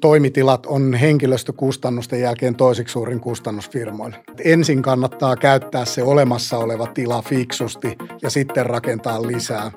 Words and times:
Toimitilat 0.00 0.66
on 0.66 0.94
henkilöstökustannusten 0.94 2.20
jälkeen 2.20 2.54
toiseksi 2.54 2.92
suurin 2.92 3.20
kustannus 3.20 3.70
firmoille. 3.70 4.16
Ensin 4.44 4.82
kannattaa 4.82 5.36
käyttää 5.36 5.84
se 5.84 6.02
olemassa 6.02 6.58
oleva 6.58 6.86
tila 6.86 7.22
fiksusti 7.22 7.96
ja 8.22 8.30
sitten 8.30 8.66
rakentaa 8.66 9.22
lisää. 9.22 9.70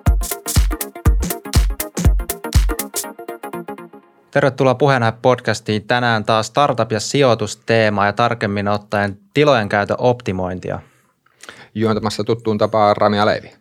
Tervetuloa 4.31 4.75
Puheenaihe 4.75 5.17
podcastiin. 5.21 5.87
Tänään 5.87 6.25
taas 6.25 6.47
startup- 6.47 6.91
ja 6.93 6.99
sijoitusteema 6.99 8.05
ja 8.05 8.13
tarkemmin 8.13 8.67
ottaen 8.67 9.19
tilojen 9.33 9.69
käytön 9.69 9.97
optimointia. 9.99 10.79
Juontamassa 11.75 12.23
tuttuun 12.23 12.57
tapaan 12.57 12.97
Rami 12.97 13.25
Leivi. 13.25 13.51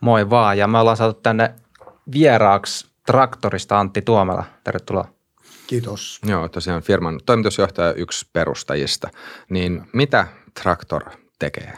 Moi 0.00 0.30
vaan 0.30 0.58
ja 0.58 0.66
me 0.66 0.78
ollaan 0.78 0.96
saatu 0.96 1.20
tänne 1.20 1.54
vieraaksi 2.12 2.86
traktorista 3.06 3.80
Antti 3.80 4.02
Tuomela. 4.02 4.44
Tervetuloa. 4.64 5.13
Kiitos. 5.74 6.20
Joo, 6.26 6.48
tosiaan 6.48 6.82
firman 6.82 7.20
toimitusjohtaja 7.26 7.92
yksi 7.92 8.26
perustajista. 8.32 9.08
Niin 9.50 9.82
mitä 9.92 10.26
Traktor 10.62 11.02
tekee? 11.38 11.72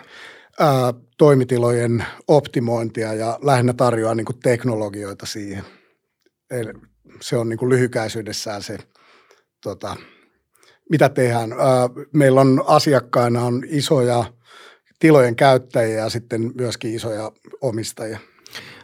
Ää, 0.61 0.95
toimitilojen 1.19 2.05
optimointia 2.29 3.15
ja 3.15 3.39
lähinnä 3.43 3.73
tarjoaa 3.73 4.15
niin 4.15 4.25
kuin 4.25 4.39
teknologioita 4.39 5.27
siihen. 5.27 5.65
Eli 6.51 6.73
se 7.21 7.37
on 7.37 7.49
niin 7.49 7.59
kuin 7.59 7.69
lyhykäisyydessään 7.69 8.63
se, 8.63 8.79
tota, 9.63 9.97
mitä 10.91 11.09
tehdään. 11.09 11.53
Ää, 11.53 11.59
meillä 12.13 12.41
on 12.41 12.65
asiakkaina 12.67 13.43
on 13.43 13.63
isoja 13.67 14.25
tilojen 14.99 15.37
käyttäjiä 15.37 15.99
ja 15.99 16.11
sitten 16.11 16.53
myöskin 16.55 16.95
isoja 16.95 17.33
omistajia. 17.61 18.19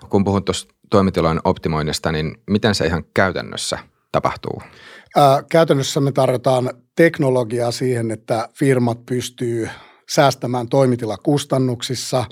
Kun 0.09 0.24
puhun 0.24 0.45
tuosta 0.45 0.74
toimitilojen 0.91 1.41
optimoinnista, 1.45 2.13
niin 2.13 2.43
miten 2.51 2.74
se 2.74 2.87
ihan 2.87 3.05
käytännössä 3.15 3.79
tapahtuu? 4.13 4.63
Ää, 5.16 5.43
käytännössä 5.51 6.01
me 6.01 6.12
tarjotaan 6.12 6.71
teknologiaa 6.97 7.71
siihen, 7.71 8.11
että 8.11 8.48
firmat 8.59 9.07
pystyy 9.07 9.68
säästämään 10.10 10.68
toimitilakustannuksissa. 10.68 12.24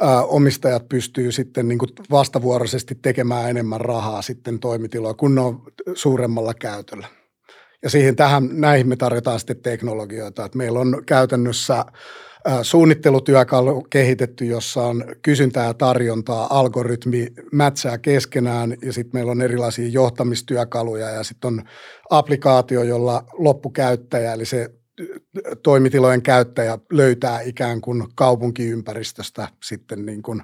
Ää, 0.00 0.22
omistajat 0.22 0.88
pystyy 0.88 1.32
sitten 1.32 1.68
niin 1.68 1.78
vastavuoroisesti 2.10 2.94
tekemään 2.94 3.50
enemmän 3.50 3.80
rahaa 3.80 4.22
sitten 4.22 4.58
toimitiloa, 4.58 5.14
kun 5.14 5.34
ne 5.34 5.40
on 5.40 5.62
suuremmalla 5.94 6.54
käytöllä. 6.54 7.06
Ja 7.82 7.90
siihen 7.90 8.16
tähän, 8.16 8.48
näihin 8.52 8.88
me 8.88 8.96
tarjotaan 8.96 9.40
sitten 9.40 9.62
teknologioita. 9.62 10.44
Että 10.44 10.58
meillä 10.58 10.80
on 10.80 11.02
käytännössä 11.06 11.84
suunnittelutyökalu 12.62 13.86
kehitetty, 13.90 14.44
jossa 14.44 14.82
on 14.82 15.04
kysyntää 15.22 15.66
ja 15.66 15.74
tarjontaa, 15.74 16.58
algoritmi 16.58 17.26
mätsää 17.52 17.98
keskenään 17.98 18.76
ja 18.82 18.92
sitten 18.92 19.18
meillä 19.18 19.32
on 19.32 19.42
erilaisia 19.42 19.88
johtamistyökaluja 19.88 21.10
ja 21.10 21.24
sitten 21.24 21.48
on 21.48 21.62
applikaatio, 22.10 22.82
jolla 22.82 23.24
loppukäyttäjä 23.32 24.32
eli 24.32 24.44
se 24.44 24.70
toimitilojen 25.62 26.22
käyttäjä 26.22 26.78
löytää 26.92 27.40
ikään 27.40 27.80
kuin 27.80 28.04
kaupunkiympäristöstä 28.14 29.48
sitten 29.62 30.06
niin 30.06 30.22
kuin 30.22 30.42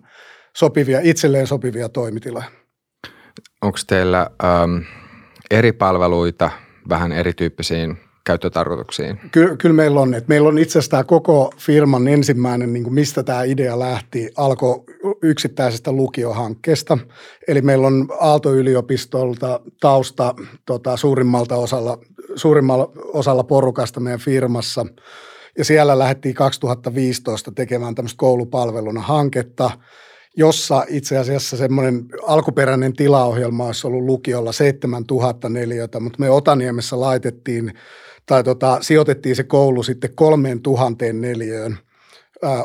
sopivia, 0.57 1.01
itselleen 1.03 1.47
sopivia 1.47 1.89
toimitiloja. 1.89 2.51
Onko 3.63 3.79
teillä 3.87 4.31
ähm, 4.45 4.77
eri 5.51 5.73
palveluita 5.73 6.51
vähän 6.89 7.13
erityyppisiin 7.13 7.99
käyttötarkoituksiin? 8.25 9.21
Ky- 9.33 9.57
kyllä 9.57 9.75
meillä 9.75 10.01
on. 10.01 10.15
Että 10.15 10.29
meillä 10.29 10.49
on 10.49 10.59
itse 10.59 10.73
asiassa 10.73 10.91
tämä 10.91 11.05
koko 11.05 11.53
firman 11.59 12.09
ensimmäinen, 12.09 12.73
niin 12.73 12.83
kuin 12.83 12.95
mistä 12.95 13.23
tämä 13.23 13.43
idea 13.43 13.79
lähti, 13.79 14.31
alkoi 14.37 14.85
yksittäisestä 15.23 15.93
lukiohankkeesta. 15.93 16.99
Eli 17.49 17.63
meillä 17.63 17.87
on 17.87 18.09
Aalto-yliopistolta 18.21 19.61
tausta 19.81 20.35
tota, 20.67 20.97
suurimmalta 20.97 21.57
osalla, 21.57 21.99
suurimmalla 22.35 22.93
osalla 23.13 23.45
porukasta 23.45 24.01
meidän 24.01 24.21
firmassa. 24.21 24.87
Ja 25.59 25.65
siellä 25.65 25.99
lähdettiin 25.99 26.35
2015 26.35 27.53
tekemään 27.53 27.95
tämmöistä 27.95 28.19
koulupalveluna 28.19 29.01
hanketta– 29.01 29.71
jossa 30.37 30.85
itse 30.89 31.19
asiassa 31.19 31.57
semmoinen 31.57 32.05
alkuperäinen 32.27 32.93
tilaohjelma 32.93 33.67
olisi 33.67 33.87
ollut 33.87 34.05
lukiolla 34.05 34.53
7000 34.53 35.49
neliötä, 35.49 36.01
mutta 36.01 36.19
me 36.21 36.31
Otaniemessä 36.31 37.01
laitettiin 37.01 37.73
tai 38.27 38.45
tota, 38.45 38.79
sijoitettiin 38.81 39.37
se 39.37 39.45
koulu 39.45 39.83
sitten 39.83 40.15
kolmeen 40.15 40.61
tuhanteen 40.61 41.21
neliöön 41.21 41.79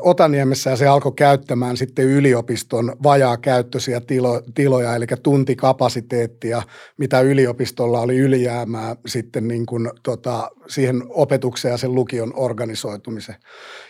Otaniemessä 0.02 0.70
ja 0.70 0.76
se 0.76 0.88
alkoi 0.88 1.12
käyttämään 1.16 1.78
sitten 1.78 2.06
yliopiston 2.06 2.96
vajaa 3.04 3.38
käyttöisiä 3.38 4.02
tilo, 4.02 4.42
tiloja, 4.56 4.96
eli 4.96 5.06
tuntikapasiteettia, 5.24 6.62
mitä 6.98 7.22
yliopistolla 7.22 8.00
oli 8.00 8.18
ylijäämää 8.18 8.96
sitten 9.06 9.48
niin 9.48 9.66
kuin, 9.66 9.92
tota, 10.04 10.52
siihen 10.68 11.04
opetukseen 11.10 11.72
ja 11.72 11.78
sen 11.78 11.96
lukion 11.96 12.34
organisoitumiseen. 12.36 13.40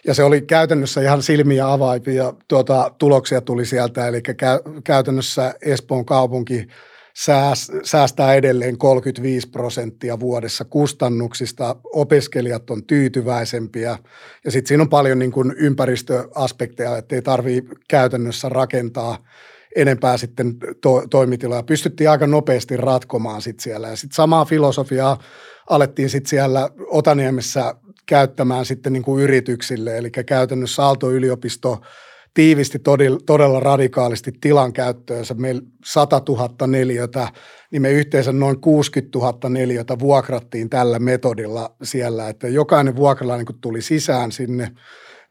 Ja 0.08 0.14
se 0.14 0.24
oli 0.24 0.42
käytännössä 0.42 1.02
ihan 1.02 1.24
silmiä 1.24 1.72
avaipia 1.72 2.34
tuota, 2.48 2.92
tuloksia 2.98 3.42
tuli 3.42 3.66
sieltä, 3.66 4.08
eli 4.08 4.20
kä- 4.20 4.82
käytännössä 4.84 5.54
Espoon 5.62 6.06
kaupunki– 6.06 6.68
säästää 7.84 8.34
edelleen 8.34 8.78
35 8.78 9.50
prosenttia 9.50 10.20
vuodessa 10.20 10.66
kustannuksista. 10.66 11.76
Opiskelijat 11.84 12.70
on 12.70 12.84
tyytyväisempiä 12.84 13.98
ja 14.46 14.52
sitten 14.52 14.68
siinä 14.68 14.84
on 14.84 14.90
paljon 14.90 15.20
niin 15.20 15.32
kuin 15.32 15.54
ympäristöaspekteja, 15.58 16.98
että 16.98 17.16
ei 17.16 17.22
tarvitse 17.22 17.76
käytännössä 17.88 18.50
rakentaa 18.50 19.26
enempää 19.76 20.18
sitten 20.18 20.58
to- 20.82 21.04
toimitiloja. 21.10 21.64
Pystyttiin 21.64 22.10
aika 22.10 22.28
nopeasti 22.28 22.78
ratkomaan 22.78 23.42
sitten 23.42 23.64
siellä 23.64 23.88
ja 23.88 23.96
sitten 23.96 24.16
samaa 24.16 24.46
filosofiaa 24.46 25.24
alettiin 25.70 26.10
sitten 26.10 26.30
siellä 26.30 26.70
Otaniemessä 26.88 27.76
käyttämään 28.06 28.66
sitten 28.66 28.94
niin 28.94 29.04
kuin 29.04 29.24
yrityksille, 29.24 29.98
eli 29.98 30.12
käytännössä 30.12 30.84
Aalto-yliopisto– 30.84 31.82
tiivisti 32.38 32.80
todella, 33.26 33.60
radikaalisti 33.60 34.32
tilan 34.42 34.74
käyttöönsä. 34.74 35.34
Meillä 35.34 35.62
100 35.86 36.22
000 36.30 36.68
neliötä, 36.68 37.28
niin 37.72 37.82
me 37.82 37.92
yhteensä 37.92 38.32
noin 38.32 38.62
60 38.62 39.20
000 39.20 39.50
neliötä 39.50 40.00
vuokrattiin 40.00 40.70
tällä 40.70 41.00
metodilla 41.00 41.76
siellä, 41.84 42.30
että 42.30 42.48
jokainen 42.48 42.96
vuokralainen 42.96 43.46
kun 43.46 43.60
tuli 43.62 43.82
sisään 43.82 44.32
sinne, 44.32 44.72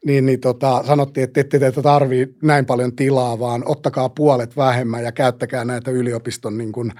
niin, 0.05 0.25
niin 0.25 0.39
tota, 0.39 0.83
sanottiin, 0.87 1.23
että 1.23 1.41
ette 1.41 1.59
teitä 1.59 1.81
tarvii 1.81 2.27
näin 2.43 2.65
paljon 2.65 2.95
tilaa, 2.95 3.39
vaan 3.39 3.63
ottakaa 3.65 4.09
puolet 4.09 4.57
vähemmän 4.57 5.03
ja 5.03 5.11
käyttäkää 5.11 5.65
näitä 5.65 5.91
yliopiston 5.91 6.57
niin 6.57 6.71
kuin 6.71 6.91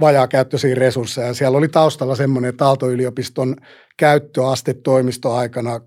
vajaakäyttöisiä 0.00 0.74
resursseja. 0.74 1.34
Siellä 1.34 1.58
oli 1.58 1.68
taustalla 1.68 2.16
semmoinen, 2.16 2.48
että 2.48 2.66
Aalto-yliopiston 2.66 3.56
käyttöaste 3.96 4.74
toimistoaikana 4.74 5.78
2014-2015 5.78 5.80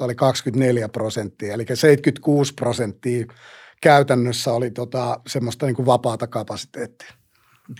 oli 0.00 0.14
24 0.14 0.88
prosenttia, 0.88 1.54
eli 1.54 1.64
76 1.66 2.54
prosenttia 2.54 3.26
käytännössä 3.82 4.52
oli 4.52 4.70
tota, 4.70 5.20
semmoista 5.26 5.66
niin 5.66 5.76
kuin 5.76 5.86
vapaata 5.86 6.26
kapasiteettia. 6.26 7.08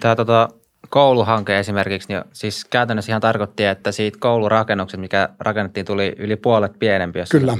Tämä 0.00 0.16
tota, 0.16 0.48
kouluhanke 0.88 1.58
esimerkiksi, 1.58 2.08
niin 2.08 2.22
siis 2.32 2.64
käytännössä 2.64 3.12
ihan 3.12 3.20
tarkoitti, 3.20 3.64
että 3.64 3.92
siitä 3.92 4.18
koulurakennukset, 4.20 5.00
mikä 5.00 5.28
rakennettiin, 5.40 5.86
tuli 5.86 6.14
yli 6.18 6.36
puolet 6.36 6.72
pienempi. 6.78 7.18
Kyllä. 7.30 7.56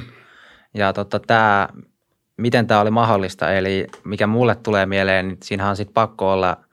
Ja 0.75 0.93
tota, 0.93 1.21
tämä, 1.21 1.69
miten 2.37 2.67
tämä 2.67 2.81
oli 2.81 2.91
mahdollista, 2.91 3.53
eli 3.53 3.87
mikä 4.05 4.27
mulle 4.27 4.55
tulee 4.55 4.87
mieleen, 4.87 5.29
niin 5.29 5.39
siinähän 5.45 5.71
on 5.71 5.77
sitten 5.77 5.95
pakko 5.95 6.33
olla 6.33 6.66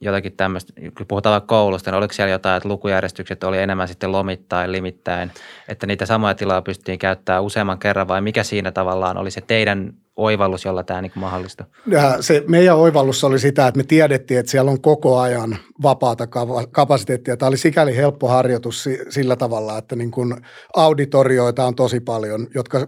jotakin 0.00 0.36
tämmöistä, 0.36 0.72
kun 0.98 1.06
puhutaan 1.06 1.32
vaikka 1.32 1.46
koulusta, 1.46 1.90
niin 1.90 1.98
oliko 1.98 2.14
siellä 2.14 2.32
jotain, 2.32 2.56
että 2.56 2.68
lukujärjestykset 2.68 3.44
oli 3.44 3.58
enemmän 3.58 3.88
sitten 3.88 4.12
lomittain, 4.12 4.72
limittäin, 4.72 5.30
että 5.68 5.86
niitä 5.86 6.06
samoja 6.06 6.34
tilaa 6.34 6.62
pystyttiin 6.62 6.98
käyttämään 6.98 7.42
useamman 7.42 7.78
kerran 7.78 8.08
vai 8.08 8.20
mikä 8.20 8.42
siinä 8.42 8.70
tavallaan 8.72 9.18
oli 9.18 9.30
se 9.30 9.40
teidän 9.40 9.92
oivallus, 10.16 10.64
jolla 10.64 10.82
tämä 10.82 11.02
niin 11.02 11.12
mahdollistui? 11.14 11.66
Ja 11.86 12.16
se 12.22 12.44
meidän 12.48 12.76
oivallus 12.76 13.24
oli 13.24 13.38
sitä, 13.38 13.66
että 13.66 13.78
me 13.78 13.84
tiedettiin, 13.84 14.40
että 14.40 14.50
siellä 14.50 14.70
on 14.70 14.80
koko 14.80 15.18
ajan 15.18 15.58
vapaata 15.82 16.28
kapasiteettia. 16.70 17.36
Tämä 17.36 17.48
oli 17.48 17.56
sikäli 17.56 17.96
helppo 17.96 18.28
harjoitus 18.28 18.88
sillä 19.08 19.36
tavalla, 19.36 19.78
että 19.78 19.96
niin 19.96 20.10
kuin 20.10 20.34
auditorioita 20.76 21.64
on 21.64 21.74
tosi 21.74 22.00
paljon, 22.00 22.46
jotka 22.54 22.86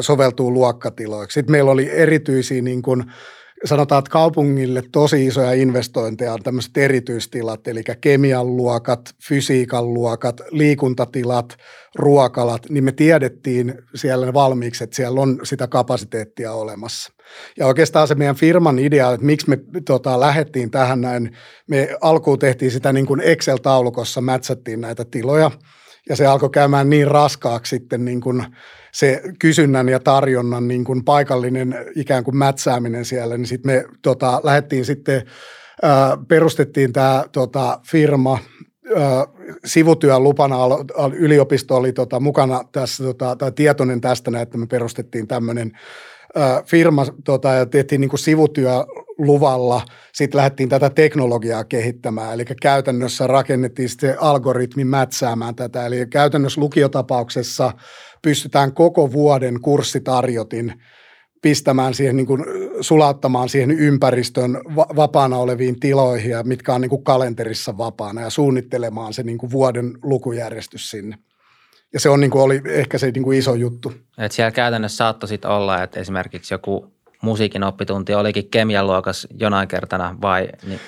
soveltuu 0.00 0.52
luokkatiloiksi. 0.52 1.34
Sitten 1.34 1.52
meillä 1.52 1.70
oli 1.70 1.90
erityisiä 1.90 2.62
niin 2.62 2.82
kuin– 2.82 3.04
sanotaan, 3.64 3.98
että 3.98 4.10
kaupungille 4.10 4.82
tosi 4.92 5.26
isoja 5.26 5.52
investointeja 5.52 6.32
on 6.32 6.42
tämmöiset 6.42 6.76
erityistilat, 6.76 7.68
eli 7.68 7.82
kemian 8.00 8.56
luokat, 8.56 9.00
fysiikan 9.28 9.94
luokat, 9.94 10.40
liikuntatilat, 10.50 11.56
ruokalat, 11.94 12.62
niin 12.68 12.84
me 12.84 12.92
tiedettiin 12.92 13.74
siellä 13.94 14.32
valmiiksi, 14.32 14.84
että 14.84 14.96
siellä 14.96 15.20
on 15.20 15.40
sitä 15.42 15.66
kapasiteettia 15.66 16.52
olemassa. 16.52 17.12
Ja 17.58 17.66
oikeastaan 17.66 18.08
se 18.08 18.14
meidän 18.14 18.36
firman 18.36 18.78
idea, 18.78 19.12
että 19.12 19.26
miksi 19.26 19.48
me 19.48 19.58
tota, 19.86 20.20
lähdettiin 20.20 20.70
tähän 20.70 21.00
näin, 21.00 21.36
me 21.68 21.88
alkuun 22.00 22.38
tehtiin 22.38 22.70
sitä 22.70 22.92
niin 22.92 23.06
kuin 23.06 23.20
Excel-taulukossa, 23.20 24.20
mätsättiin 24.20 24.80
näitä 24.80 25.04
tiloja, 25.04 25.50
ja 26.08 26.16
se 26.16 26.26
alkoi 26.26 26.50
käymään 26.50 26.90
niin 26.90 27.08
raskaaksi 27.08 27.70
sitten 27.70 28.04
niin 28.04 28.20
kuin– 28.20 28.44
se 28.96 29.22
kysynnän 29.38 29.88
ja 29.88 30.00
tarjonnan 30.00 30.68
niin 30.68 30.84
kuin 30.84 31.04
paikallinen 31.04 31.74
ikään 31.96 32.24
kuin 32.24 32.36
mätsääminen 32.36 33.04
siellä, 33.04 33.36
niin 33.36 33.46
sitten 33.46 33.72
me 33.72 33.84
tota, 34.02 34.40
lähdettiin 34.44 34.84
sitten 34.84 35.22
perustettiin 36.28 36.92
tämä 36.92 37.24
tota, 37.32 37.80
firma, 37.90 38.38
sivutyön 39.64 40.22
lupana 40.22 40.56
yliopisto 41.12 41.76
oli 41.76 41.92
tota, 41.92 42.20
mukana 42.20 42.60
tässä, 42.72 43.04
tota, 43.04 43.36
tai 43.36 43.52
tietoinen 43.52 44.00
tästä, 44.00 44.40
että 44.40 44.58
me 44.58 44.66
perustettiin 44.66 45.26
tämmöinen 45.26 45.72
firma 46.66 47.06
tota, 47.24 47.48
ja 47.48 47.66
tehtiin 47.66 48.00
niin 48.00 48.08
kuin 48.08 48.20
sivutyöluvalla, 48.20 49.82
sitten 50.12 50.38
lähdettiin 50.38 50.68
tätä 50.68 50.90
teknologiaa 50.90 51.64
kehittämään, 51.64 52.34
eli 52.34 52.44
käytännössä 52.62 53.26
rakennettiin 53.26 53.88
sitten 53.88 54.22
algoritmi 54.22 54.84
mätsäämään 54.84 55.54
tätä, 55.54 55.86
eli 55.86 56.06
käytännössä 56.06 56.60
lukiotapauksessa 56.60 57.72
pystytään 58.22 58.72
koko 58.72 59.12
vuoden 59.12 59.60
kurssitarjotin 59.60 60.72
pistämään 61.42 61.94
siihen, 61.94 62.16
niin 62.16 62.26
kuin, 62.26 62.44
sulauttamaan 62.80 63.48
siihen 63.48 63.70
ympäristön 63.70 64.56
vapaana 64.96 65.36
oleviin 65.36 65.80
tiloihin, 65.80 66.32
mitkä 66.44 66.74
on 66.74 66.80
niin 66.80 66.90
kuin 66.90 67.04
kalenterissa 67.04 67.78
vapaana, 67.78 68.20
ja 68.20 68.30
suunnittelemaan 68.30 69.12
se 69.12 69.22
niin 69.22 69.38
kuin 69.38 69.52
vuoden 69.52 69.92
lukujärjestys 70.02 70.90
sinne. 70.90 71.16
Ja 71.96 72.00
se 72.00 72.08
on 72.08 72.20
niin 72.20 72.30
kuin, 72.30 72.42
oli 72.42 72.62
ehkä 72.66 72.98
se 72.98 73.10
niin 73.10 73.22
kuin 73.22 73.38
iso 73.38 73.54
juttu. 73.54 73.92
Et 74.18 74.32
siellä 74.32 74.50
käytännössä 74.50 74.96
saattoi 74.96 75.28
sit 75.28 75.44
olla, 75.44 75.82
että 75.82 76.00
esimerkiksi 76.00 76.54
joku 76.54 76.92
musiikin 77.22 77.64
oppitunti 77.64 78.14
olikin 78.14 78.50
kemian 78.50 78.86
luokas 78.86 79.26
jonain 79.40 79.68
kertana 79.68 80.16
vai 80.22 80.48
niin 80.66 80.80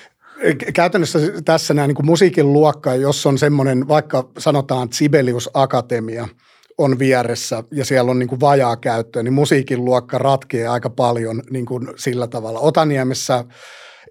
Käytännössä 0.74 1.18
tässä 1.44 1.74
nämä 1.74 1.86
niin 1.86 2.06
musiikin 2.06 2.52
luokka, 2.52 2.94
jos 2.94 3.26
on 3.26 3.38
semmoinen, 3.38 3.88
vaikka 3.88 4.28
sanotaan 4.38 4.88
Sibelius 4.92 5.50
Akatemia– 5.54 6.28
on 6.78 6.98
vieressä 6.98 7.64
ja 7.70 7.84
siellä 7.84 8.10
on 8.10 8.18
niin 8.18 8.28
kuin 8.28 8.40
vajaa 8.40 8.76
käyttöä, 8.76 9.22
niin 9.22 9.32
musiikin 9.32 9.84
luokka 9.84 10.18
ratkee 10.18 10.68
aika 10.68 10.90
paljon 10.90 11.42
niin 11.50 11.66
kuin 11.66 11.88
sillä 11.96 12.26
tavalla. 12.26 12.60
Otaniemessä 12.60 13.44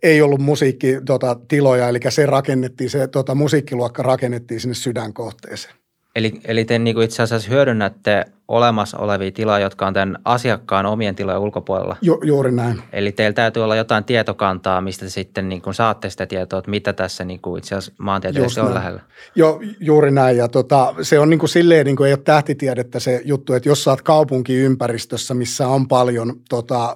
ei 0.03 0.21
ollut 0.21 0.39
musiikkitiloja, 0.39 1.05
tota, 1.05 1.35
tiloja, 1.47 1.89
eli 1.89 1.99
se 2.09 2.25
rakennettiin, 2.25 2.89
se 2.89 3.07
tota, 3.07 3.35
musiikkiluokka 3.35 4.03
rakennettiin 4.03 4.59
sinne 4.59 4.75
sydänkohteeseen. 4.75 5.75
Eli, 6.17 6.39
eli 6.45 6.65
te 6.65 6.79
niin 6.79 6.93
kuin 6.95 7.05
itse 7.05 7.23
asiassa 7.23 7.49
hyödynnätte 7.49 8.25
olemassa 8.47 8.97
olevia 8.97 9.31
tiloja, 9.31 9.59
jotka 9.59 9.87
on 9.87 9.93
tämän 9.93 10.17
asiakkaan 10.25 10.85
omien 10.85 11.15
tilojen 11.15 11.39
ulkopuolella. 11.39 11.97
Ju, 12.01 12.19
juuri 12.23 12.51
näin. 12.51 12.81
Eli 12.93 13.11
teillä 13.11 13.33
täytyy 13.33 13.63
olla 13.63 13.75
jotain 13.75 14.03
tietokantaa, 14.03 14.81
mistä 14.81 15.05
te 15.05 15.09
sitten 15.09 15.49
niin 15.49 15.61
kuin 15.61 15.73
saatte 15.73 16.09
sitä 16.09 16.25
tietoa, 16.25 16.59
että 16.59 16.71
mitä 16.71 16.93
tässä 16.93 17.25
niin 17.25 17.41
kuin 17.41 17.57
itse 17.57 17.75
asiassa 17.75 18.03
maantieteellisesti 18.03 18.59
on 18.59 18.73
lähellä. 18.73 19.01
Joo, 19.35 19.61
juuri 19.79 20.11
näin. 20.11 20.37
Ja 20.37 20.47
tota, 20.47 20.93
se 21.01 21.19
on 21.19 21.29
niin 21.29 21.39
kuin 21.39 21.49
silleen, 21.49 21.85
niin 21.85 21.95
kuin 21.95 22.07
ei 22.07 22.13
ole 22.13 22.21
tähtitiedettä 22.23 22.99
se 22.99 23.21
juttu, 23.25 23.53
että 23.53 23.69
jos 23.69 23.83
saat 23.83 24.01
kaupunkiympäristössä, 24.01 25.33
missä 25.33 25.67
on 25.67 25.87
paljon 25.87 26.33
tota, 26.49 26.95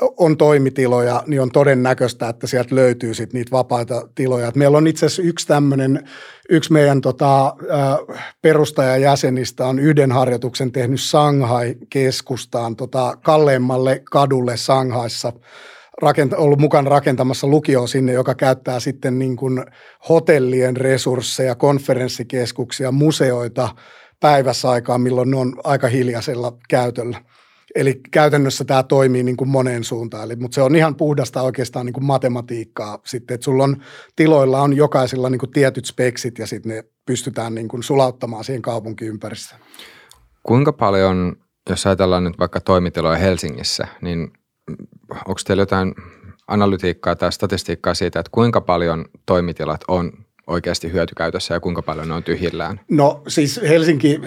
on 0.00 0.36
toimitiloja, 0.36 1.22
niin 1.26 1.40
on 1.40 1.50
todennäköistä, 1.50 2.28
että 2.28 2.46
sieltä 2.46 2.74
löytyy 2.74 3.14
sit 3.14 3.32
niitä 3.32 3.50
vapaita 3.50 4.08
tiloja. 4.14 4.48
Et 4.48 4.56
meillä 4.56 4.78
on 4.78 4.86
itse 4.86 5.06
asiassa 5.06 5.22
yksi 5.22 5.46
tämmöinen, 5.46 6.08
yksi 6.50 6.72
meidän 6.72 7.00
tota, 7.00 7.56
perustajajäsenistä 8.42 9.66
on 9.66 9.78
yhden 9.78 10.12
harjoituksen 10.12 10.72
tehnyt 10.72 11.00
Shanghai-keskustaan 11.00 12.76
tota, 12.76 13.16
kalleimmalle 13.22 14.02
kadulle 14.10 14.56
Shanghaissa 14.56 15.32
rakenta, 16.02 16.36
ollut 16.36 16.58
mukana 16.58 16.90
rakentamassa 16.90 17.46
lukioa 17.46 17.86
sinne, 17.86 18.12
joka 18.12 18.34
käyttää 18.34 18.80
sitten 18.80 19.18
niin 19.18 19.36
kuin 19.36 19.64
hotellien 20.08 20.76
resursseja, 20.76 21.54
konferenssikeskuksia, 21.54 22.92
museoita 22.92 23.68
päivässä 24.20 24.70
aikaa, 24.70 24.98
milloin 24.98 25.30
ne 25.30 25.36
on 25.36 25.60
aika 25.64 25.88
hiljaisella 25.88 26.52
käytöllä. 26.68 27.20
Eli 27.74 28.00
käytännössä 28.10 28.64
tämä 28.64 28.82
toimii 28.82 29.22
niin 29.22 29.36
kuin 29.36 29.48
moneen 29.48 29.84
suuntaan, 29.84 30.24
Eli, 30.24 30.36
mutta 30.36 30.54
se 30.54 30.62
on 30.62 30.76
ihan 30.76 30.94
puhdasta 30.94 31.42
oikeastaan 31.42 31.86
niin 31.86 31.94
kuin 31.94 32.04
matematiikkaa 32.04 32.98
sitten, 33.06 33.34
että 33.34 33.44
sulla 33.44 33.64
on, 33.64 33.76
tiloilla 34.16 34.62
on 34.62 34.76
jokaisella 34.76 35.30
niin 35.30 35.38
kuin 35.38 35.50
tietyt 35.50 35.84
speksit 35.84 36.38
ja 36.38 36.46
sitten 36.46 36.72
ne 36.72 36.84
pystytään 37.06 37.54
niin 37.54 37.68
kuin 37.68 37.82
sulauttamaan 37.82 38.44
siihen 38.44 38.62
kaupunkiympäristöön. 38.62 39.60
Kuinka 40.42 40.72
paljon, 40.72 41.36
jos 41.70 41.86
ajatellaan 41.86 42.24
nyt 42.24 42.38
vaikka 42.38 42.60
toimitiloja 42.60 43.18
Helsingissä, 43.18 43.86
niin 44.00 44.32
onko 45.10 45.40
teillä 45.46 45.62
jotain 45.62 45.94
analytiikkaa 46.48 47.16
tai 47.16 47.32
statistiikkaa 47.32 47.94
siitä, 47.94 48.20
että 48.20 48.30
kuinka 48.30 48.60
paljon 48.60 49.04
toimitilat 49.26 49.80
on 49.88 50.12
oikeasti 50.46 50.92
hyötykäytössä 50.92 51.54
ja 51.54 51.60
kuinka 51.60 51.82
paljon 51.82 52.08
ne 52.08 52.14
on 52.14 52.22
tyhjillään? 52.22 52.80
No 52.90 53.22
siis 53.28 53.60
Helsinki 53.68 54.20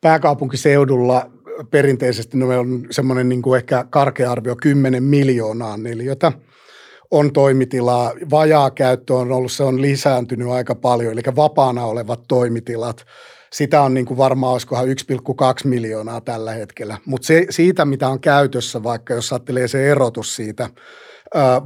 pääkaupunkiseudulla 0.00 1.30
perinteisesti 1.70 2.36
ne 2.38 2.44
on 2.44 2.86
semmoinen 2.90 3.28
niin 3.28 3.42
kuin 3.42 3.56
ehkä 3.56 3.84
karkea 3.90 4.32
arvio 4.32 4.56
10 4.56 5.02
miljoonaa 5.02 5.76
neliötä 5.76 6.32
on 7.10 7.32
toimitilaa. 7.32 8.12
Vajaa 8.30 8.70
käyttö 8.70 9.14
on 9.14 9.32
ollut, 9.32 9.52
se 9.52 9.62
on 9.62 9.82
lisääntynyt 9.82 10.48
aika 10.48 10.74
paljon, 10.74 11.12
eli 11.12 11.22
vapaana 11.36 11.84
olevat 11.84 12.20
toimitilat. 12.28 13.06
Sitä 13.52 13.82
on 13.82 13.94
niin 13.94 14.06
kuin 14.06 14.18
varmaan 14.18 14.52
olisikohan 14.52 14.86
1,2 14.86 14.92
miljoonaa 15.64 16.20
tällä 16.20 16.52
hetkellä. 16.52 16.98
Mutta 17.04 17.26
siitä, 17.50 17.84
mitä 17.84 18.08
on 18.08 18.20
käytössä, 18.20 18.82
vaikka 18.82 19.14
jos 19.14 19.32
ajattelee 19.32 19.68
se 19.68 19.90
erotus 19.90 20.36
siitä, 20.36 20.70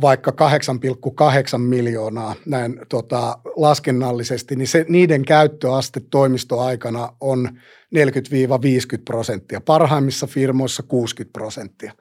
vaikka 0.00 0.30
8,8 0.30 1.58
miljoonaa 1.58 2.34
näin 2.46 2.80
tota, 2.88 3.38
laskennallisesti, 3.56 4.56
niin 4.56 4.68
se, 4.68 4.84
niiden 4.88 5.24
käyttöaste 5.24 6.00
toimistoaikana 6.10 7.12
on 7.20 7.48
40-50 7.48 9.02
prosenttia, 9.04 9.60
parhaimmissa 9.60 10.26
firmoissa 10.26 10.82
60 10.82 11.32
prosenttia. 11.32 11.92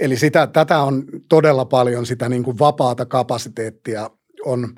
Eli 0.00 0.16
sitä, 0.16 0.46
tätä 0.46 0.80
on 0.80 1.04
todella 1.28 1.64
paljon 1.64 2.06
sitä 2.06 2.28
niin 2.28 2.42
kuin 2.42 2.58
vapaata 2.58 3.06
kapasiteettia 3.06 4.10
on, 4.44 4.74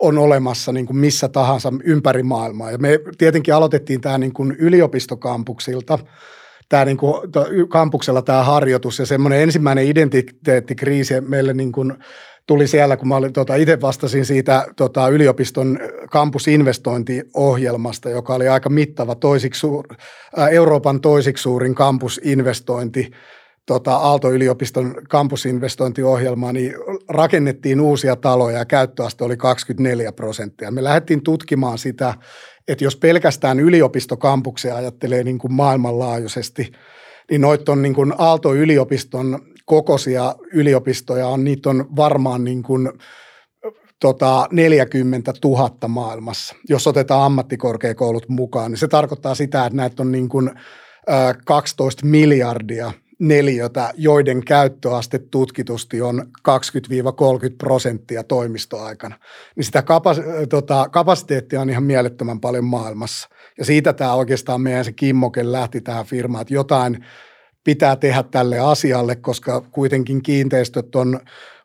on 0.00 0.18
olemassa 0.18 0.72
niin 0.72 0.86
kuin 0.86 0.96
missä 0.96 1.28
tahansa 1.28 1.72
ympäri 1.84 2.22
maailmaa. 2.22 2.70
Ja 2.70 2.78
me 2.78 2.98
tietenkin 3.18 3.54
aloitettiin 3.54 4.00
tämä 4.00 4.18
niin 4.18 4.32
kuin 4.32 4.56
yliopistokampuksilta, 4.58 5.98
tämä 6.70 6.84
niin 6.84 6.96
kuin, 6.96 7.14
kampuksella 7.68 8.22
tämä 8.22 8.44
harjoitus 8.44 8.98
ja 8.98 9.06
semmoinen 9.06 9.40
ensimmäinen 9.40 9.86
identiteettikriisi 9.86 11.20
meille 11.20 11.54
niin 11.54 11.72
kuin 11.72 11.94
tuli 12.46 12.66
siellä, 12.66 12.96
kun 12.96 13.08
mä 13.08 13.16
olin, 13.16 13.32
tota, 13.32 13.54
itse 13.54 13.80
vastasin 13.80 14.26
siitä 14.26 14.66
tota, 14.76 15.08
yliopiston 15.08 15.78
kampusinvestointiohjelmasta, 16.10 18.10
joka 18.10 18.34
oli 18.34 18.48
aika 18.48 18.68
mittava 18.68 19.14
toisiksi 19.14 19.60
suur, 19.60 19.86
ää, 20.36 20.48
Euroopan 20.48 21.00
toisiksi 21.00 21.42
suurin 21.42 21.74
kampusinvestointi 21.74 23.10
tota, 23.66 23.96
Aalto-yliopiston 23.96 24.94
kampusinvestointiohjelmaa, 25.08 26.52
niin 26.52 26.74
rakennettiin 27.08 27.80
uusia 27.80 28.16
taloja 28.16 28.58
ja 28.58 28.64
käyttöaste 28.64 29.24
oli 29.24 29.36
24 29.36 30.12
prosenttia. 30.12 30.70
Me 30.70 30.84
lähdettiin 30.84 31.22
tutkimaan 31.22 31.78
sitä, 31.78 32.14
että 32.72 32.84
jos 32.84 32.96
pelkästään 32.96 33.60
yliopistokampuksia 33.60 34.76
ajattelee 34.76 35.24
niin 35.24 35.38
kuin 35.38 35.52
maailmanlaajuisesti, 35.52 36.72
niin 37.30 37.40
noita 37.40 37.72
on 37.72 37.82
niin 37.82 37.94
kuin 37.94 38.12
Aalto-yliopiston 38.18 39.38
kokoisia 39.64 40.34
yliopistoja 40.52 41.26
on, 41.26 41.44
niitä 41.44 41.70
on 41.70 41.96
varmaan 41.96 42.44
niin 42.44 42.62
kuin, 42.62 42.92
tota, 44.00 44.48
40 44.52 45.32
000 45.44 45.88
maailmassa. 45.88 46.54
Jos 46.68 46.86
otetaan 46.86 47.22
ammattikorkeakoulut 47.22 48.28
mukaan, 48.28 48.70
niin 48.70 48.78
se 48.78 48.88
tarkoittaa 48.88 49.34
sitä, 49.34 49.66
että 49.66 49.76
näitä 49.76 50.02
on 50.02 50.12
niin 50.12 50.28
kuin, 50.28 50.50
12 51.44 52.06
miljardia 52.06 52.92
neliötä, 53.20 53.92
joiden 53.96 54.44
käyttöaste 54.44 55.18
tutkitusti 55.18 56.02
on 56.02 56.26
20-30 56.48 56.52
prosenttia 57.58 58.24
toimistoaikana. 58.24 59.18
Niin 59.56 59.64
sitä 59.64 59.82
kapas- 59.82 60.20
tota, 60.48 60.88
kapasiteettia 60.88 61.60
on 61.60 61.70
ihan 61.70 61.84
mielettömän 61.84 62.40
paljon 62.40 62.64
maailmassa. 62.64 63.28
Ja 63.58 63.64
siitä 63.64 63.92
tämä 63.92 64.14
oikeastaan 64.14 64.60
meidän 64.60 64.84
se 64.84 64.92
kimmoke 64.92 65.52
lähti 65.52 65.80
tähän 65.80 66.06
firmaan, 66.06 66.42
että 66.42 66.54
jotain 66.54 67.04
pitää 67.64 67.96
tehdä 67.96 68.22
tälle 68.22 68.58
asialle, 68.58 69.16
koska 69.16 69.60
kuitenkin 69.60 70.22
kiinteistöt 70.22 70.96
on 70.96 71.20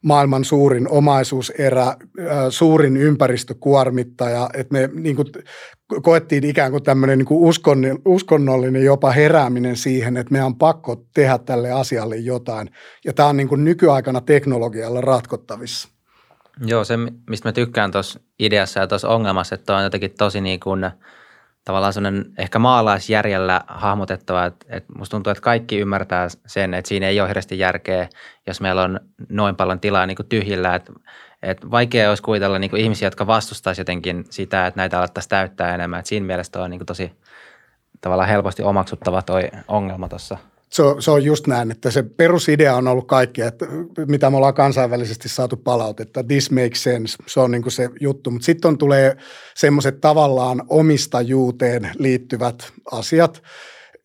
maailman 0.05 0.43
suurin 0.43 0.89
omaisuuserä, 0.89 1.95
suurin 2.49 2.97
ympäristökuormittaja, 2.97 4.49
että 4.53 4.73
me 4.73 4.89
niin 4.93 5.15
kuin, 5.15 5.27
koettiin 6.01 6.43
ikään 6.43 6.71
kuin 6.71 6.83
tämmöinen 6.83 7.17
niin 7.17 7.25
kuin 7.25 7.53
uskonnollinen 8.05 8.83
jopa 8.83 9.11
herääminen 9.11 9.75
siihen, 9.75 10.17
että 10.17 10.31
meidän 10.31 10.45
on 10.45 10.57
pakko 10.57 11.03
tehdä 11.13 11.37
tälle 11.37 11.71
asialle 11.71 12.15
jotain. 12.15 12.69
Ja 13.05 13.13
tämä 13.13 13.29
on 13.29 13.37
niin 13.37 13.47
kuin 13.47 13.63
nykyaikana 13.63 14.21
teknologialla 14.21 15.01
ratkottavissa. 15.01 15.89
Joo, 16.65 16.83
se 16.83 16.97
mistä 17.29 17.49
mä 17.49 17.53
tykkään 17.53 17.91
tuossa 17.91 18.19
ideassa 18.39 18.79
ja 18.79 18.87
tuossa 18.87 19.09
ongelmassa, 19.09 19.55
että 19.55 19.77
on 19.77 19.83
jotenkin 19.83 20.11
tosi 20.17 20.41
niin 20.41 20.59
kuin– 20.59 20.89
tavallaan 21.65 21.93
sellainen 21.93 22.25
ehkä 22.37 22.59
maalaisjärjellä 22.59 23.61
hahmotettava, 23.67 24.45
että, 24.45 24.65
että 24.69 24.93
musta 24.97 25.11
tuntuu, 25.11 25.31
että 25.31 25.41
kaikki 25.41 25.79
ymmärtää 25.79 26.27
sen, 26.45 26.73
että 26.73 26.89
siinä 26.89 27.07
ei 27.07 27.19
ole 27.19 27.27
hirveästi 27.27 27.59
järkeä, 27.59 28.09
jos 28.47 28.61
meillä 28.61 28.81
on 28.83 28.99
noin 29.29 29.55
paljon 29.55 29.79
tilaa 29.79 30.05
niin 30.05 30.15
kuin 30.15 30.27
tyhjillä, 30.27 30.75
että, 30.75 30.93
että 31.41 31.71
vaikea 31.71 32.09
olisi 32.09 32.23
kuvitella 32.23 32.59
niin 32.59 32.69
kuin 32.69 32.81
ihmisiä, 32.81 33.05
jotka 33.07 33.27
vastustaisivat 33.27 33.87
jotenkin 33.87 34.25
sitä, 34.29 34.67
että 34.67 34.79
näitä 34.79 34.99
alettaisiin 34.99 35.29
täyttää 35.29 35.75
enemmän, 35.75 35.99
että 35.99 36.09
siinä 36.09 36.25
mielessä 36.25 36.61
on 36.61 36.69
niin 36.69 36.79
kuin 36.79 36.85
tosi 36.85 37.11
tavallaan 38.01 38.29
helposti 38.29 38.63
omaksuttava 38.63 39.21
toi 39.21 39.49
ongelma 39.67 40.09
tuossa. 40.09 40.37
Se 40.75 40.83
on, 40.83 41.01
se 41.01 41.11
on 41.11 41.23
just 41.23 41.47
näin, 41.47 41.71
että 41.71 41.91
se 41.91 42.03
perusidea 42.03 42.75
on 42.75 42.87
ollut 42.87 43.07
kaikki, 43.07 43.41
että 43.41 43.65
mitä 44.07 44.29
me 44.29 44.37
ollaan 44.37 44.53
kansainvälisesti 44.53 45.29
saatu 45.29 45.57
palautetta. 45.57 46.23
This 46.23 46.51
makes 46.51 46.83
sense, 46.83 47.17
se 47.27 47.39
on 47.39 47.51
niin 47.51 47.61
kuin 47.61 47.71
se 47.71 47.89
juttu. 47.99 48.31
Mutta 48.31 48.45
sitten 48.45 48.77
tulee 48.77 49.17
semmoiset 49.55 50.01
tavallaan 50.01 50.63
omistajuuteen 50.67 51.91
liittyvät 51.97 52.71
asiat, 52.91 53.43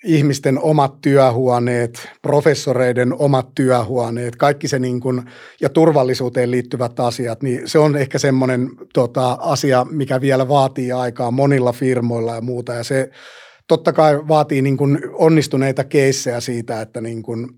ihmisten 0.05 0.59
omat 0.59 1.01
työhuoneet, 1.01 2.09
professoreiden 2.23 3.15
omat 3.19 3.55
työhuoneet, 3.55 4.37
kaikki 4.37 4.69
se 4.69 4.79
niin 4.79 5.01
kuin, 5.01 5.23
ja 5.61 5.69
turvallisuuteen 5.69 6.51
liittyvät 6.51 7.01
asiat, 7.01 7.43
niin 7.43 7.69
se 7.69 7.79
on 7.79 7.97
ehkä 7.97 8.19
semmoinen 8.19 8.71
tota, 8.95 9.39
asia, 9.41 9.87
mikä 9.91 10.21
vielä 10.21 10.49
vaatii 10.49 10.93
aikaa 10.93 11.31
monilla 11.31 11.73
firmoilla 11.73 12.35
ja 12.35 12.41
muuta. 12.41 12.75
Ja 12.75 12.85
se 12.85 13.11
totta 13.71 13.93
kai 13.93 14.29
vaatii 14.29 14.63
niin 14.63 14.77
kuin 14.77 14.99
onnistuneita 15.13 15.85
keissejä 15.85 16.41
siitä, 16.41 16.81
että, 16.81 17.01
niin 17.01 17.23
kuin, 17.23 17.49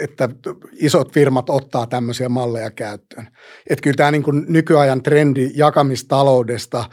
että 0.00 0.28
isot 0.72 1.12
firmat 1.12 1.50
ottaa 1.50 1.86
tämmöisiä 1.86 2.28
malleja 2.28 2.70
käyttöön. 2.70 3.28
Että 3.70 3.82
kyllä 3.82 3.96
tämä 3.96 4.10
niin 4.10 4.22
kuin 4.22 4.44
nykyajan 4.48 5.02
trendi 5.02 5.50
jakamistaloudesta 5.54 6.84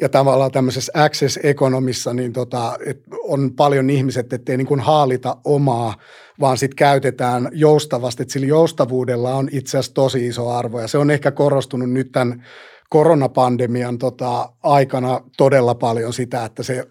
ja 0.00 0.08
tavallaan 0.08 0.50
tämmöisessä 0.50 0.92
access-ekonomissa 0.94 2.14
niin 2.14 2.32
tota, 2.32 2.78
et 2.86 3.02
on 3.22 3.54
paljon 3.56 3.90
ihmiset, 3.90 4.32
ettei 4.32 4.56
niin 4.56 4.66
kuin 4.66 4.80
haalita 4.80 5.36
omaa, 5.44 5.94
vaan 6.40 6.58
sitten 6.58 6.76
käytetään 6.76 7.48
joustavasti. 7.52 8.22
Että 8.22 8.32
sillä 8.32 8.46
joustavuudella 8.46 9.34
on 9.34 9.48
itse 9.52 9.78
asiassa 9.78 9.94
tosi 9.94 10.26
iso 10.26 10.50
arvo 10.50 10.80
ja 10.80 10.88
se 10.88 10.98
on 10.98 11.10
ehkä 11.10 11.30
korostunut 11.30 11.90
nyt 11.90 12.12
tämän 12.12 12.44
koronapandemian 12.90 13.98
tota, 13.98 14.52
aikana 14.62 15.20
todella 15.36 15.74
paljon 15.74 16.12
sitä, 16.12 16.44
että 16.44 16.62
se 16.62 16.84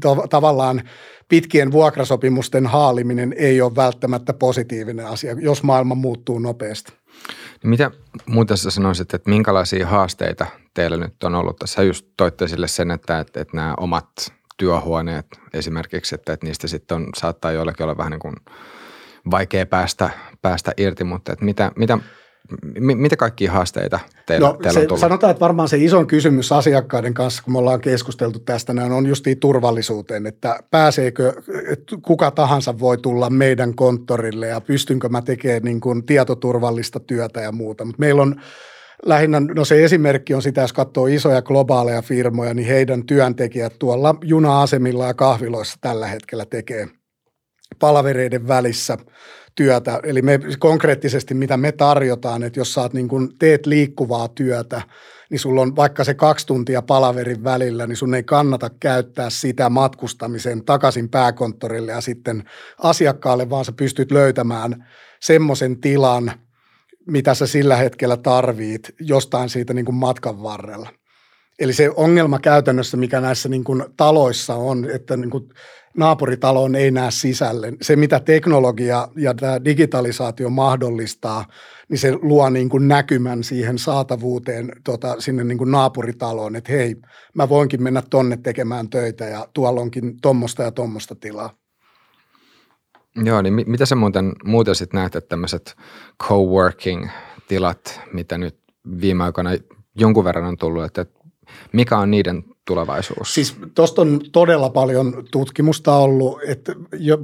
to, 0.00 0.26
tavallaan 0.30 0.82
pitkien 1.28 1.72
vuokrasopimusten 1.72 2.66
haaliminen 2.66 3.34
ei 3.38 3.60
ole 3.60 3.76
välttämättä 3.76 4.32
positiivinen 4.32 5.06
asia, 5.06 5.36
jos 5.40 5.62
maailma 5.62 5.94
muuttuu 5.94 6.38
nopeasti. 6.38 6.92
Niin 7.62 7.70
mitä 7.70 7.90
muuta 8.26 8.56
sä 8.56 8.70
sanoisit, 8.70 9.14
että 9.14 9.30
minkälaisia 9.30 9.86
haasteita 9.86 10.46
teillä 10.74 10.96
nyt 10.96 11.22
on 11.24 11.34
ollut? 11.34 11.56
Tässä 11.56 11.82
just 11.82 12.06
toitte 12.16 12.48
sille 12.48 12.68
sen, 12.68 12.90
että, 12.90 13.18
että, 13.18 13.40
että 13.40 13.56
nämä 13.56 13.74
omat 13.80 14.32
työhuoneet 14.56 15.26
esimerkiksi, 15.54 16.14
että, 16.14 16.32
että 16.32 16.46
niistä 16.46 16.68
sitten 16.68 16.94
on, 16.94 17.08
saattaa 17.16 17.52
joillekin 17.52 17.84
olla 17.84 17.96
vähän 17.96 18.10
niin 18.10 18.20
kuin 18.20 18.34
vaikea 19.30 19.66
päästä, 19.66 20.10
päästä 20.42 20.72
irti, 20.76 21.04
mutta 21.04 21.32
että 21.32 21.44
mitä, 21.44 21.72
mitä 21.76 21.98
mitä 22.80 23.16
kaikkia 23.16 23.52
haasteita 23.52 24.00
teillä, 24.26 24.48
no, 24.48 24.54
teillä 24.54 24.80
on 24.80 24.86
tullut? 24.86 25.00
Sanotaan, 25.00 25.30
että 25.30 25.40
varmaan 25.40 25.68
se 25.68 25.76
iso 25.76 26.04
kysymys 26.04 26.52
asiakkaiden 26.52 27.14
kanssa, 27.14 27.42
kun 27.42 27.52
me 27.52 27.58
ollaan 27.58 27.80
keskusteltu 27.80 28.38
tästä, 28.38 28.74
on 28.90 29.06
justiin 29.06 29.38
turvallisuuteen, 29.38 30.26
että 30.26 30.60
pääseekö, 30.70 31.32
että 31.68 31.96
kuka 32.02 32.30
tahansa 32.30 32.78
voi 32.78 32.98
tulla 32.98 33.30
meidän 33.30 33.74
konttorille 33.74 34.46
ja 34.46 34.60
pystynkö 34.60 35.08
mä 35.08 35.22
tekemään 35.22 35.62
niin 35.62 35.80
kuin 35.80 36.06
tietoturvallista 36.06 37.00
työtä 37.00 37.40
ja 37.40 37.52
muuta. 37.52 37.84
Mutta 37.84 38.00
meillä 38.00 38.22
on 38.22 38.40
lähinnä, 39.06 39.40
no 39.40 39.64
se 39.64 39.84
esimerkki 39.84 40.34
on 40.34 40.42
sitä, 40.42 40.60
jos 40.60 40.72
katsoo 40.72 41.06
isoja 41.06 41.42
globaaleja 41.42 42.02
firmoja, 42.02 42.54
niin 42.54 42.68
heidän 42.68 43.06
työntekijät 43.06 43.78
tuolla 43.78 44.14
juna-asemilla 44.24 45.06
ja 45.06 45.14
kahviloissa 45.14 45.78
tällä 45.80 46.06
hetkellä 46.06 46.46
tekee 46.46 46.88
palavereiden 47.80 48.48
välissä– 48.48 48.98
työtä. 49.56 50.00
Eli 50.02 50.22
me 50.22 50.40
konkreettisesti, 50.58 51.34
mitä 51.34 51.56
me 51.56 51.72
tarjotaan, 51.72 52.42
että 52.42 52.60
jos 52.60 52.74
saat 52.74 52.92
niin 52.92 53.08
kun 53.08 53.32
teet 53.38 53.66
liikkuvaa 53.66 54.28
työtä, 54.28 54.82
niin 55.30 55.38
sulla 55.38 55.60
on 55.60 55.76
vaikka 55.76 56.04
se 56.04 56.14
kaksi 56.14 56.46
tuntia 56.46 56.82
palaverin 56.82 57.44
välillä, 57.44 57.86
niin 57.86 57.96
sun 57.96 58.14
ei 58.14 58.22
kannata 58.22 58.70
käyttää 58.80 59.30
sitä 59.30 59.70
matkustamiseen 59.70 60.64
takaisin 60.64 61.08
pääkonttorille 61.08 61.92
ja 61.92 62.00
sitten 62.00 62.44
asiakkaalle, 62.78 63.50
vaan 63.50 63.64
sä 63.64 63.72
pystyt 63.72 64.10
löytämään 64.10 64.86
semmoisen 65.20 65.80
tilan, 65.80 66.32
mitä 67.06 67.34
sä 67.34 67.46
sillä 67.46 67.76
hetkellä 67.76 68.16
tarvit 68.16 68.94
jostain 69.00 69.48
siitä 69.48 69.74
niin 69.74 69.84
kuin 69.84 69.96
matkan 69.96 70.42
varrella. 70.42 70.88
Eli 71.58 71.72
se 71.72 71.90
ongelma 71.96 72.38
käytännössä, 72.38 72.96
mikä 72.96 73.20
näissä 73.20 73.48
niin 73.48 73.64
kuin 73.64 73.84
taloissa 73.96 74.54
on, 74.54 74.90
että 74.90 75.16
niin 75.16 75.30
kuin 75.30 75.48
naapuritaloon 75.96 76.74
ei 76.74 76.90
näe 76.90 77.10
sisälle. 77.10 77.72
Se, 77.82 77.96
mitä 77.96 78.20
teknologia 78.20 79.08
ja 79.16 79.34
tämä 79.34 79.64
digitalisaatio 79.64 80.50
mahdollistaa, 80.50 81.44
niin 81.88 81.98
se 81.98 82.12
luo 82.22 82.50
niin 82.50 82.68
kuin 82.68 82.88
näkymän 82.88 83.44
siihen 83.44 83.78
saatavuuteen 83.78 84.72
tota, 84.84 85.20
sinne 85.20 85.44
niin 85.44 85.58
kuin 85.58 85.70
naapuritaloon, 85.70 86.56
että 86.56 86.72
hei, 86.72 86.96
mä 87.34 87.48
voinkin 87.48 87.82
mennä 87.82 88.02
tonne 88.10 88.36
tekemään 88.36 88.90
töitä 88.90 89.24
ja 89.24 89.48
tuolla 89.54 89.80
onkin 89.80 90.20
tuommoista 90.22 90.62
ja 90.62 90.72
tuommoista 90.72 91.14
tilaa. 91.14 91.50
Joo, 93.24 93.42
niin 93.42 93.54
mitä 93.66 93.86
sä 93.86 93.94
muuten, 93.94 94.32
muuten 94.44 94.74
sitten 94.74 94.98
näet, 94.98 95.16
että 95.16 95.28
tämmöiset 95.28 95.76
coworking-tilat, 96.22 98.00
mitä 98.12 98.38
nyt 98.38 98.58
viime 99.00 99.24
aikoina 99.24 99.50
jonkun 99.98 100.24
verran 100.24 100.44
on 100.44 100.56
tullut, 100.56 100.84
että 100.84 101.06
mikä 101.72 101.98
on 101.98 102.10
niiden 102.10 102.44
tulevaisuus? 102.66 103.34
Siis 103.34 103.56
tuosta 103.74 104.02
on 104.02 104.20
todella 104.32 104.70
paljon 104.70 105.24
tutkimusta 105.30 105.96
ollut, 105.96 106.40
että 106.46 106.72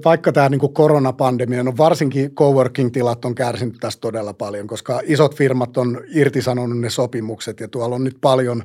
vaikka 0.05 0.33
tämä 0.33 0.49
niin 0.49 0.73
koronapandemia, 0.73 1.63
no 1.63 1.73
varsinkin 1.79 2.35
coworking-tilat 2.35 3.25
on 3.25 3.35
kärsinyt 3.35 3.77
tästä 3.81 4.01
todella 4.01 4.35
paljon, 4.35 4.67
koska 4.67 5.01
isot 5.05 5.37
firmat 5.37 5.77
on 5.77 6.01
irtisanonut 6.15 6.81
ne 6.81 6.91
sopimukset 6.91 7.61
ja 7.61 7.69
tuolla 7.69 7.97
on 7.97 8.05
nyt 8.05 8.17
paljon 8.21 8.63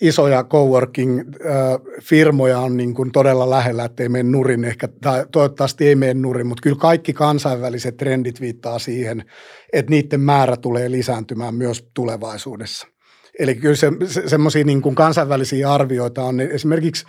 isoja 0.00 0.44
coworking-firmoja 0.44 2.58
on 2.58 2.76
niin 2.76 2.94
kuin 2.94 3.12
todella 3.12 3.50
lähellä, 3.50 3.84
että 3.84 4.02
ei 4.02 4.08
mene 4.08 4.30
nurin 4.30 4.64
ehkä, 4.64 4.88
tai 4.88 5.26
toivottavasti 5.32 5.88
ei 5.88 5.94
mene 5.94 6.14
nurin, 6.14 6.46
mutta 6.46 6.62
kyllä 6.62 6.76
kaikki 6.76 7.12
kansainväliset 7.12 7.96
trendit 7.96 8.40
viittaa 8.40 8.78
siihen, 8.78 9.24
että 9.72 9.90
niiden 9.90 10.20
määrä 10.20 10.56
tulee 10.56 10.90
lisääntymään 10.90 11.54
myös 11.54 11.88
tulevaisuudessa. 11.94 12.93
Eli 13.38 13.54
kyllä 13.54 13.76
se, 13.76 13.92
se, 14.06 14.28
semmoisia 14.28 14.64
niin 14.64 14.94
kansainvälisiä 14.94 15.72
arvioita 15.72 16.22
on 16.22 16.40
esimerkiksi 16.40 17.04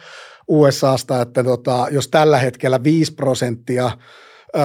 USAsta, 0.47 1.21
että 1.21 1.43
tota, 1.43 1.87
jos 1.91 2.07
tällä 2.07 2.37
hetkellä 2.37 2.83
5 2.83 3.13
prosenttia 3.13 3.91
ö, 4.55 4.59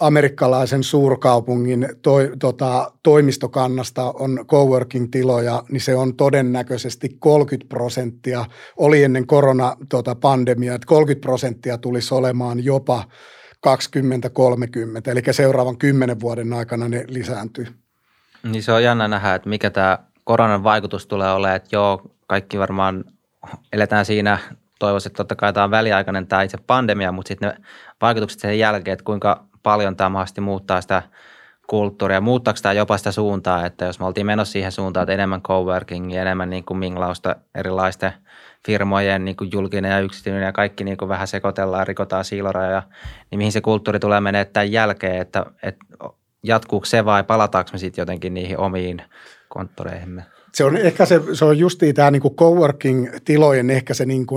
amerikkalaisen 0.00 0.82
suurkaupungin 0.82 1.88
toi, 2.02 2.32
tota, 2.38 2.92
toimistokannasta 3.02 4.02
on 4.18 4.44
coworking-tiloja, 4.46 5.62
niin 5.70 5.80
se 5.80 5.96
on 5.96 6.16
todennäköisesti 6.16 7.16
30 7.18 7.68
prosenttia. 7.68 8.44
Oli 8.76 9.04
ennen 9.04 9.26
koronapandemiaa, 9.26 10.72
tota, 10.72 10.76
että 10.76 10.86
30 10.86 11.26
prosenttia 11.26 11.78
tulisi 11.78 12.14
olemaan 12.14 12.64
jopa 12.64 13.04
20-30, 13.66 13.70
eli 15.06 15.22
seuraavan 15.30 15.78
kymmenen 15.78 16.20
vuoden 16.20 16.52
aikana 16.52 16.88
ne 16.88 17.04
lisääntyy. 17.08 17.66
Niin 18.42 18.62
se 18.62 18.72
on 18.72 18.82
jännä 18.82 19.08
nähdä, 19.08 19.34
että 19.34 19.48
mikä 19.48 19.70
tämä 19.70 19.98
koronan 20.24 20.64
vaikutus 20.64 21.06
tulee 21.06 21.32
olemaan, 21.32 21.56
että 21.56 21.76
joo, 21.76 22.02
kaikki 22.26 22.58
varmaan 22.58 23.04
eletään 23.72 24.04
siinä, 24.04 24.38
toivoisin, 24.78 25.10
että 25.10 25.16
totta 25.16 25.36
kai 25.36 25.52
tämä 25.52 25.64
on 25.64 25.70
väliaikainen 25.70 26.26
tämä 26.26 26.42
itse 26.42 26.58
pandemia, 26.66 27.12
mutta 27.12 27.28
sitten 27.28 27.48
ne 27.48 27.56
vaikutukset 28.00 28.40
sen 28.40 28.58
jälkeen, 28.58 28.92
että 28.92 29.04
kuinka 29.04 29.44
paljon 29.62 29.96
tämä 29.96 30.08
mahdollisesti 30.08 30.40
muuttaa 30.40 30.80
sitä 30.80 31.02
kulttuuria, 31.66 32.20
muuttaako 32.20 32.58
tämä 32.62 32.72
jopa 32.72 32.98
sitä 32.98 33.12
suuntaa, 33.12 33.66
että 33.66 33.84
jos 33.84 34.00
me 34.00 34.06
oltiin 34.06 34.26
menossa 34.26 34.52
siihen 34.52 34.72
suuntaan, 34.72 35.02
että 35.02 35.12
enemmän 35.12 35.42
coworkingia, 35.42 36.22
enemmän 36.22 36.50
niin 36.50 36.64
kuin 36.64 36.78
minglausta 36.78 37.36
erilaisten 37.54 38.12
firmojen 38.66 39.24
niin 39.24 39.36
kuin 39.36 39.50
julkinen 39.52 39.90
ja 39.90 40.00
yksityinen 40.00 40.42
ja 40.42 40.52
kaikki 40.52 40.84
niin 40.84 40.96
kuin 40.96 41.08
vähän 41.08 41.26
sekoitellaan, 41.26 41.86
rikotaan 41.86 42.24
siilorajoja, 42.24 42.82
niin 43.30 43.38
mihin 43.38 43.52
se 43.52 43.60
kulttuuri 43.60 43.98
tulee 43.98 44.20
menemään 44.20 44.46
tämän 44.52 44.72
jälkeen, 44.72 45.20
että, 45.20 45.46
että 45.62 45.84
jatkuuko 46.42 46.86
se 46.86 47.04
vai 47.04 47.24
palataanko 47.24 47.70
me 47.72 47.78
sitten 47.78 48.02
jotenkin 48.02 48.34
niihin 48.34 48.58
omiin 48.58 49.02
konttoreihimme. 49.54 50.24
Se 50.52 50.64
on 50.64 50.76
ehkä 50.76 51.06
se, 51.06 51.20
se 51.32 51.44
on 51.44 51.58
justiin 51.58 51.94
tämä 51.94 52.10
niinku 52.10 52.30
coworking-tilojen 52.30 53.70
ehkä 53.70 53.94
se 53.94 54.06
niinku 54.06 54.36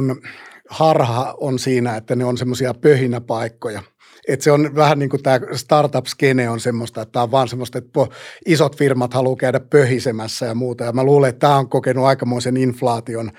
harha 0.70 1.36
on 1.38 1.60
siinä, 1.60 1.96
että 1.96 2.16
ne 2.16 2.26
on 2.26 2.38
semmoisia 2.38 2.74
pöhinäpaikkoja. 2.74 3.82
Et 4.28 4.42
se 4.42 4.52
on 4.52 4.76
vähän 4.76 5.00
niin 5.00 5.10
kuin 5.10 5.24
tämä 5.24 5.40
startup-skene 5.54 6.50
on 6.50 6.60
semmoista, 6.60 7.02
että 7.02 7.12
tämä 7.12 7.24
on 7.24 7.32
vaan 7.32 7.48
semmoista, 7.48 7.78
että 7.78 8.00
isot 8.46 8.78
firmat 8.78 9.14
haluaa 9.14 9.36
käydä 9.36 9.60
pöhisemässä 9.60 10.46
ja 10.46 10.56
muuta. 10.56 10.84
Ja 10.84 10.92
mä 10.92 11.04
luulen, 11.04 11.30
että 11.30 11.40
tämä 11.40 11.58
on 11.58 11.70
kokenut 11.70 12.06
aikamoisen 12.06 12.58
inflaation. 12.58 13.32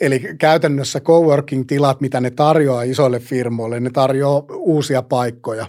Eli 0.00 0.20
käytännössä 0.38 1.00
coworking-tilat, 1.00 2.00
mitä 2.00 2.20
ne 2.20 2.30
tarjoaa 2.30 2.82
isoille 2.82 3.20
firmoille, 3.20 3.80
ne 3.80 3.90
tarjoaa 3.90 4.44
uusia 4.50 5.02
paikkoja. 5.02 5.66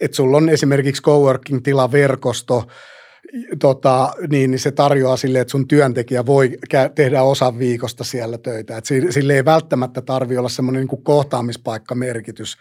Että 0.00 0.16
sulla 0.16 0.36
on 0.36 0.48
esimerkiksi 0.48 1.02
coworking-tilaverkosto, 1.02 2.64
tota, 3.58 4.12
niin, 4.30 4.50
niin 4.50 4.58
se 4.58 4.70
tarjoaa 4.70 5.16
sille, 5.16 5.40
että 5.40 5.50
sun 5.50 5.68
työntekijä 5.68 6.26
voi 6.26 6.58
tehdä 6.94 7.22
osan 7.22 7.58
viikosta 7.58 8.04
siellä 8.04 8.38
töitä. 8.38 8.76
Et 8.76 8.84
sille 9.10 9.36
ei 9.36 9.44
välttämättä 9.44 10.02
tarvitse 10.02 10.38
olla 10.38 10.48
semmoinen 10.48 10.86
niin 10.86 11.04
kohtaamispaikkamerkitys. 11.04 12.56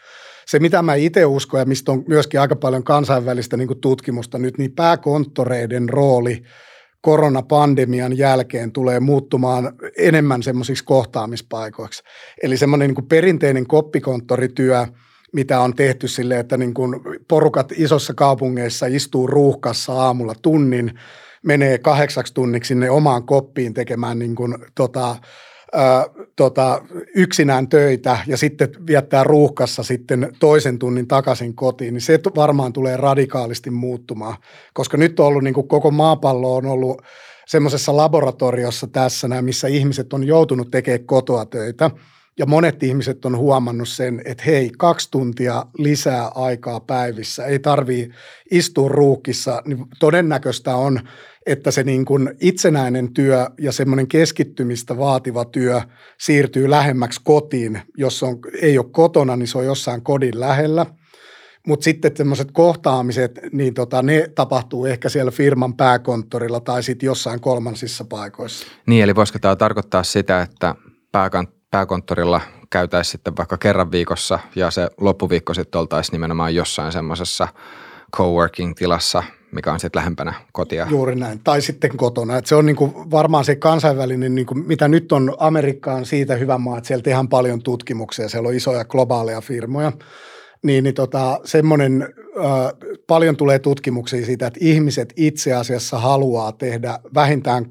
Se, 0.46 0.60
mitä 0.60 0.82
mä 0.82 0.96
itse 0.96 1.26
uskon 1.26 1.60
ja 1.60 1.66
mistä 1.66 1.92
on 1.92 2.04
myöskin 2.08 2.40
aika 2.40 2.56
paljon 2.56 2.84
kansainvälistä 2.84 3.58
niin 3.58 3.82
tutkimusta 3.82 4.38
nyt, 4.38 4.58
niin 4.58 4.72
pääkonttoreiden 4.72 5.90
rooli 5.90 6.44
koronapandemian 7.02 8.18
jälkeen 8.18 8.72
tulee 8.72 9.00
muuttumaan 9.00 9.74
enemmän 9.98 10.44
semmoisiksi 10.44 10.84
kohtaamispaikoiksi. 10.84 12.04
Eli 12.44 12.58
semmoinen 12.58 12.94
niin 12.94 13.08
perinteinen 13.08 13.68
koppikonttorityö– 13.68 14.86
mitä 15.34 15.60
on 15.60 15.74
tehty 15.74 16.08
sille, 16.08 16.40
että 16.40 16.58
niin 16.58 16.74
kuin 16.74 17.02
porukat 17.28 17.72
isossa 17.72 18.14
kaupungeissa 18.14 18.86
istuu 18.86 19.28
ruuhkassa 19.28 19.94
aamulla 19.94 20.34
tunnin, 20.42 21.00
menee 21.44 21.78
kahdeksaksi 21.78 22.34
tunniksi 22.34 22.68
sinne 22.68 22.90
omaan 22.90 23.26
koppiin 23.26 23.74
tekemään 23.74 24.20
niin 24.20 24.36
kuin, 24.36 24.56
tota, 24.76 25.16
Ö, 25.76 26.26
tota, 26.36 26.82
yksinään 27.16 27.70
töitä 27.70 28.18
ja 28.28 28.38
sitten 28.38 28.70
viettää 28.88 29.24
ruuhkassa 29.24 29.84
sitten 29.84 30.32
toisen 30.40 30.80
tunnin 30.80 31.08
takaisin 31.08 31.56
kotiin, 31.56 31.94
niin 31.94 32.02
se 32.02 32.20
varmaan 32.36 32.74
tulee 32.74 32.98
radikaalisti 32.98 33.70
muuttumaan, 33.70 34.38
koska 34.74 34.98
nyt 34.98 35.20
on 35.20 35.26
ollut 35.26 35.44
niin 35.44 35.54
kuin 35.54 35.68
koko 35.68 35.92
maapallo 35.92 36.56
on 36.56 36.66
ollut 36.66 37.02
semmoisessa 37.48 37.98
laboratoriossa 37.98 38.88
tässä, 38.88 39.42
missä 39.42 39.68
ihmiset 39.68 40.14
on 40.14 40.24
joutunut 40.24 40.72
tekemään 40.72 41.06
kotoa 41.06 41.46
töitä– 41.46 41.92
ja 42.40 42.46
monet 42.46 42.84
ihmiset 42.84 43.26
on 43.26 43.38
huomannut 43.38 43.90
sen, 43.90 44.22
että 44.26 44.44
hei, 44.46 44.72
kaksi 44.78 45.12
tuntia 45.12 45.66
lisää 45.78 46.28
aikaa 46.28 46.80
päivissä, 46.80 47.46
ei 47.46 47.60
tarvii 47.60 48.10
istua 48.52 48.90
ruukissa, 48.90 49.62
niin 49.66 49.86
todennäköistä 50.00 50.76
on, 50.76 51.00
että 51.46 51.72
se 51.72 51.84
niin 51.84 52.06
kuin 52.06 52.30
itsenäinen 52.40 53.14
työ 53.14 53.48
ja 53.60 53.72
semmoinen 53.72 54.08
keskittymistä 54.08 54.98
vaativa 54.98 55.46
työ 55.46 55.82
siirtyy 56.20 56.70
lähemmäksi 56.70 57.22
kotiin. 57.24 57.82
Jos 57.98 58.24
on, 58.24 58.40
ei 58.62 58.78
ole 58.78 58.86
kotona, 58.92 59.36
niin 59.36 59.48
se 59.48 59.58
on 59.58 59.66
jossain 59.66 60.02
kodin 60.02 60.40
lähellä. 60.40 60.86
Mutta 61.68 61.84
sitten 61.84 62.18
semmoiset 62.18 62.52
kohtaamiset, 62.52 63.40
niin 63.52 63.74
tota, 63.74 64.02
ne 64.02 64.30
tapahtuu 64.36 64.86
ehkä 64.86 65.10
siellä 65.10 65.32
firman 65.32 65.74
pääkonttorilla 65.74 66.60
tai 66.60 66.84
sitten 66.84 67.08
jossain 67.08 67.40
kolmansissa 67.40 68.06
paikoissa. 68.06 68.68
Niin, 68.88 69.04
eli 69.04 69.16
voisiko 69.16 69.40
tämä 69.40 69.56
tarkoittaa 69.56 70.04
sitä, 70.04 70.42
että 70.42 70.76
pääkonttori 71.12 71.63
pääkonttorilla 71.74 72.42
käytäisiin 72.70 73.12
sitten 73.12 73.38
vaikka 73.38 73.58
kerran 73.58 73.92
viikossa 73.92 74.40
ja 74.56 74.72
se 74.72 74.90
loppuviikko 75.02 75.54
sitten 75.54 75.80
oltaisiin 75.80 76.14
nimenomaan 76.14 76.56
jossain 76.56 76.92
semmoisessa 76.92 77.48
coworking-tilassa, 78.16 79.24
mikä 79.52 79.74
on 79.74 79.80
sitten 79.80 80.00
lähempänä 80.00 80.34
kotia. 80.52 80.88
Juuri 80.90 81.16
näin, 81.16 81.40
tai 81.44 81.62
sitten 81.62 81.98
kotona. 81.98 82.38
Et 82.38 82.46
se 82.46 82.56
on 82.56 82.66
niinku 82.66 83.06
varmaan 83.12 83.46
se 83.46 83.56
kansainvälinen, 83.56 84.36
niinku, 84.36 84.56
mitä 84.56 84.88
nyt 84.88 85.12
on 85.12 85.36
Amerikkaan 85.40 86.06
siitä 86.06 86.36
hyvä 86.36 86.58
maa, 86.58 86.78
että 86.78 86.88
siellä 86.88 87.04
tehdään 87.04 87.28
paljon 87.28 87.64
tutkimuksia, 87.64 88.30
siellä 88.30 88.50
on 88.50 88.56
isoja 88.56 88.86
globaaleja 88.86 89.42
firmoja. 89.42 89.92
Niin, 90.64 90.84
niin 90.84 90.96
tota, 90.96 91.40
semmoinen, 91.46 92.14
paljon 93.08 93.38
tulee 93.38 93.60
tutkimuksia 93.60 94.26
siitä, 94.26 94.48
että 94.48 94.60
ihmiset 94.62 95.14
itse 95.16 95.54
asiassa 95.54 96.00
haluaa 96.00 96.52
tehdä 96.52 97.00
vähintään 97.14 97.66
2-3 97.66 97.68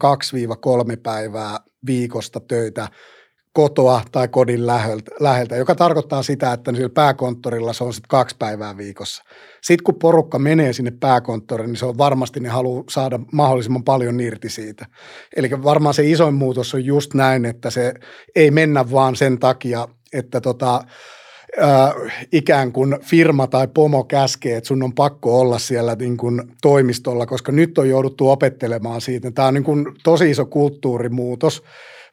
päivää 1.02 1.58
viikosta 1.86 2.40
töitä– 2.40 2.88
kotoa 3.52 4.02
tai 4.12 4.28
kodin 4.28 4.66
läheltä, 5.20 5.56
joka 5.56 5.74
tarkoittaa 5.74 6.22
sitä, 6.22 6.52
että 6.52 6.72
sillä 6.74 6.88
pääkonttorilla 6.88 7.72
se 7.72 7.84
on 7.84 7.94
sitten 7.94 8.08
kaksi 8.08 8.36
päivää 8.38 8.76
viikossa. 8.76 9.24
Sitten 9.62 9.84
kun 9.84 9.94
porukka 9.94 10.38
menee 10.38 10.72
sinne 10.72 10.92
pääkonttoriin, 11.00 11.68
niin 11.68 11.76
se 11.76 11.86
on 11.86 11.98
varmasti, 11.98 12.40
ne 12.40 12.48
haluaa 12.48 12.84
saada 12.90 13.20
mahdollisimman 13.32 13.84
paljon 13.84 14.20
irti 14.20 14.48
siitä. 14.48 14.86
Eli 15.36 15.50
varmaan 15.50 15.94
se 15.94 16.10
isoin 16.10 16.34
muutos 16.34 16.74
on 16.74 16.84
just 16.84 17.14
näin, 17.14 17.44
että 17.44 17.70
se 17.70 17.94
ei 18.34 18.50
mennä 18.50 18.90
vaan 18.90 19.16
sen 19.16 19.38
takia, 19.38 19.88
että 20.12 20.40
tota, 20.40 20.84
äh, 21.62 21.94
ikään 22.32 22.72
kuin 22.72 22.98
firma 23.02 23.46
tai 23.46 23.68
pomo 23.68 24.04
käskee, 24.04 24.56
että 24.56 24.68
sun 24.68 24.82
on 24.82 24.94
pakko 24.94 25.40
olla 25.40 25.58
siellä 25.58 25.94
niin 25.94 26.16
kuin 26.16 26.42
toimistolla, 26.62 27.26
koska 27.26 27.52
nyt 27.52 27.78
on 27.78 27.88
jouduttu 27.88 28.30
opettelemaan 28.30 29.00
siitä. 29.00 29.30
Tämä 29.30 29.48
on 29.48 29.54
niin 29.54 29.64
kuin 29.64 29.86
tosi 30.04 30.30
iso 30.30 30.46
kulttuurimuutos 30.46 31.62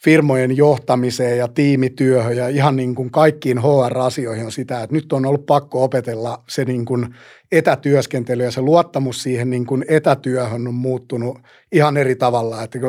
firmojen 0.03 0.57
johtamiseen 0.57 1.37
ja 1.37 1.47
tiimityöhön 1.47 2.37
ja 2.37 2.47
ihan 2.47 2.75
niin 2.75 2.95
kuin 2.95 3.11
kaikkiin 3.11 3.59
HR-asioihin 3.59 4.45
on 4.45 4.51
sitä, 4.51 4.83
että 4.83 4.95
nyt 4.95 5.13
on 5.13 5.25
ollut 5.25 5.45
pakko 5.45 5.83
opetella 5.83 6.43
se 6.49 6.65
niin 6.65 6.85
kuin 6.85 7.15
etätyöskentely 7.51 8.43
ja 8.43 8.51
se 8.51 8.61
luottamus 8.61 9.23
siihen 9.23 9.49
niin 9.49 9.65
kuin 9.65 9.85
etätyöhön 9.87 10.67
on 10.67 10.73
muuttunut 10.73 11.39
ihan 11.71 11.97
eri 11.97 12.15
tavalla, 12.15 12.63
että 12.63 12.79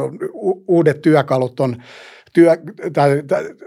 uudet 0.69 1.03
työkalut 1.03 1.61
on 1.61 1.83
työ, 2.33 2.57
tai, 2.93 3.23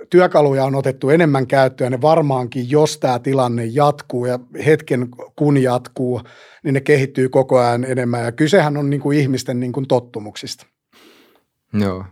työkaluja 0.09 0.65
on 0.65 0.75
otettu 0.75 1.09
enemmän 1.09 1.47
käyttöön, 1.47 1.91
ne 1.91 2.01
varmaankin, 2.01 2.69
jos 2.69 2.97
tämä 2.97 3.19
tilanne 3.19 3.65
jatkuu 3.65 4.25
ja 4.25 4.39
hetken 4.65 5.07
kun 5.35 5.63
jatkuu, 5.63 6.21
niin 6.63 6.73
ne 6.73 6.81
kehittyy 6.81 7.29
koko 7.29 7.59
ajan 7.59 7.85
enemmän. 7.85 8.23
Ja 8.23 8.31
kysehän 8.31 8.77
on 8.77 8.89
niin 8.89 9.01
kuin 9.01 9.17
ihmisten 9.17 9.59
niin 9.59 9.71
kuin 9.71 9.87
tottumuksista. 9.87 10.65
Joo. 11.73 12.05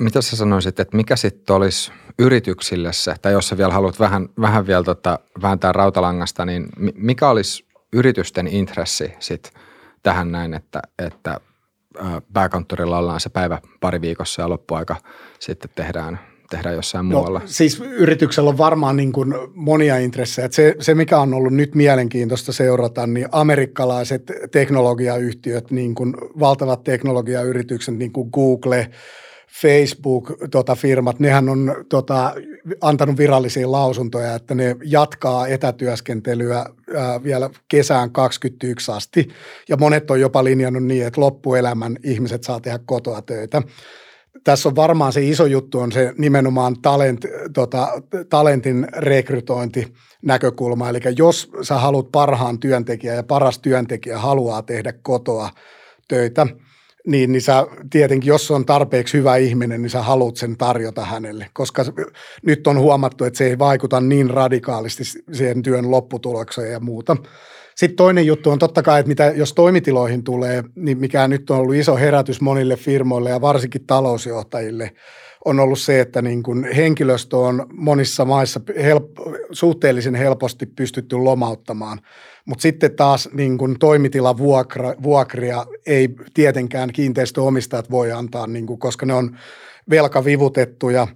Mitä 0.00 0.22
sä 0.22 0.36
sanoisit, 0.36 0.80
että 0.80 0.96
mikä 0.96 1.16
sitten 1.16 1.56
olisi 1.56 1.92
yrityksille 2.18 2.92
se, 2.92 3.14
tai 3.22 3.32
jos 3.32 3.48
sä 3.48 3.58
vielä 3.58 3.72
haluat 3.72 4.00
vähän, 4.00 4.28
vähän 4.40 4.66
vielä 4.66 4.82
tota, 4.84 5.18
vääntää 5.42 5.72
rautalangasta, 5.72 6.44
niin 6.44 6.66
mikä 6.94 7.28
olisi 7.28 7.66
yritysten 7.92 8.46
intressi 8.46 9.12
sit 9.18 9.52
tähän 10.02 10.32
näin, 10.32 10.54
että, 10.54 10.82
että 10.98 11.40
pääkonttorilla 12.32 12.98
ollaan 12.98 13.20
se 13.20 13.28
päivä 13.28 13.58
pari 13.80 14.00
viikossa 14.00 14.42
ja 14.42 14.48
loppuaika 14.48 14.96
sitten 15.40 15.70
tehdään, 15.74 16.18
tehdään 16.50 16.74
jossain 16.74 17.08
no, 17.08 17.18
muualla? 17.18 17.40
Siis 17.44 17.80
yrityksellä 17.80 18.50
on 18.50 18.58
varmaan 18.58 18.96
niin 18.96 19.12
kuin 19.12 19.34
monia 19.54 19.98
intressejä. 19.98 20.48
Se, 20.50 20.74
se, 20.80 20.94
mikä 20.94 21.18
on 21.18 21.34
ollut 21.34 21.52
nyt 21.52 21.74
mielenkiintoista 21.74 22.52
seurata, 22.52 23.06
niin 23.06 23.28
amerikkalaiset 23.32 24.32
teknologiayhtiöt, 24.52 25.70
niin 25.70 25.94
kuin 25.94 26.14
valtavat 26.40 26.84
teknologiayritykset, 26.84 27.94
niin 27.98 28.12
kuin 28.12 28.28
Google– 28.32 28.90
Facebook-firmat, 29.62 30.50
tota, 30.50 30.76
nehän 31.18 31.48
on 31.48 31.84
tota, 31.88 32.34
antanut 32.80 33.16
virallisia 33.16 33.72
lausuntoja, 33.72 34.34
että 34.34 34.54
ne 34.54 34.76
jatkaa 34.84 35.46
etätyöskentelyä 35.46 36.66
ää, 36.96 37.22
vielä 37.22 37.50
kesään 37.68 38.10
2021 38.10 38.92
asti. 38.92 39.28
Ja 39.68 39.76
monet 39.76 40.10
on 40.10 40.20
jopa 40.20 40.44
linjannut 40.44 40.84
niin, 40.84 41.06
että 41.06 41.20
loppuelämän 41.20 41.96
ihmiset 42.04 42.44
saa 42.44 42.60
tehdä 42.60 42.78
kotoa 42.86 43.22
töitä. 43.22 43.62
Tässä 44.44 44.68
on 44.68 44.76
varmaan 44.76 45.12
se 45.12 45.22
iso 45.22 45.46
juttu 45.46 45.78
on 45.78 45.92
se 45.92 46.12
nimenomaan 46.18 46.80
talent, 46.82 47.24
tota, 47.54 48.02
talentin 48.28 48.86
rekrytointi 48.96 49.94
näkökulma. 50.22 50.88
Eli 50.88 51.00
jos 51.16 51.50
sä 51.62 51.74
haluat 51.74 52.12
parhaan 52.12 52.60
työntekijän 52.60 53.16
ja 53.16 53.22
paras 53.22 53.58
työntekijä 53.58 54.18
haluaa 54.18 54.62
tehdä 54.62 54.92
kotoa 55.02 55.50
töitä– 56.08 56.46
niin, 57.06 57.32
niin 57.32 57.42
sä 57.42 57.66
tietenkin, 57.90 58.28
jos 58.28 58.50
on 58.50 58.66
tarpeeksi 58.66 59.18
hyvä 59.18 59.36
ihminen, 59.36 59.82
niin 59.82 59.90
sä 59.90 60.02
haluat 60.02 60.36
sen 60.36 60.56
tarjota 60.56 61.04
hänelle, 61.04 61.46
koska 61.52 61.84
nyt 62.42 62.66
on 62.66 62.78
huomattu, 62.78 63.24
että 63.24 63.38
se 63.38 63.46
ei 63.46 63.58
vaikuta 63.58 64.00
niin 64.00 64.30
radikaalisti 64.30 65.04
siihen 65.32 65.62
työn 65.62 65.90
lopputulokseen 65.90 66.72
ja 66.72 66.80
muuta. 66.80 67.16
Sitten 67.76 67.96
toinen 67.96 68.26
juttu 68.26 68.50
on 68.50 68.58
totta 68.58 68.82
kai, 68.82 69.00
että 69.00 69.08
mitä, 69.08 69.24
jos 69.24 69.52
toimitiloihin 69.52 70.24
tulee, 70.24 70.64
niin 70.76 70.98
mikä 70.98 71.28
nyt 71.28 71.50
on 71.50 71.58
ollut 71.58 71.74
iso 71.74 71.96
herätys 71.96 72.40
monille 72.40 72.76
firmoille 72.76 73.30
ja 73.30 73.40
varsinkin 73.40 73.86
talousjohtajille, 73.86 74.90
on 75.44 75.60
ollut 75.60 75.78
se, 75.78 76.00
että 76.00 76.22
niin 76.22 76.42
kuin 76.42 76.72
henkilöstö 76.76 77.36
on 77.36 77.66
monissa 77.72 78.24
maissa 78.24 78.60
help- 78.68 79.38
suhteellisen 79.52 80.14
helposti 80.14 80.66
pystytty 80.66 81.16
lomauttamaan– 81.16 82.00
mutta 82.44 82.62
sitten 82.62 82.96
taas 82.96 83.28
niin 83.32 83.58
kun 83.58 83.76
toimitilan 83.78 84.38
vuokra, 84.38 84.94
vuokria 85.02 85.66
ei 85.86 86.08
tietenkään 86.34 86.92
kiinteistöomistajat 86.92 87.90
voi 87.90 88.12
antaa, 88.12 88.46
niin 88.46 88.66
kun, 88.66 88.78
koska 88.78 89.06
ne 89.06 89.14
on 89.14 89.36
velkavivutettuja. 89.90 91.08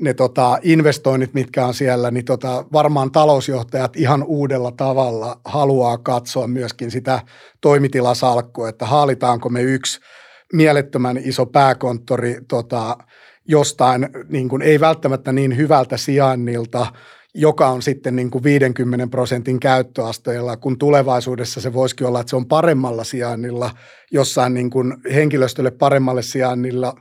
Ne 0.00 0.14
tota, 0.14 0.58
investoinnit, 0.62 1.34
mitkä 1.34 1.66
on 1.66 1.74
siellä, 1.74 2.10
niin 2.10 2.24
tota, 2.24 2.64
varmaan 2.72 3.10
talousjohtajat 3.10 3.96
ihan 3.96 4.22
uudella 4.22 4.72
tavalla 4.72 5.40
haluaa 5.44 5.98
katsoa 5.98 6.46
myöskin 6.46 6.90
sitä 6.90 7.20
toimitilasalkkua, 7.60 8.68
että 8.68 8.86
haalitaanko 8.86 9.48
me 9.48 9.62
yksi 9.62 10.00
mielettömän 10.52 11.16
iso 11.16 11.46
pääkonttori 11.46 12.36
tota, 12.48 12.96
jostain, 13.48 14.08
niin 14.28 14.48
kuin, 14.48 14.62
ei 14.62 14.80
välttämättä 14.80 15.32
niin 15.32 15.56
hyvältä 15.56 15.96
sijainnilta, 15.96 16.86
joka 17.34 17.68
on 17.68 17.82
sitten 17.82 18.16
niin 18.16 18.30
kuin 18.30 18.44
50 18.44 19.06
prosentin 19.06 19.60
käyttöasteella, 19.60 20.56
kun 20.56 20.78
tulevaisuudessa 20.78 21.60
se 21.60 21.72
voisikin 21.72 22.06
olla, 22.06 22.20
että 22.20 22.30
se 22.30 22.36
on 22.36 22.46
paremmalla 22.46 23.04
sijainnilla, 23.04 23.70
jossain 24.10 24.54
niin 24.54 24.70
kuin 24.70 24.94
henkilöstölle 25.14 25.70
paremmalle 25.70 26.22
sijainnilla 26.22 26.94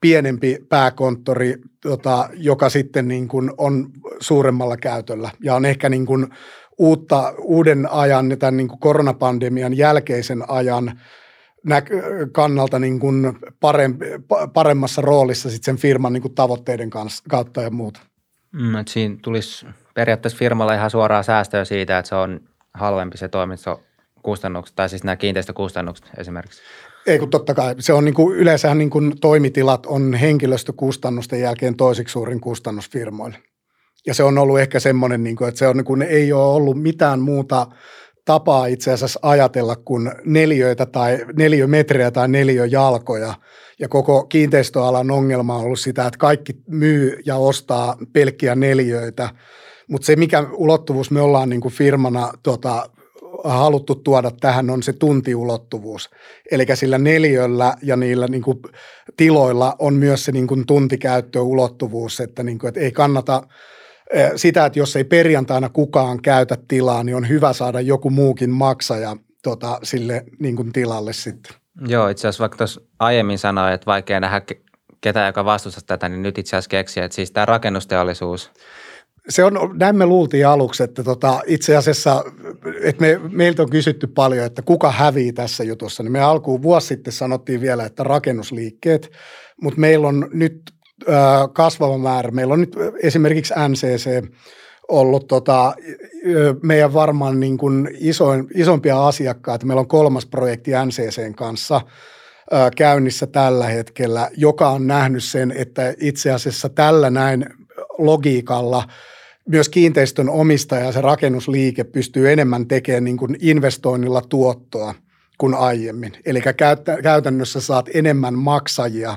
pienempi 0.00 0.58
pääkonttori, 0.68 1.54
tota, 1.82 2.28
joka 2.34 2.68
sitten 2.68 3.08
niin 3.08 3.28
kuin 3.28 3.50
on 3.58 3.90
suuremmalla 4.20 4.76
käytöllä. 4.76 5.30
Ja 5.42 5.54
on 5.54 5.64
ehkä 5.64 5.88
niin 5.88 6.06
kuin 6.06 6.26
uutta, 6.78 7.34
uuden 7.38 7.92
ajan, 7.92 8.36
tämän 8.38 8.56
niin 8.56 8.68
kuin 8.68 8.80
koronapandemian 8.80 9.76
jälkeisen 9.76 10.50
ajan 10.50 11.00
kannalta 12.32 12.78
niin 12.78 13.00
kuin 13.00 13.38
parempi, 13.60 14.06
paremmassa 14.52 15.02
roolissa 15.02 15.50
sitten 15.50 15.64
sen 15.64 15.76
firman 15.76 16.12
niin 16.12 16.22
kuin 16.22 16.34
tavoitteiden 16.34 16.90
kanssa, 16.90 17.24
kautta 17.28 17.62
ja 17.62 17.70
muuta. 17.70 18.00
Mm, 18.52 18.76
että 18.76 18.92
siinä 18.92 19.16
tulisi 19.22 19.66
periaatteessa 19.94 20.38
firmalle 20.38 20.74
ihan 20.74 20.90
suoraa 20.90 21.22
säästöä 21.22 21.64
siitä, 21.64 21.98
että 21.98 22.08
se 22.08 22.14
on 22.14 22.40
halvempi 22.74 23.18
se 23.18 23.28
toimistokustannukset, 23.28 24.76
tai 24.76 24.88
siis 24.88 25.04
nämä 25.04 25.16
kiinteistökustannukset 25.16 26.06
esimerkiksi. 26.18 26.62
Ei 27.06 27.18
kun 27.18 27.30
totta 27.30 27.54
kai. 27.54 27.74
Se 27.78 27.92
on 27.92 28.04
niin 28.04 28.14
kuin, 28.14 28.36
yleensähän 28.36 28.78
niin 28.78 28.90
kuin 28.90 29.20
toimitilat 29.20 29.86
on 29.86 30.14
henkilöstökustannusten 30.14 31.40
jälkeen 31.40 31.76
toisiksi 31.76 32.12
suurin 32.12 32.40
kustannus 32.40 32.90
firmoille. 32.90 33.38
Ja 34.06 34.14
se 34.14 34.22
on 34.22 34.38
ollut 34.38 34.60
ehkä 34.60 34.80
semmoinen, 34.80 35.24
niin 35.24 35.36
kuin, 35.36 35.48
että 35.48 35.58
se 35.58 35.66
on, 35.66 35.84
kun 35.84 36.02
ei 36.02 36.32
ole 36.32 36.54
ollut 36.54 36.82
mitään 36.82 37.20
muuta 37.20 37.66
tapaa 38.24 38.66
itse 38.66 38.92
asiassa 38.92 39.20
ajatella 39.22 39.76
kuin 39.76 40.12
neljöitä 40.24 40.86
tai 40.86 41.26
neliömetrejä 41.36 42.10
tai 42.10 42.28
neliöjalkoja. 42.28 43.34
Ja 43.78 43.88
koko 43.88 44.24
kiinteistöalan 44.24 45.10
ongelma 45.10 45.56
on 45.56 45.64
ollut 45.64 45.80
sitä, 45.80 46.06
että 46.06 46.18
kaikki 46.18 46.52
myy 46.66 47.20
ja 47.26 47.36
ostaa 47.36 47.96
pelkkiä 48.12 48.54
neljöitä. 48.54 49.28
Mutta 49.88 50.06
se, 50.06 50.16
mikä 50.16 50.46
ulottuvuus 50.52 51.10
me 51.10 51.20
ollaan 51.20 51.48
niin 51.48 51.60
kuin 51.60 51.74
firmana 51.74 52.32
tota, 52.42 52.90
haluttu 53.44 53.94
tuoda 53.94 54.30
tähän 54.40 54.70
on 54.70 54.82
se 54.82 54.92
tuntiulottuvuus. 54.92 56.10
Eli 56.50 56.66
sillä 56.74 56.98
neljöllä 56.98 57.74
ja 57.82 57.96
niillä 57.96 58.26
niin 58.28 58.42
kuin 58.42 58.58
tiloilla 59.16 59.76
on 59.78 59.94
myös 59.94 60.24
se 60.24 60.32
niin 60.32 60.46
kuin 60.46 60.66
tuntikäyttöulottuvuus, 60.66 62.20
että, 62.20 62.42
niin 62.42 62.58
kuin, 62.58 62.68
että 62.68 62.80
ei 62.80 62.92
kannata 62.92 63.42
sitä, 64.36 64.66
että 64.66 64.78
jos 64.78 64.96
ei 64.96 65.04
perjantaina 65.04 65.68
kukaan 65.68 66.22
käytä 66.22 66.56
tilaa, 66.68 67.04
niin 67.04 67.16
on 67.16 67.28
hyvä 67.28 67.52
saada 67.52 67.80
joku 67.80 68.10
muukin 68.10 68.50
maksaja 68.50 69.16
tota, 69.42 69.78
sille 69.82 70.24
niin 70.38 70.56
kuin 70.56 70.72
tilalle 70.72 71.12
sitten. 71.12 71.52
Joo, 71.86 72.08
itse 72.08 72.28
asiassa 72.28 72.42
vaikka 72.42 72.58
tuossa 72.58 72.80
aiemmin 72.98 73.38
sanoin, 73.38 73.72
että 73.72 73.86
vaikea 73.86 74.20
nähdä 74.20 74.42
ketään, 75.00 75.26
joka 75.26 75.44
vastustaa 75.44 75.82
tätä, 75.86 76.08
niin 76.08 76.22
nyt 76.22 76.38
itse 76.38 76.56
asiassa 76.56 76.68
keksiä, 76.68 77.04
että 77.04 77.14
siis 77.14 77.32
tämä 77.32 77.46
rakennusteollisuus– 77.46 78.50
se 79.28 79.44
on, 79.44 79.52
näin 79.74 79.96
me 79.96 80.06
luultiin 80.06 80.46
aluksi, 80.46 80.82
että 80.82 81.04
tota, 81.04 81.40
itse 81.46 81.76
asiassa, 81.76 82.24
että 82.82 83.00
me, 83.00 83.20
meiltä 83.28 83.62
on 83.62 83.70
kysytty 83.70 84.06
paljon, 84.06 84.46
että 84.46 84.62
kuka 84.62 84.90
hävii 84.90 85.32
tässä 85.32 85.64
jutussa. 85.64 86.02
Niin 86.02 86.12
me 86.12 86.20
alkuun 86.20 86.62
vuosi 86.62 86.86
sitten 86.86 87.12
sanottiin 87.12 87.60
vielä, 87.60 87.84
että 87.84 88.04
rakennusliikkeet, 88.04 89.12
mutta 89.62 89.80
meillä 89.80 90.08
on 90.08 90.28
nyt 90.32 90.62
kasvava 91.52 91.98
määrä. 91.98 92.30
Meillä 92.30 92.54
on 92.54 92.60
nyt 92.60 92.76
esimerkiksi 93.02 93.54
NCC 93.68 94.24
ollut 94.88 95.26
tota, 95.28 95.74
meidän 96.62 96.94
varmaan 96.94 97.40
niin 97.40 97.58
kuin 97.58 97.88
isoin, 97.98 98.46
isompia 98.54 99.06
asiakkaita. 99.06 99.66
Meillä 99.66 99.80
on 99.80 99.88
kolmas 99.88 100.26
projekti 100.26 100.70
NCCn 100.86 101.34
kanssa 101.34 101.80
käynnissä 102.76 103.26
tällä 103.26 103.66
hetkellä, 103.66 104.30
joka 104.36 104.68
on 104.68 104.86
nähnyt 104.86 105.24
sen, 105.24 105.52
että 105.56 105.94
itse 106.00 106.32
asiassa 106.32 106.68
tällä 106.68 107.10
näin 107.10 107.46
logiikalla– 107.98 108.84
myös 109.50 109.68
kiinteistön 109.68 110.28
omistaja 110.28 110.84
ja 110.84 110.92
se 110.92 111.00
rakennusliike 111.00 111.84
pystyy 111.84 112.32
enemmän 112.32 112.68
tekemään 112.68 113.04
niin 113.04 113.16
kuin 113.16 113.36
investoinnilla 113.40 114.22
tuottoa 114.22 114.94
kuin 115.38 115.54
aiemmin. 115.54 116.12
Eli 116.26 116.40
käytännössä 117.02 117.60
saat 117.60 117.88
enemmän 117.94 118.34
maksajia 118.34 119.16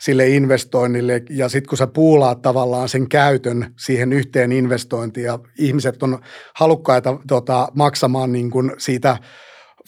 sille 0.00 0.28
investoinnille. 0.28 1.22
Ja 1.30 1.48
sitten 1.48 1.68
kun 1.68 1.78
sä 1.78 1.86
puulaat 1.86 2.42
tavallaan 2.42 2.88
sen 2.88 3.08
käytön 3.08 3.74
siihen 3.78 4.12
yhteen 4.12 4.52
investointiin 4.52 5.26
ja 5.26 5.38
ihmiset 5.58 6.02
on 6.02 6.18
halukkaita 6.54 7.18
tota, 7.28 7.68
maksamaan 7.74 8.32
niin 8.32 8.50
kuin 8.50 8.72
siitä 8.78 9.16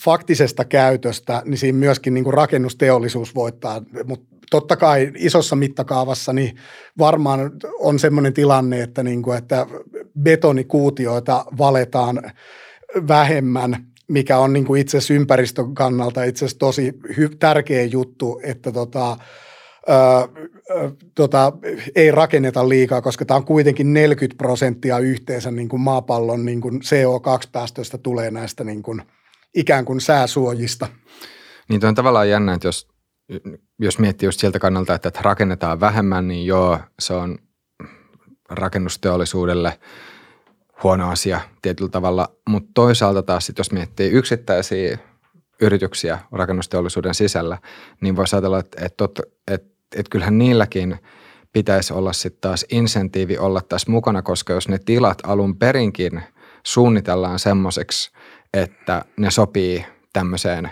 faktisesta 0.03 0.65
käytöstä, 0.65 1.41
niin 1.45 1.57
siinä 1.57 1.77
myöskin 1.77 2.13
niin 2.13 2.23
kuin 2.23 2.33
rakennusteollisuus 2.33 3.35
voittaa, 3.35 3.81
mutta 4.05 4.37
totta 4.51 4.75
kai 4.75 5.11
isossa 5.15 5.55
mittakaavassa 5.55 6.33
niin 6.33 6.57
varmaan 6.97 7.51
on 7.79 7.99
semmoinen 7.99 8.33
tilanne, 8.33 8.81
että, 8.81 9.03
niin 9.03 9.21
kuin, 9.21 9.37
että 9.37 9.67
betonikuutioita 10.19 11.45
valetaan 11.57 12.31
vähemmän, 13.07 13.85
mikä 14.07 14.37
on 14.37 14.53
niin 14.53 14.65
kuin 14.65 14.81
itse 14.81 14.97
asiassa 14.97 15.13
ympäristön 15.13 15.73
kannalta 15.73 16.23
itse 16.23 16.45
asiassa 16.45 16.59
tosi 16.59 16.93
hy- 17.07 17.35
tärkeä 17.39 17.83
juttu, 17.83 18.39
että 18.43 18.71
tota, 18.71 19.17
Öö, 19.89 20.91
tota, 21.15 21.53
ei 21.95 22.11
rakenneta 22.11 22.69
liikaa, 22.69 23.01
koska 23.01 23.25
tämä 23.25 23.37
on 23.37 23.45
kuitenkin 23.45 23.93
40 23.93 24.37
prosenttia 24.37 24.99
yhteensä 24.99 25.51
niin 25.51 25.69
kuin 25.69 25.81
maapallon 25.81 26.45
niin 26.45 26.61
kuin 26.61 26.81
CO2-päästöistä 26.81 27.97
tulee 27.97 28.31
näistä 28.31 28.63
niin 28.63 28.83
kuin, 28.83 29.01
ikään 29.55 29.85
kuin 29.85 30.01
sääsuojista. 30.01 30.87
Niin 31.69 31.85
on 31.85 31.95
tavallaan 31.95 32.29
jännä, 32.29 32.53
että 32.53 32.67
jos 32.67 32.87
jos 33.79 33.99
miettii 33.99 34.27
just 34.27 34.39
sieltä 34.39 34.59
kannalta, 34.59 34.95
että, 34.95 35.11
rakennetaan 35.21 35.79
vähemmän, 35.79 36.27
niin 36.27 36.45
joo, 36.45 36.79
se 36.99 37.13
on 37.13 37.37
rakennusteollisuudelle 38.49 39.79
huono 40.83 41.09
asia 41.09 41.41
tietyllä 41.61 41.89
tavalla, 41.89 42.27
mutta 42.49 42.71
toisaalta 42.73 43.23
taas 43.23 43.45
sit, 43.45 43.57
jos 43.57 43.71
miettii 43.71 44.11
yksittäisiä 44.11 44.97
yrityksiä 45.61 46.19
rakennusteollisuuden 46.31 47.13
sisällä, 47.13 47.57
niin 48.01 48.15
voisi 48.15 48.35
ajatella, 48.35 48.59
että, 48.59 48.85
että, 48.85 49.05
että, 49.51 49.76
että, 49.87 49.99
että 49.99 50.09
kyllähän 50.09 50.37
niilläkin 50.37 50.97
pitäisi 51.53 51.93
olla 51.93 52.13
sitten 52.13 52.41
taas 52.41 52.65
insentiivi 52.71 53.37
olla 53.37 53.61
tässä 53.61 53.91
mukana, 53.91 54.21
koska 54.21 54.53
jos 54.53 54.67
ne 54.67 54.77
tilat 54.85 55.17
alun 55.23 55.57
perinkin 55.57 56.21
suunnitellaan 56.63 57.39
semmoiseksi, 57.39 58.11
että 58.53 59.05
ne 59.17 59.31
sopii 59.31 59.85
tämmöiseen 60.13 60.69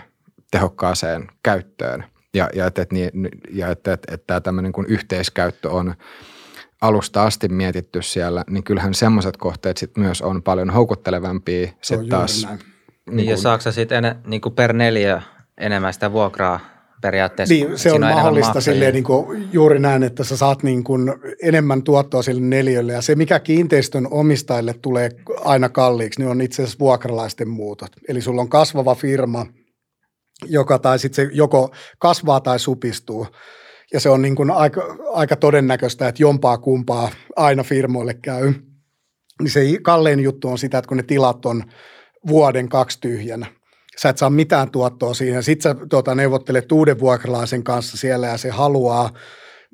tehokkaaseen 0.50 1.28
käyttöön– 1.42 2.04
ja, 2.36 2.50
ja 2.54 2.66
että, 2.66 2.82
että, 2.82 2.94
ja 3.50 3.68
että, 3.70 3.92
että, 3.92 4.14
että 4.14 4.26
tämä 4.26 4.40
tämmöinen 4.40 4.72
kuin 4.72 4.86
yhteiskäyttö 4.86 5.70
on 5.70 5.94
alusta 6.80 7.22
asti 7.22 7.48
mietitty 7.48 8.02
siellä, 8.02 8.44
niin 8.50 8.64
kyllähän 8.64 8.94
semmoiset 8.94 9.36
kohteet 9.36 9.76
sit 9.76 9.96
myös 9.96 10.22
on 10.22 10.42
paljon 10.42 10.70
houkuttelevampia 10.70 11.68
sitten 11.82 12.08
taas. 12.08 12.48
Niin, 12.48 13.16
niin 13.16 13.28
ja 13.28 13.36
saako 13.36 13.70
sitten 13.70 14.16
niin 14.26 14.40
per 14.56 14.72
neljä 14.72 15.22
enemmän 15.58 15.92
sitä 15.92 16.12
vuokraa 16.12 16.60
periaatteessa? 17.06 17.54
Niin, 17.54 17.78
se 17.78 17.92
on 17.92 18.00
mahdollista 18.00 18.60
silleen 18.60 18.94
niin 18.94 19.04
kuin 19.04 19.48
juuri 19.52 19.78
näin, 19.78 20.02
että 20.02 20.24
sä 20.24 20.36
saat 20.36 20.62
niin 20.62 20.84
kuin 20.84 21.12
enemmän 21.42 21.82
tuottoa 21.82 22.22
sille 22.22 22.40
neljölle 22.40 22.92
ja 22.92 23.02
se 23.02 23.14
mikä 23.14 23.40
kiinteistön 23.40 24.08
omistajille 24.10 24.74
tulee 24.82 25.10
aina 25.44 25.68
kalliiksi, 25.68 26.20
niin 26.20 26.30
on 26.30 26.40
itse 26.40 26.62
asiassa 26.62 26.78
vuokralaisten 26.78 27.48
muutot. 27.48 27.90
Eli 28.08 28.20
sulla 28.20 28.42
on 28.42 28.48
kasvava 28.48 28.94
firma– 28.94 29.46
joka 30.44 30.78
tai 30.78 30.98
sitten 30.98 31.26
se 31.26 31.32
joko 31.34 31.74
kasvaa 31.98 32.40
tai 32.40 32.58
supistuu. 32.58 33.26
Ja 33.92 34.00
se 34.00 34.08
on 34.08 34.22
niin 34.22 34.36
kuin 34.36 34.50
aika, 34.50 34.96
aika 35.12 35.36
todennäköistä, 35.36 36.08
että 36.08 36.22
jompaa 36.22 36.58
kumpaa 36.58 37.10
aina 37.36 37.62
firmoille 37.62 38.14
käy. 38.14 38.52
Niin 39.42 39.50
se 39.50 39.60
kallein 39.82 40.20
juttu 40.20 40.48
on 40.48 40.58
sitä, 40.58 40.78
että 40.78 40.88
kun 40.88 40.96
ne 40.96 41.02
tilat 41.02 41.46
on 41.46 41.64
vuoden 42.28 42.68
kaksi 42.68 43.00
tyhjänä, 43.00 43.46
sä 43.98 44.08
et 44.08 44.18
saa 44.18 44.30
mitään 44.30 44.70
tuottoa 44.70 45.14
siinä. 45.14 45.42
Sitten 45.42 45.62
sä 45.62 45.86
tuota, 45.90 46.14
neuvottelet 46.14 46.72
uuden 46.72 46.98
vuokralaisen 46.98 47.64
kanssa 47.64 47.96
siellä 47.96 48.26
ja 48.26 48.36
se 48.36 48.50
haluaa– 48.50 49.10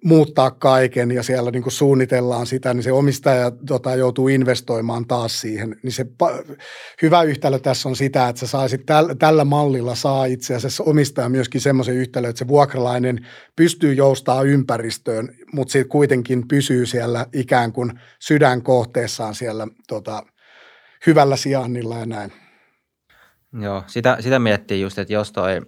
muuttaa 0.05 0.51
kaiken 0.51 1.11
ja 1.11 1.23
siellä 1.23 1.51
niin 1.51 1.63
kuin 1.63 1.73
suunnitellaan 1.73 2.47
sitä, 2.47 2.75
niin 2.75 2.83
se 2.83 2.93
omistaja 2.93 3.51
tota, 3.67 3.95
joutuu 3.95 4.29
investoimaan 4.29 5.07
taas 5.07 5.41
siihen. 5.41 5.77
Niin 5.83 5.93
se 5.93 6.07
hyvä 7.03 7.23
yhtälö 7.23 7.59
tässä 7.59 7.89
on 7.89 7.97
sitä, 7.97 8.29
että 8.29 8.41
sä 8.41 8.47
saisit 8.47 8.81
täl- 8.81 9.17
tällä 9.19 9.45
mallilla 9.45 9.95
saa 9.95 10.25
itse 10.25 10.55
asiassa 10.55 10.85
omistaja 10.85 11.29
myöskin 11.29 11.61
semmoisen 11.61 11.95
yhtälön, 11.95 12.31
että 12.31 12.39
se 12.39 12.49
vuokralainen 12.49 13.27
pystyy 13.57 13.95
joustaa 13.95 14.43
ympäristöön, 14.43 15.29
mutta 15.53 15.73
se 15.73 15.85
kuitenkin 15.85 16.49
pysyy 16.49 16.87
siellä 16.87 17.27
ikään 17.33 17.73
kuin 17.73 17.93
sydänkohteessaan 18.21 19.35
siellä 19.35 19.67
tota, 19.89 20.23
hyvällä 21.07 21.37
sijainnilla 21.37 21.99
ja 21.99 22.07
näin. 22.07 22.42
Joo, 23.61 23.85
sitä, 23.87 24.17
sitä 24.21 24.39
miettii 24.39 24.81
just, 24.81 24.99
että 24.99 25.13
jos 25.13 25.33
toi 25.33 25.61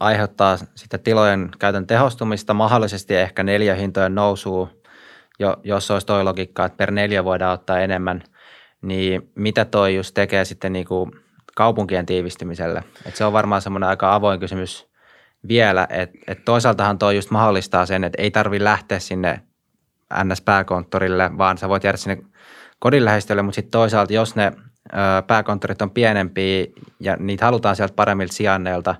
aiheuttaa 0.00 0.56
sitten 0.56 1.00
tilojen 1.00 1.50
käytön 1.58 1.86
tehostumista, 1.86 2.54
mahdollisesti 2.54 3.16
ehkä 3.16 3.42
neliöhintojen 3.42 4.14
nousua, 4.14 4.68
jo, 5.38 5.56
jos 5.64 5.90
olisi 5.90 6.06
toi 6.06 6.24
logiikka, 6.24 6.64
että 6.64 6.76
per 6.76 6.90
neljä 6.90 7.24
voidaan 7.24 7.54
ottaa 7.54 7.80
enemmän, 7.80 8.22
niin 8.82 9.32
mitä 9.34 9.64
toi 9.64 9.96
just 9.96 10.14
tekee 10.14 10.44
sitten 10.44 10.72
niin 10.72 10.86
kaupunkien 11.56 12.06
tiivistymiselle? 12.06 12.84
Et 13.06 13.16
se 13.16 13.24
on 13.24 13.32
varmaan 13.32 13.62
semmoinen 13.62 13.88
aika 13.88 14.14
avoin 14.14 14.40
kysymys 14.40 14.88
vielä, 15.48 15.86
että 15.90 16.18
et 16.26 16.44
toisaaltahan 16.44 16.98
toi 16.98 17.16
just 17.16 17.30
mahdollistaa 17.30 17.86
sen, 17.86 18.04
että 18.04 18.22
ei 18.22 18.30
tarvi 18.30 18.64
lähteä 18.64 18.98
sinne 18.98 19.40
NS-pääkonttorille, 20.14 21.38
vaan 21.38 21.58
sä 21.58 21.68
voit 21.68 21.84
jäädä 21.84 21.96
sinne 21.96 22.22
kodin 22.78 23.02
mutta 23.42 23.54
sitten 23.54 23.70
toisaalta, 23.70 24.12
jos 24.12 24.36
ne 24.36 24.52
ö, 24.56 24.73
pääkonttorit 25.26 25.82
on 25.82 25.90
pienempiä 25.90 26.66
ja 27.00 27.16
niitä 27.16 27.44
halutaan 27.44 27.76
sieltä 27.76 27.94
paremmilta 27.94 28.34
sijainneilta, 28.34 28.94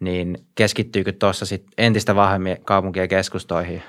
niin 0.00 0.38
keskittyykö 0.54 1.12
tuossa 1.12 1.46
sitten 1.46 1.72
entistä 1.78 2.14
vahvemmin 2.14 2.56
kaupunkien 2.64 3.08
keskustoihin? 3.08 3.82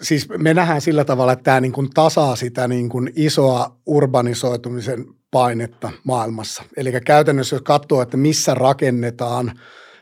Siis 0.00 0.28
me 0.28 0.54
nähdään 0.54 0.80
sillä 0.80 1.04
tavalla, 1.04 1.32
että 1.32 1.42
tämä 1.42 1.60
niin 1.60 1.90
tasaa 1.94 2.36
sitä 2.36 2.68
niin 2.68 2.88
kuin 2.88 3.12
isoa 3.16 3.76
urbanisoitumisen 3.86 5.04
painetta 5.30 5.90
maailmassa. 6.04 6.62
Eli 6.76 6.92
käytännössä 7.06 7.56
jos 7.56 7.62
katsoo, 7.62 8.02
että 8.02 8.16
missä 8.16 8.54
rakennetaan 8.54 9.52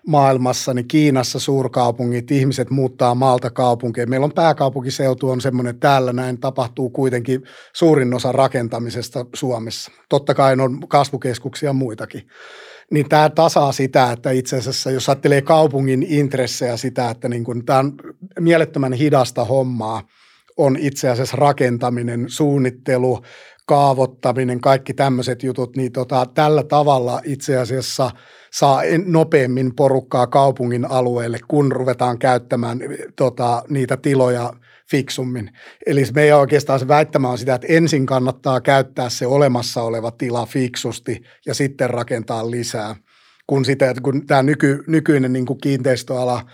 maailmassa, 0.07 0.75
niin 0.75 0.89
Kiinassa 0.89 1.41
suurkaupungit, 1.41 2.31
ihmiset 2.31 2.71
muuttaa 2.71 3.15
maalta 3.15 3.51
kaupunkiin. 3.51 4.11
Meillä 4.11 4.25
on 4.25 4.33
pääkaupunkiseutu 4.33 5.31
on 5.31 5.41
semmoinen, 5.41 5.71
että 5.71 5.89
täällä 5.89 6.13
näin 6.13 6.41
tapahtuu 6.41 6.91
kuitenkin 6.91 7.43
suurin 7.73 8.15
osa 8.15 8.33
rakentamisesta 8.33 9.27
Suomessa. 9.35 9.91
Totta 10.09 10.35
kai 10.35 10.57
on 10.61 10.89
kasvukeskuksia 10.89 11.73
muitakin 11.73 12.23
niin 12.91 13.09
tämä 13.09 13.31
tasaa 13.31 13.73
sitä, 13.73 14.13
että 14.13 14.31
itse 14.31 14.57
asiassa 14.57 14.91
jos 14.91 15.09
ajattelee 15.09 15.43
kaupungin 15.43 16.03
intressejä 16.09 16.77
sitä, 16.77 17.11
että 17.11 17.29
niin 17.29 17.45
kuin, 17.45 17.65
tämä 17.65 17.79
on 17.79 17.93
mielettömän 18.41 18.93
hidasta 18.93 19.45
hommaa 19.45 20.03
on 20.57 20.77
itse 20.77 21.11
asiassa 21.11 21.37
rakentaminen, 21.37 22.25
suunnittelu, 22.29 23.23
kaavoittaminen, 23.67 24.61
kaikki 24.61 24.95
tämmöiset 24.95 25.43
jutut, 25.43 25.77
niin 25.77 25.93
tota, 25.93 26.27
tällä 26.35 26.63
tavalla 26.63 27.21
itse 27.25 27.59
asiassa 27.59 28.11
saa 28.59 28.83
nopeammin 29.07 29.75
porukkaa 29.77 30.27
kaupungin 30.27 30.91
alueelle, 30.91 31.39
kun 31.49 31.73
ruvetaan 31.73 32.19
käyttämään 32.19 32.81
tota, 33.17 33.63
niitä 33.69 33.97
tiloja 33.97 34.53
fiksummin. 34.91 35.51
Eli 35.87 36.05
meidän 36.15 36.39
oikeastaan 36.39 36.79
se 36.79 36.89
väittämä 36.89 37.31
on 37.31 37.39
sitä, 37.39 37.55
että 37.55 37.67
ensin 37.71 38.07
kannattaa 38.07 38.61
käyttää 38.61 39.09
se 39.09 39.27
olemassa 39.27 39.83
oleva 39.83 40.11
tila 40.11 40.47
fiksusti 40.47 41.23
ja 41.47 41.55
sitten 41.55 41.91
rakentaa 41.91 42.51
lisää. 42.51 42.97
Kun, 43.47 43.65
sitä, 43.65 43.95
kun 44.03 44.27
tämä 44.27 44.43
nyky, 44.43 44.85
nykyinen 44.87 45.33
niin 45.33 45.47
kuin 45.47 45.61
kiinteistöala 45.61 46.47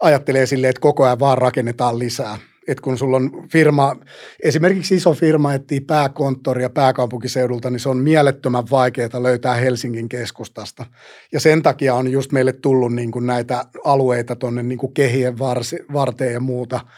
ajattelee 0.00 0.46
silleen, 0.46 0.70
että 0.70 0.80
koko 0.80 1.04
ajan 1.04 1.18
vaan 1.18 1.38
rakennetaan 1.38 1.98
lisää. 1.98 2.38
Että 2.68 2.82
kun 2.82 2.98
sulla 2.98 3.16
on 3.16 3.48
firma, 3.52 3.96
esimerkiksi 4.42 4.94
iso 4.94 5.14
firma 5.14 5.54
etsii 5.54 5.80
pääkonttoria 5.80 6.70
pääkaupunkiseudulta, 6.70 7.70
niin 7.70 7.80
se 7.80 7.88
on 7.88 7.96
mielettömän 7.96 8.64
vaikeaa 8.70 9.22
löytää 9.22 9.54
Helsingin 9.54 10.08
keskustasta. 10.08 10.86
Ja 11.32 11.40
sen 11.40 11.62
takia 11.62 11.94
on 11.94 12.12
just 12.12 12.32
meille 12.32 12.52
tullut 12.52 12.94
niin 12.94 13.10
kuin 13.10 13.26
näitä 13.26 13.64
alueita 13.84 14.36
tuonne 14.36 14.62
niin 14.62 14.78
kuin 14.78 14.94
kehien 14.94 15.38
varsi, 15.38 15.78
varteen 15.92 16.32
ja 16.32 16.40
muuta– 16.40 16.80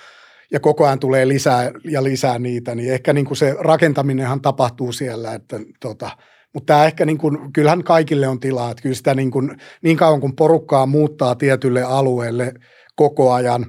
ja 0.53 0.61
koko 0.61 0.87
ajan 0.87 0.99
tulee 0.99 1.29
lisää 1.29 1.71
ja 1.85 2.05
lisää 2.05 2.39
niitä, 2.39 2.75
niin 2.75 2.93
ehkä 2.93 3.13
niin 3.13 3.27
kuin 3.27 3.37
se 3.37 3.57
rakentaminenhan 3.59 4.41
tapahtuu 4.41 4.93
siellä, 4.93 5.35
että 5.35 5.61
tota, 5.81 6.11
mutta 6.55 6.73
tämä 6.73 6.85
ehkä 6.85 7.07
niin 7.07 7.19
kuin, 7.19 7.53
kyllähän 7.53 7.85
kaikille 7.85 8.29
on 8.29 8.41
tilaa, 8.41 8.71
että 8.71 8.83
kyllä 8.83 8.95
sitä 8.95 9.15
niin, 9.15 9.31
kuin, 9.31 9.57
niin 9.83 9.97
kauan 9.97 10.21
kun 10.21 10.37
porukkaa 10.37 10.87
muuttaa 10.87 11.35
tietylle 11.35 11.83
alueelle 11.83 12.55
koko 12.97 13.33
ajan, 13.33 13.67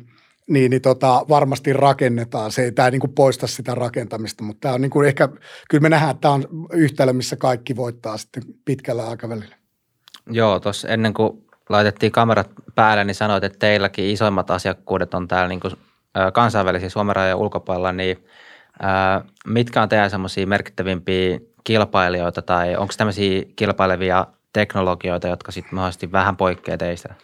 niin, 0.52 0.70
niin 0.70 0.82
tota, 0.82 1.26
varmasti 1.30 1.74
rakennetaan. 1.74 2.52
Se 2.52 2.64
ei 2.64 2.72
tämä 2.72 2.92
niin 2.92 3.02
kuin 3.02 3.14
poista 3.14 3.48
sitä 3.48 3.76
rakentamista, 3.76 4.44
mutta 4.44 4.60
tämä 4.62 4.74
on 4.74 4.82
niin 4.82 4.90
kuin 4.90 5.08
ehkä, 5.08 5.30
kyllä 5.70 5.82
me 5.82 5.90
nähdään, 5.90 6.12
että 6.12 6.22
tämä 6.22 6.34
on 6.34 6.46
yhtälö, 6.74 7.14
missä 7.14 7.36
kaikki 7.36 7.76
voittaa 7.76 8.18
sitten 8.18 8.44
pitkällä 8.66 9.10
aikavälillä. 9.10 9.56
Joo, 10.30 10.60
tuossa 10.60 10.88
ennen 10.88 11.14
kuin 11.14 11.46
laitettiin 11.70 12.12
kamerat 12.12 12.50
päälle, 12.76 13.04
niin 13.04 13.16
sanoit, 13.16 13.44
että 13.44 13.60
teilläkin 13.60 14.06
isoimmat 14.06 14.52
asiakkuudet 14.52 15.14
on 15.14 15.28
täällä 15.28 15.48
niin 15.48 15.60
kuin 15.60 15.74
kansainvälisiä 16.34 16.90
Suomen 16.90 17.16
rajojen 17.16 17.38
ulkopuolella, 17.38 17.92
niin 17.92 18.26
mitkä 19.48 19.82
on 19.82 19.90
teidän 19.90 20.10
semmoisia 20.10 20.48
merkittävimpiä 20.48 21.40
kilpailijoita 21.64 22.42
tai 22.42 22.76
onko 22.76 22.94
tämmöisiä 22.98 23.44
kilpailevia 23.56 24.28
teknologioita, 24.54 25.28
jotka 25.28 25.52
sitten 25.52 25.76
mahdollisesti 25.76 26.12
vähän 26.12 26.38
poikkeaa 26.38 26.78
teistä? 26.78 27.16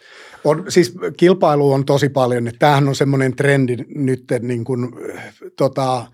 On, 0.48 0.64
siis 0.68 0.94
kilpailu 1.16 1.72
on 1.72 1.84
tosi 1.84 2.08
paljon. 2.08 2.48
Että 2.48 2.58
tämähän 2.58 2.88
on 2.88 2.94
semmoinen 2.94 3.36
trendi 3.36 3.76
nyt, 3.94 4.24
niin 4.40 4.64
kuin, 4.64 4.88
tota, 5.56 6.06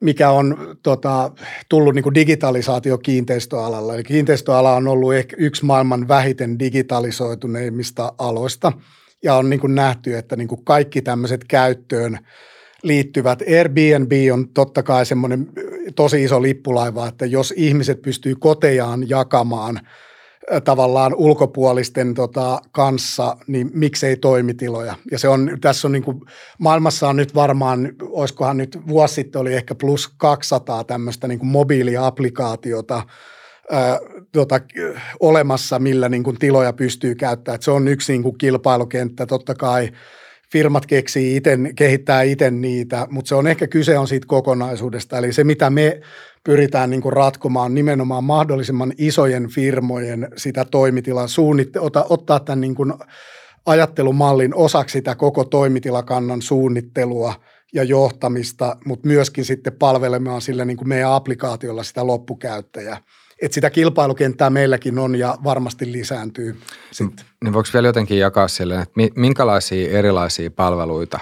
mikä 0.00 0.30
on 0.30 0.76
tota, 0.82 1.32
tullut 1.68 1.94
niin 1.94 2.02
kuin 2.02 2.14
digitalisaatio 2.14 2.98
kiinteistöalalla. 2.98 3.94
Eli 3.94 4.02
kiinteistöala 4.02 4.74
on 4.74 4.88
ollut 4.88 5.14
ehkä 5.14 5.36
yksi 5.38 5.64
maailman 5.64 6.08
vähiten 6.08 6.58
digitalisoituneimmista 6.58 8.12
aloista– 8.18 8.72
ja 9.22 9.34
on 9.34 9.50
niin 9.50 9.60
kuin 9.60 9.74
nähty, 9.74 10.16
että 10.16 10.36
niin 10.36 10.48
kuin 10.48 10.64
kaikki 10.64 11.02
tämmöiset 11.02 11.44
käyttöön 11.44 12.18
liittyvät. 12.82 13.42
Airbnb 13.58 14.12
on 14.32 14.48
totta 14.48 14.82
kai 14.82 15.06
semmoinen 15.06 15.48
tosi 15.96 16.24
iso 16.24 16.42
lippulaiva, 16.42 17.08
että 17.08 17.26
jos 17.26 17.54
ihmiset 17.56 18.02
pystyy 18.02 18.34
kotejaan 18.34 19.08
jakamaan 19.08 19.80
tavallaan 20.64 21.14
ulkopuolisten 21.14 22.14
tota, 22.14 22.60
kanssa, 22.72 23.36
niin 23.46 23.70
miksei 23.74 24.16
toimitiloja. 24.16 24.94
Ja 25.10 25.18
se 25.18 25.28
on, 25.28 25.58
tässä 25.60 25.88
on 25.88 25.92
niin 25.92 26.02
kuin, 26.02 26.20
maailmassa 26.58 27.08
on 27.08 27.16
nyt 27.16 27.34
varmaan, 27.34 27.92
olisikohan 28.02 28.56
nyt 28.56 28.78
vuosi 28.88 29.14
sitten 29.14 29.40
oli 29.40 29.54
ehkä 29.54 29.74
plus 29.74 30.08
200 30.16 30.84
tämmöistä 30.84 31.28
niin 31.28 31.38
kuin 31.38 31.48
mobiiliaplikaatiota, 31.48 33.02
tota, 34.32 34.60
olemassa, 35.20 35.78
millä 35.78 36.08
niin 36.08 36.22
kuin 36.22 36.38
tiloja 36.38 36.72
pystyy 36.72 37.14
käyttämään. 37.14 37.54
Et 37.54 37.62
se 37.62 37.70
on 37.70 37.88
yksi 37.88 38.12
niin 38.12 38.22
kuin 38.22 38.38
kilpailukenttä. 38.38 39.26
Totta 39.26 39.54
kai 39.54 39.90
firmat 40.52 40.86
keksii 40.86 41.36
iten, 41.36 41.72
kehittää 41.76 42.22
itse 42.22 42.50
niitä, 42.50 43.06
mutta 43.10 43.28
se 43.28 43.34
on 43.34 43.46
ehkä 43.46 43.66
kyse 43.66 43.98
on 43.98 44.08
siitä 44.08 44.26
kokonaisuudesta. 44.26 45.18
Eli 45.18 45.32
se, 45.32 45.44
mitä 45.44 45.70
me 45.70 46.00
pyritään 46.44 46.90
niin 46.90 47.02
kuin 47.02 47.12
ratkomaan 47.12 47.74
nimenomaan 47.74 48.24
mahdollisimman 48.24 48.92
isojen 48.98 49.48
firmojen 49.48 50.28
sitä 50.36 50.64
toimitilaa, 50.64 51.26
suunnitte- 51.26 51.80
ota, 51.80 52.06
ottaa 52.08 52.40
tämän 52.40 52.60
niin 52.60 52.74
kuin 52.74 52.92
ajattelumallin 53.66 54.54
osaksi 54.54 54.92
sitä 54.92 55.14
koko 55.14 55.44
toimitilakannan 55.44 56.42
suunnittelua 56.42 57.34
ja 57.74 57.82
johtamista, 57.82 58.76
mutta 58.84 59.08
myöskin 59.08 59.44
sitten 59.44 59.72
palvelemaan 59.72 60.40
sillä 60.40 60.64
niin 60.64 60.76
kuin 60.76 60.88
meidän 60.88 61.12
applikaatiolla 61.12 61.82
sitä 61.82 62.06
loppukäyttäjää 62.06 62.98
että 63.42 63.54
sitä 63.54 63.70
kilpailukenttää 63.70 64.50
meilläkin 64.50 64.98
on 64.98 65.16
ja 65.16 65.36
varmasti 65.44 65.92
lisääntyy 65.92 66.56
sitten. 66.90 67.26
Niin 67.44 67.52
voiko 67.52 67.68
vielä 67.74 67.88
jotenkin 67.88 68.18
jakaa 68.18 68.48
sille, 68.48 68.74
että 68.74 69.00
minkälaisia 69.16 69.98
erilaisia 69.98 70.50
palveluita 70.50 71.18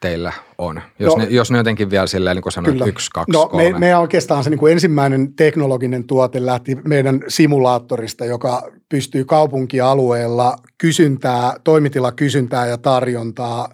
teillä 0.00 0.32
on? 0.58 0.80
Jos, 0.98 1.16
no, 1.16 1.22
ne, 1.22 1.28
jos 1.30 1.50
ne 1.50 1.58
jotenkin 1.58 1.90
vielä 1.90 2.06
silleen, 2.06 2.36
niin 2.36 2.42
kuin 2.42 2.52
sanoit, 2.52 2.74
kyllä. 2.74 2.86
yksi, 2.86 3.10
kaksi, 3.10 3.32
no, 3.32 3.46
kolme. 3.46 3.72
Me, 3.72 3.78
meidän 3.78 4.00
oikeastaan 4.00 4.44
se 4.44 4.50
niin 4.50 4.58
kuin 4.58 4.72
ensimmäinen 4.72 5.34
teknologinen 5.34 6.04
tuote 6.04 6.46
lähti 6.46 6.74
meidän 6.84 7.20
simulaattorista, 7.28 8.24
joka 8.24 8.70
pystyy 8.88 9.24
kaupunkialueella 9.24 10.56
kysyntää, 10.78 11.56
toimitilakysyntää 11.64 12.66
ja 12.66 12.78
tarjontaa 12.78 13.68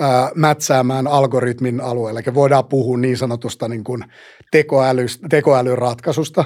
ää, 0.00 0.30
mätsäämään 0.34 1.06
algoritmin 1.06 1.80
alueella. 1.80 2.20
Eli 2.20 2.34
voidaan 2.34 2.64
puhua 2.64 2.98
niin 2.98 3.16
sanotusta 3.16 3.68
niin 3.68 3.84
kuin 3.84 4.04
tekoäly, 4.50 5.06
tekoälyratkaisusta 5.30 6.44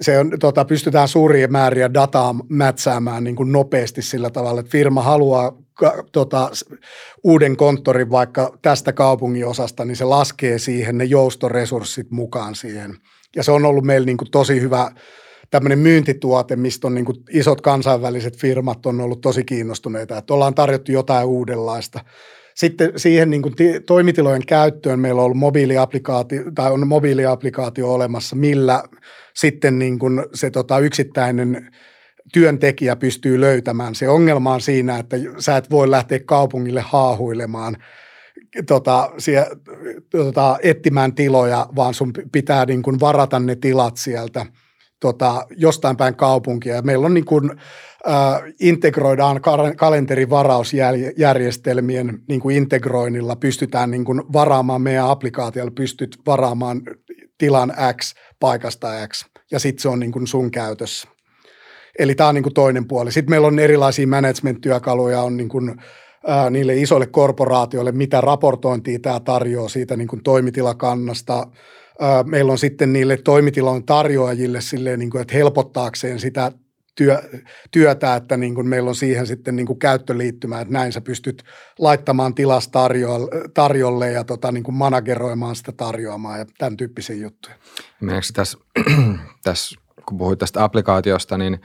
se 0.00 0.18
on, 0.18 0.30
tota, 0.40 0.64
pystytään 0.64 1.08
suuria 1.08 1.48
määriä 1.48 1.94
dataa 1.94 2.34
mätsäämään 2.48 3.24
niin 3.24 3.36
kuin 3.36 3.52
nopeasti 3.52 4.02
sillä 4.02 4.30
tavalla, 4.30 4.60
että 4.60 4.72
firma 4.72 5.02
haluaa 5.02 5.52
tota, 6.12 6.50
uuden 7.24 7.56
konttorin 7.56 8.10
vaikka 8.10 8.58
tästä 8.62 8.92
kaupungin 8.92 9.46
osasta, 9.46 9.84
niin 9.84 9.96
se 9.96 10.04
laskee 10.04 10.58
siihen 10.58 10.98
ne 10.98 11.04
joustoresurssit 11.04 12.10
mukaan 12.10 12.54
siihen. 12.54 12.96
Ja 13.36 13.42
se 13.42 13.52
on 13.52 13.64
ollut 13.64 13.84
meillä 13.84 14.06
niin 14.06 14.16
kuin 14.16 14.30
tosi 14.30 14.60
hyvä 14.60 14.90
tämmöinen 15.50 15.78
myyntituote, 15.78 16.56
mistä 16.56 16.86
on 16.86 16.94
niin 16.94 17.04
kuin 17.04 17.16
isot 17.30 17.60
kansainväliset 17.60 18.36
firmat 18.36 18.86
on 18.86 19.00
ollut 19.00 19.20
tosi 19.20 19.44
kiinnostuneita, 19.44 20.18
että 20.18 20.34
ollaan 20.34 20.54
tarjottu 20.54 20.92
jotain 20.92 21.26
uudenlaista. 21.26 22.00
Sitten 22.54 22.92
siihen 22.96 23.30
niin 23.30 23.42
kuin 23.42 23.54
toimitilojen 23.86 24.46
käyttöön 24.46 25.00
meillä 25.00 25.20
on 25.20 25.24
ollut 25.24 25.38
mobiiliaplikaatio, 25.38 26.42
tai 26.54 26.72
on 26.72 26.88
mobiiliaplikaatio 26.88 27.92
olemassa, 27.92 28.36
millä 28.36 28.82
sitten 29.34 29.78
niin 29.78 29.98
kuin 29.98 30.24
se 30.34 30.50
tota, 30.50 30.78
yksittäinen 30.78 31.70
työntekijä 32.32 32.96
pystyy 32.96 33.40
löytämään. 33.40 33.94
Se 33.94 34.08
ongelma 34.08 34.54
on 34.54 34.60
siinä, 34.60 34.98
että 34.98 35.16
sä 35.38 35.56
et 35.56 35.70
voi 35.70 35.90
lähteä 35.90 36.18
kaupungille 36.26 36.80
haahuilemaan 36.80 37.76
tota, 38.66 39.10
sie, 39.18 39.46
tota, 40.10 40.58
etsimään 40.62 41.14
tiloja, 41.14 41.68
vaan 41.76 41.94
sun 41.94 42.12
pitää 42.32 42.64
niin 42.64 42.82
kuin 42.82 43.00
varata 43.00 43.40
ne 43.40 43.56
tilat 43.56 43.96
sieltä 43.96 44.46
tota, 45.00 45.46
jostain 45.56 45.96
päin 45.96 46.16
kaupunkia. 46.16 46.82
Meillä 46.82 47.06
on 47.06 47.14
niin 47.14 47.24
kuin, 47.24 47.50
integroidaan 48.60 49.40
kalenterivarausjärjestelmien 49.76 52.18
niin 52.28 52.40
kuin 52.40 52.56
integroinnilla, 52.56 53.36
pystytään 53.36 53.90
niin 53.90 54.04
kuin 54.04 54.22
varaamaan 54.32 54.82
meidän 54.82 55.10
applikaatiolla, 55.10 55.70
pystyt 55.70 56.18
varaamaan 56.26 56.82
tilan 57.38 57.72
X 58.00 58.14
paikasta 58.40 58.88
X 59.08 59.24
ja 59.50 59.58
sitten 59.58 59.82
se 59.82 59.88
on 59.88 60.00
niin 60.00 60.12
kuin 60.12 60.26
sun 60.26 60.50
käytössä. 60.50 61.08
Eli 61.98 62.14
tämä 62.14 62.28
on 62.28 62.34
niin 62.34 62.42
kuin 62.42 62.54
toinen 62.54 62.88
puoli. 62.88 63.12
Sitten 63.12 63.30
meillä 63.30 63.46
on 63.46 63.58
erilaisia 63.58 64.06
management-työkaluja, 64.06 65.20
on 65.20 65.36
niin 65.36 65.48
kuin, 65.48 65.74
niille 66.50 66.76
isoille 66.76 67.06
korporaatioille, 67.06 67.92
mitä 67.92 68.20
raportointia 68.20 68.98
tämä 68.98 69.20
tarjoaa 69.20 69.68
siitä 69.68 69.96
niin 69.96 70.08
kuin 70.08 70.22
toimitilakannasta. 70.22 71.46
Meillä 72.24 72.52
on 72.52 72.58
sitten 72.58 72.92
niille 72.92 73.16
toimitilan 73.16 73.84
tarjoajille 73.84 74.60
silleen, 74.60 74.98
niin 74.98 75.10
kuin, 75.10 75.22
että 75.22 75.34
helpottaakseen 75.34 76.20
sitä 76.20 76.52
työ, 76.94 77.22
työtä, 77.70 78.16
että 78.16 78.36
niin 78.36 78.54
kuin 78.54 78.68
meillä 78.68 78.88
on 78.88 78.94
siihen 78.94 79.26
sitten 79.26 79.56
niin 79.56 79.66
kuin 79.66 79.78
käyttöliittymä, 79.78 80.60
että 80.60 80.72
näin 80.74 80.92
sä 80.92 81.00
pystyt 81.00 81.42
laittamaan 81.78 82.34
tilas 82.34 82.68
tarjolle, 82.68 83.30
tarjolle 83.54 84.12
ja 84.12 84.24
tota, 84.24 84.52
niin 84.52 84.64
kuin 84.64 84.74
manageroimaan 84.74 85.56
sitä 85.56 85.72
tarjoamaan 85.72 86.38
ja 86.38 86.46
tämän 86.58 86.76
tyyppisiä 86.76 87.16
juttuja. 87.16 87.54
Meneekö 88.00 88.26
tässä, 88.32 88.58
tässä, 89.44 89.76
kun 90.08 90.18
puhuit 90.18 90.38
tästä 90.38 90.64
applikaatiosta, 90.64 91.38
niin 91.38 91.60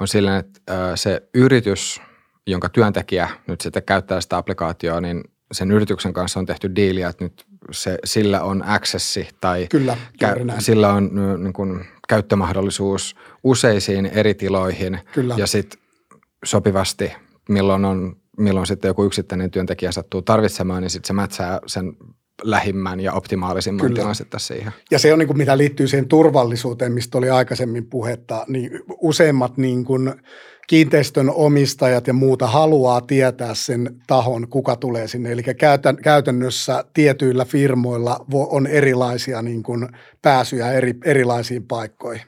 on 0.00 0.08
silleen, 0.08 0.36
että 0.36 0.60
se 0.94 1.22
yritys, 1.34 2.00
jonka 2.46 2.68
työntekijä 2.68 3.28
nyt 3.46 3.60
sitten 3.60 3.82
käyttää 3.82 4.20
sitä 4.20 4.36
applikaatioa, 4.36 5.00
niin 5.00 5.24
sen 5.52 5.70
yrityksen 5.70 6.12
kanssa 6.12 6.40
on 6.40 6.46
tehty 6.46 6.74
diiliä, 6.76 7.08
että 7.08 7.24
nyt 7.24 7.46
se, 7.70 7.98
sillä 8.04 8.42
on 8.42 8.62
accessi 8.66 9.28
tai 9.40 9.66
Kyllä, 9.70 9.96
kä- 10.24 10.54
sillä 10.60 10.92
on 10.92 11.10
niin 11.38 11.52
kuin, 11.52 11.86
käyttömahdollisuus 12.08 13.16
useisiin 13.44 14.06
eri 14.06 14.34
tiloihin 14.34 14.98
Kyllä. 15.12 15.34
ja 15.38 15.46
sitten 15.46 15.80
sopivasti, 16.44 17.12
milloin 17.48 17.84
on 17.84 18.16
milloin 18.38 18.66
sitten 18.66 18.88
joku 18.88 19.04
yksittäinen 19.04 19.50
työntekijä 19.50 19.92
sattuu 19.92 20.22
tarvitsemaan, 20.22 20.82
niin 20.82 20.90
sitten 20.90 21.06
se 21.06 21.12
mätsää 21.12 21.60
sen 21.66 21.96
lähimmän 22.42 23.00
ja 23.00 23.12
optimaalisimman 23.12 23.86
Kyllä. 23.86 24.00
tilan 24.00 24.14
sitten 24.14 24.40
siihen. 24.40 24.72
Ja 24.90 24.98
se 24.98 25.12
on 25.12 25.18
niin 25.18 25.26
kuin, 25.26 25.36
mitä 25.36 25.58
liittyy 25.58 25.88
siihen 25.88 26.08
turvallisuuteen, 26.08 26.92
mistä 26.92 27.18
oli 27.18 27.30
aikaisemmin 27.30 27.86
puhetta, 27.86 28.44
niin 28.48 28.70
useimmat 29.00 29.56
niin 29.56 29.84
kuin 29.84 30.14
kiinteistön 30.66 31.30
omistajat 31.30 32.06
ja 32.06 32.12
muuta 32.12 32.46
haluaa 32.46 33.00
tietää 33.00 33.54
sen 33.54 34.00
tahon, 34.06 34.48
kuka 34.48 34.76
tulee 34.76 35.08
sinne. 35.08 35.32
Eli 35.32 35.42
käytännössä 36.02 36.84
tietyillä 36.94 37.44
firmoilla 37.44 38.26
on 38.32 38.66
erilaisia 38.66 39.42
niin 39.42 39.62
kuin 39.62 39.88
pääsyjä 40.22 40.72
eri, 40.72 40.94
erilaisiin 41.04 41.66
paikkoihin. 41.66 42.26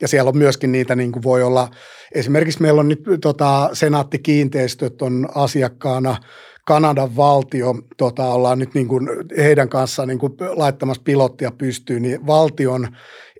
Ja 0.00 0.08
siellä 0.08 0.28
on 0.28 0.38
myöskin 0.38 0.72
niitä, 0.72 0.96
niin 0.96 1.12
kuin 1.12 1.22
voi 1.22 1.42
olla, 1.42 1.68
esimerkiksi 2.14 2.62
meillä 2.62 2.80
on 2.80 2.88
nyt 2.88 3.02
tota, 3.20 3.70
Senaatti-kiinteistöt 3.72 5.02
on 5.02 5.28
asiakkaana– 5.34 6.16
Kanadan 6.68 7.16
valtio, 7.16 7.74
tota, 7.96 8.24
ollaan 8.24 8.58
nyt 8.58 8.74
niin 8.74 8.88
kuin 8.88 9.08
heidän 9.36 9.68
kanssaan 9.68 10.08
niin 10.08 10.18
kuin 10.18 10.32
laittamassa 10.38 11.02
pilottia 11.04 11.50
pystyyn, 11.50 12.02
niin 12.02 12.26
valtion 12.26 12.88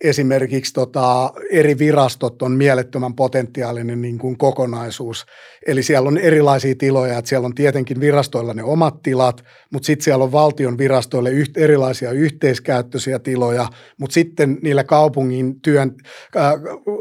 esimerkiksi 0.04 0.72
tota, 0.72 1.32
eri 1.50 1.78
virastot 1.78 2.42
on 2.42 2.52
mielettömän 2.52 3.14
potentiaalinen 3.14 4.02
niin 4.02 4.18
kuin 4.18 4.38
kokonaisuus. 4.38 5.26
Eli 5.66 5.82
siellä 5.82 6.08
on 6.08 6.18
erilaisia 6.18 6.74
tiloja, 6.78 7.18
että 7.18 7.28
siellä 7.28 7.46
on 7.46 7.54
tietenkin 7.54 8.00
virastoilla 8.00 8.54
ne 8.54 8.62
omat 8.62 9.02
tilat, 9.02 9.44
mutta 9.72 9.87
sitten 9.87 10.04
siellä 10.04 10.24
on 10.24 10.32
valtion 10.32 10.78
virastoille 10.78 11.30
yht, 11.30 11.56
erilaisia 11.56 12.12
yhteiskäyttöisiä 12.12 13.18
tiloja, 13.18 13.68
mutta 13.98 14.14
sitten 14.14 14.58
niillä 14.62 14.84
kaupungin 14.84 15.61
työn, 15.61 15.94
äh, 16.37 16.52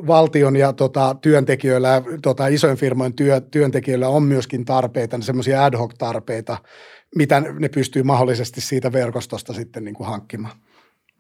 valtion 0.08 0.56
ja 0.56 0.74
tota, 0.74 1.16
työntekijöillä, 1.22 2.02
tota, 2.22 2.48
isojen 2.48 2.78
firmojen 2.78 3.14
työ, 3.14 3.42
työntekijöillä 3.42 4.10
on 4.10 4.24
myöskin 4.24 4.66
tarpeita, 4.66 5.22
semmoisia 5.22 5.66
ad 5.66 5.78
hoc 5.78 5.92
tarpeita, 5.98 6.58
mitä 7.16 7.40
ne 7.40 7.70
pystyy 7.70 8.04
mahdollisesti 8.04 8.62
siitä 8.62 8.92
verkostosta 8.92 9.54
sitten 9.54 9.84
niin 9.84 9.96
kuin 9.96 10.08
hankkimaan. 10.08 10.56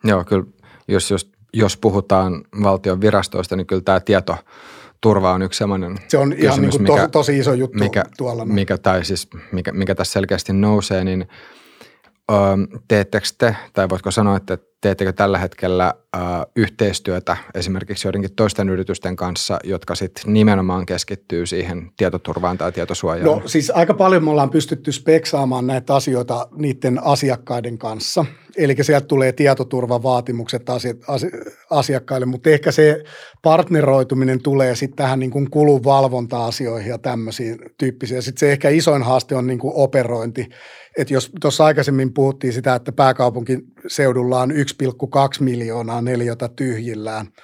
Joo, 0.04 0.24
kyllä 0.24 0.46
jos 0.88 1.12
just 1.12 1.37
jos 1.58 1.78
puhutaan 1.78 2.44
valtion 2.64 3.02
virastoista, 3.02 3.56
niin 3.56 3.68
kyllä 3.68 3.82
tämä 3.82 4.00
tieto 4.00 4.38
turva 5.02 5.32
on 5.32 5.42
yksi 5.42 5.58
sellainen 5.58 5.96
Se 6.08 6.18
on 6.18 6.30
kysymys, 6.30 6.44
ihan 6.44 6.62
niin 6.62 6.72
kuin 6.72 6.82
mikä, 6.82 6.96
tosi, 6.96 7.12
tosi 7.12 7.40
iso 7.40 7.54
juttu 7.54 7.80
mikä, 7.80 8.04
tuolla. 8.18 8.46
Mikä, 8.46 8.78
tai 8.78 9.06
siis, 9.06 9.28
mikä, 9.52 9.72
mikä 9.72 9.96
tässä 9.96 10.14
selkeästi 10.14 10.54
nousee, 10.54 11.04
niin 11.04 11.28
teettekö 12.88 13.28
te, 13.38 13.56
tai 13.74 13.90
voitko 13.90 14.12
sanoa, 14.12 14.38
että 14.38 14.58
teettekö 14.82 15.14
tällä 15.14 15.38
hetkellä 15.38 15.94
yhteistyötä 16.56 17.38
esimerkiksi 17.56 18.08
joidenkin 18.08 18.36
toisten 18.36 18.70
yritysten 18.70 19.16
kanssa, 19.16 19.60
jotka 19.64 19.96
sitten 19.96 20.34
nimenomaan 20.34 20.86
keskittyy 20.86 21.46
siihen 21.46 21.92
tietoturvaan 21.98 22.58
tai 22.58 22.72
tietosuojaan? 22.72 23.26
No 23.26 23.42
siis 23.46 23.70
aika 23.70 23.94
paljon 23.94 24.24
me 24.24 24.30
ollaan 24.30 24.50
pystytty 24.50 24.92
speksaamaan 24.92 25.68
näitä 25.68 25.96
asioita 25.96 26.48
niiden 26.56 27.04
asiakkaiden 27.04 27.78
kanssa– 27.78 28.26
Eli 28.58 28.76
sieltä 28.82 29.08
tulee 29.08 29.32
tietoturvavaatimukset 29.32 30.66
asiakkaille, 31.70 32.26
mutta 32.26 32.50
ehkä 32.50 32.72
se 32.72 33.04
partneroituminen 33.42 34.42
tulee 34.42 34.76
sitten 34.76 34.98
tähän 34.98 35.20
niin 35.20 35.32
kuin 35.32 35.50
kulunvalvonta-asioihin 35.52 36.90
ja 36.90 36.98
tämmöisiin 36.98 37.60
tyyppisiin. 37.78 38.22
Sitten 38.22 38.40
se 38.40 38.52
ehkä 38.52 38.70
isoin 38.70 39.04
haaste 39.04 39.36
on 39.36 39.48
niin 39.48 39.60
kuin 39.60 39.74
operointi. 39.76 40.50
Että 40.98 41.14
jos 41.14 41.32
tuossa 41.42 41.66
aikaisemmin 41.66 42.14
puhuttiin 42.14 42.54
sitä, 42.54 42.76
että 42.76 42.92
pääkaupunkiseudulla 42.92 44.42
on 44.42 44.52
1,2 44.52 44.58
miljoonaa 45.40 46.02
neliötä 46.08 46.50
tyhjillään– 46.56 47.28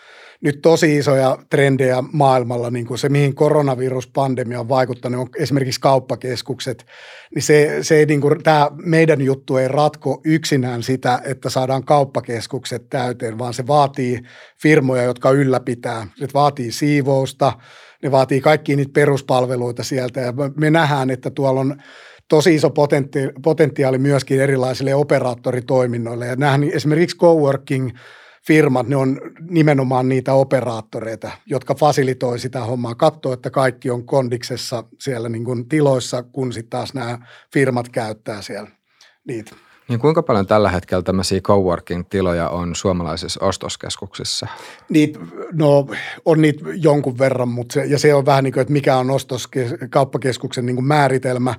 nyt 0.44 0.62
tosi 0.62 0.98
isoja 0.98 1.38
trendejä 1.50 2.04
maailmalla, 2.12 2.70
niin 2.70 2.86
kuin 2.86 2.98
se, 2.98 3.10
mihin 3.10 3.36
koronaviruspandemia 3.36 4.60
on 4.60 4.70
vaikuttanut, 4.70 5.22
on 5.22 5.28
esimerkiksi 5.38 5.82
kauppakeskukset, 5.82 6.86
niin 7.36 7.44
se, 7.44 7.78
se 7.82 7.96
ei, 7.96 8.06
niin 8.06 8.22
kuin, 8.22 8.44
tämä 8.44 8.72
meidän 8.86 9.22
juttu 9.22 9.58
ei 9.58 9.68
ratko 9.68 10.22
yksinään 10.26 10.84
sitä, 10.84 11.22
että 11.26 11.50
saadaan 11.50 11.84
kauppakeskukset 11.84 12.90
täyteen, 12.90 13.38
vaan 13.38 13.54
se 13.54 13.68
vaatii 13.68 14.20
firmoja, 14.62 15.04
jotka 15.04 15.32
ylläpitää. 15.32 16.08
Se 16.16 16.28
vaatii 16.34 16.72
siivousta, 16.72 17.54
ne 18.04 18.12
vaatii 18.12 18.42
kaikki 18.42 18.76
niitä 18.76 18.94
peruspalveluita 18.94 19.84
sieltä. 19.84 20.22
Ja 20.22 20.34
me 20.56 20.70
nähdään, 20.70 21.10
että 21.10 21.30
tuolla 21.30 21.60
on 21.60 21.76
tosi 22.30 22.56
iso 22.56 22.72
potentiaali 23.44 23.98
myöskin 23.98 24.42
erilaisille 24.42 24.96
operaattoritoiminnoille. 24.96 26.28
Ja 26.28 26.36
nähdään 26.36 26.64
esimerkiksi 26.64 27.18
coworking– 27.18 27.90
firmat, 28.48 28.88
ne 28.88 28.96
on 28.96 29.22
nimenomaan 29.50 30.10
niitä 30.10 30.34
operaattoreita, 30.34 31.32
jotka 31.46 31.76
fasilitoi 31.76 32.40
sitä 32.40 32.60
hommaa, 32.60 32.96
katsoo, 32.96 33.34
että 33.34 33.50
kaikki 33.50 33.90
on 33.90 34.06
kondiksessa 34.06 34.84
siellä 35.00 35.30
niin 35.30 35.46
kuin 35.46 35.70
tiloissa, 35.70 36.24
kun 36.24 36.54
sitten 36.54 36.70
taas 36.70 36.94
nämä 36.94 37.20
firmat 37.54 37.90
käyttää 37.90 38.42
siellä 38.42 38.70
niitä. 39.28 39.56
Niin 39.88 40.00
kuinka 40.00 40.24
paljon 40.24 40.48
tällä 40.48 40.70
hetkellä 40.70 41.04
tämmöisiä 41.04 41.42
coworking-tiloja 41.42 42.50
on 42.50 42.76
suomalaisissa 42.76 43.46
ostoskeskuksissa? 43.46 44.48
Niit, 44.90 45.20
no 45.52 45.88
on 46.26 46.42
niitä 46.42 46.66
jonkun 46.76 47.18
verran, 47.18 47.48
mutta 47.48 47.74
se, 47.74 47.86
ja 47.86 48.00
se 48.00 48.14
on 48.14 48.26
vähän 48.26 48.44
niin 48.44 48.54
kuin, 48.54 48.62
että 48.62 48.74
mikä 48.74 48.98
on 48.98 49.12
ostoskauppakeskuksen 49.12 50.66
niin 50.66 50.76
kuin 50.76 50.86
määritelmä, 50.86 51.56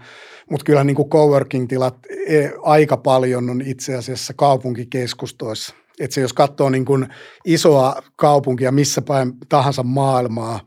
mutta 0.50 0.64
kyllä 0.64 0.84
niin 0.84 0.96
kuin 0.96 1.08
coworking-tilat 1.08 1.96
e, 2.26 2.48
aika 2.62 2.96
paljon 2.96 3.50
on 3.50 3.62
itse 3.62 3.94
asiassa 3.94 4.34
kaupunkikeskustoissa. 4.36 5.74
Että 6.00 6.14
se 6.14 6.20
jos 6.20 6.32
katsoo 6.32 6.70
niin 6.70 6.84
kuin 6.84 7.06
isoa 7.44 8.02
kaupunkia 8.16 8.72
missä 8.72 9.02
päin 9.02 9.32
tahansa 9.48 9.82
maailmaa, 9.82 10.60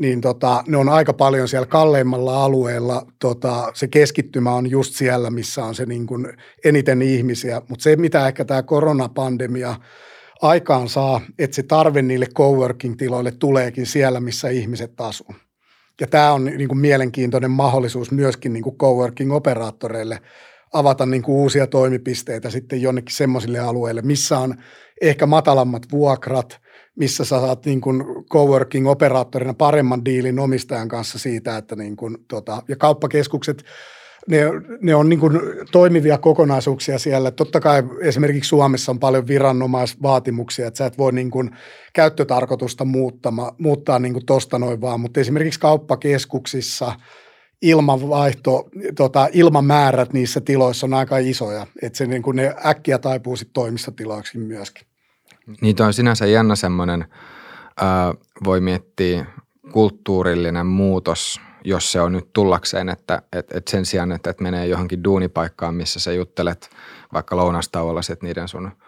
niin 0.00 0.20
tota, 0.20 0.64
ne 0.66 0.76
on 0.76 0.88
aika 0.88 1.12
paljon 1.12 1.48
siellä 1.48 1.66
kalleimmalla 1.66 2.44
alueella. 2.44 3.06
Tota, 3.18 3.70
se 3.74 3.88
keskittymä 3.88 4.54
on 4.54 4.70
just 4.70 4.94
siellä, 4.94 5.30
missä 5.30 5.64
on 5.64 5.74
se 5.74 5.86
niin 5.86 6.06
kuin 6.06 6.26
eniten 6.64 7.02
ihmisiä. 7.02 7.62
Mutta 7.68 7.82
se, 7.82 7.96
mitä 7.96 8.26
ehkä 8.26 8.44
tämä 8.44 8.62
koronapandemia 8.62 9.74
aikaan 10.42 10.88
saa, 10.88 11.20
että 11.38 11.54
se 11.54 11.62
tarve 11.62 12.02
niille 12.02 12.26
coworking-tiloille 12.38 13.32
tuleekin 13.38 13.86
siellä, 13.86 14.20
missä 14.20 14.48
ihmiset 14.48 15.00
asuu. 15.00 15.34
Ja 16.00 16.06
tämä 16.06 16.32
on 16.32 16.44
niin 16.44 16.68
kuin 16.68 16.78
mielenkiintoinen 16.78 17.50
mahdollisuus 17.50 18.10
myöskin 18.10 18.52
niin 18.52 18.62
kuin 18.64 18.76
coworking-operaattoreille– 18.76 20.18
avata 20.72 21.06
niin 21.06 21.22
kuin 21.22 21.36
uusia 21.36 21.66
toimipisteitä 21.66 22.50
sitten 22.50 22.82
jonnekin 22.82 23.16
semmoisille 23.16 23.58
alueille, 23.58 24.02
missä 24.02 24.38
on 24.38 24.54
ehkä 25.00 25.26
matalammat 25.26 25.82
vuokrat, 25.92 26.60
missä 26.96 27.24
sä 27.24 27.40
saat 27.40 27.66
niin 27.66 27.80
kuin 27.80 28.04
coworking-operaattorina 28.32 29.54
paremman 29.54 30.04
diilin 30.04 30.38
omistajan 30.38 30.88
kanssa 30.88 31.18
siitä, 31.18 31.56
että 31.56 31.76
niin 31.76 31.96
kuin, 31.96 32.16
tota, 32.28 32.62
ja 32.68 32.76
kauppakeskukset, 32.76 33.64
ne, 34.28 34.40
ne 34.80 34.94
on 34.94 35.08
niin 35.08 35.20
kuin 35.20 35.40
toimivia 35.72 36.18
kokonaisuuksia 36.18 36.98
siellä. 36.98 37.30
Totta 37.30 37.60
kai 37.60 37.82
esimerkiksi 38.00 38.48
Suomessa 38.48 38.92
on 38.92 38.98
paljon 38.98 39.26
viranomaisvaatimuksia, 39.26 40.66
että 40.66 40.78
sä 40.78 40.86
et 40.86 40.98
voi 40.98 41.12
niin 41.12 41.30
kuin 41.30 41.50
käyttötarkoitusta 41.92 42.84
muuttama, 42.84 43.52
muuttaa 43.58 43.98
niin 43.98 44.12
kuin 44.12 44.26
tosta 44.26 44.58
noin 44.58 44.80
vaan, 44.80 45.00
mutta 45.00 45.20
esimerkiksi 45.20 45.60
kauppakeskuksissa– 45.60 46.92
ilmanvaihto, 47.62 48.68
tota, 48.96 49.28
ilmamäärät 49.32 50.12
niissä 50.12 50.40
tiloissa 50.40 50.86
on 50.86 50.94
aika 50.94 51.18
isoja, 51.18 51.66
että 51.82 51.96
se 51.96 52.06
niin 52.06 52.22
kuin 52.22 52.36
ne 52.36 52.54
äkkiä 52.66 52.98
taipuu 52.98 53.36
sitten 53.36 53.54
toimistotiloiksi 53.54 54.38
myöskin. 54.38 54.86
Niitä 55.60 55.86
on 55.86 55.92
sinänsä 55.92 56.26
jännä 56.26 56.56
semmoinen, 56.56 57.04
äh, 57.82 57.88
voi 58.44 58.60
miettiä 58.60 59.26
kulttuurillinen 59.72 60.66
muutos, 60.66 61.40
jos 61.64 61.92
se 61.92 62.00
on 62.00 62.12
nyt 62.12 62.32
tullakseen, 62.32 62.88
että 62.88 63.22
et, 63.32 63.52
et 63.52 63.68
sen 63.68 63.86
sijaan, 63.86 64.12
että 64.12 64.30
et 64.30 64.40
menee 64.40 64.66
johonkin 64.66 65.04
duunipaikkaan, 65.04 65.74
missä 65.74 66.00
sä 66.00 66.12
juttelet 66.12 66.70
vaikka 67.12 67.36
lounastauolla 67.36 68.02
sit 68.02 68.22
niiden 68.22 68.48
sun– 68.48 68.70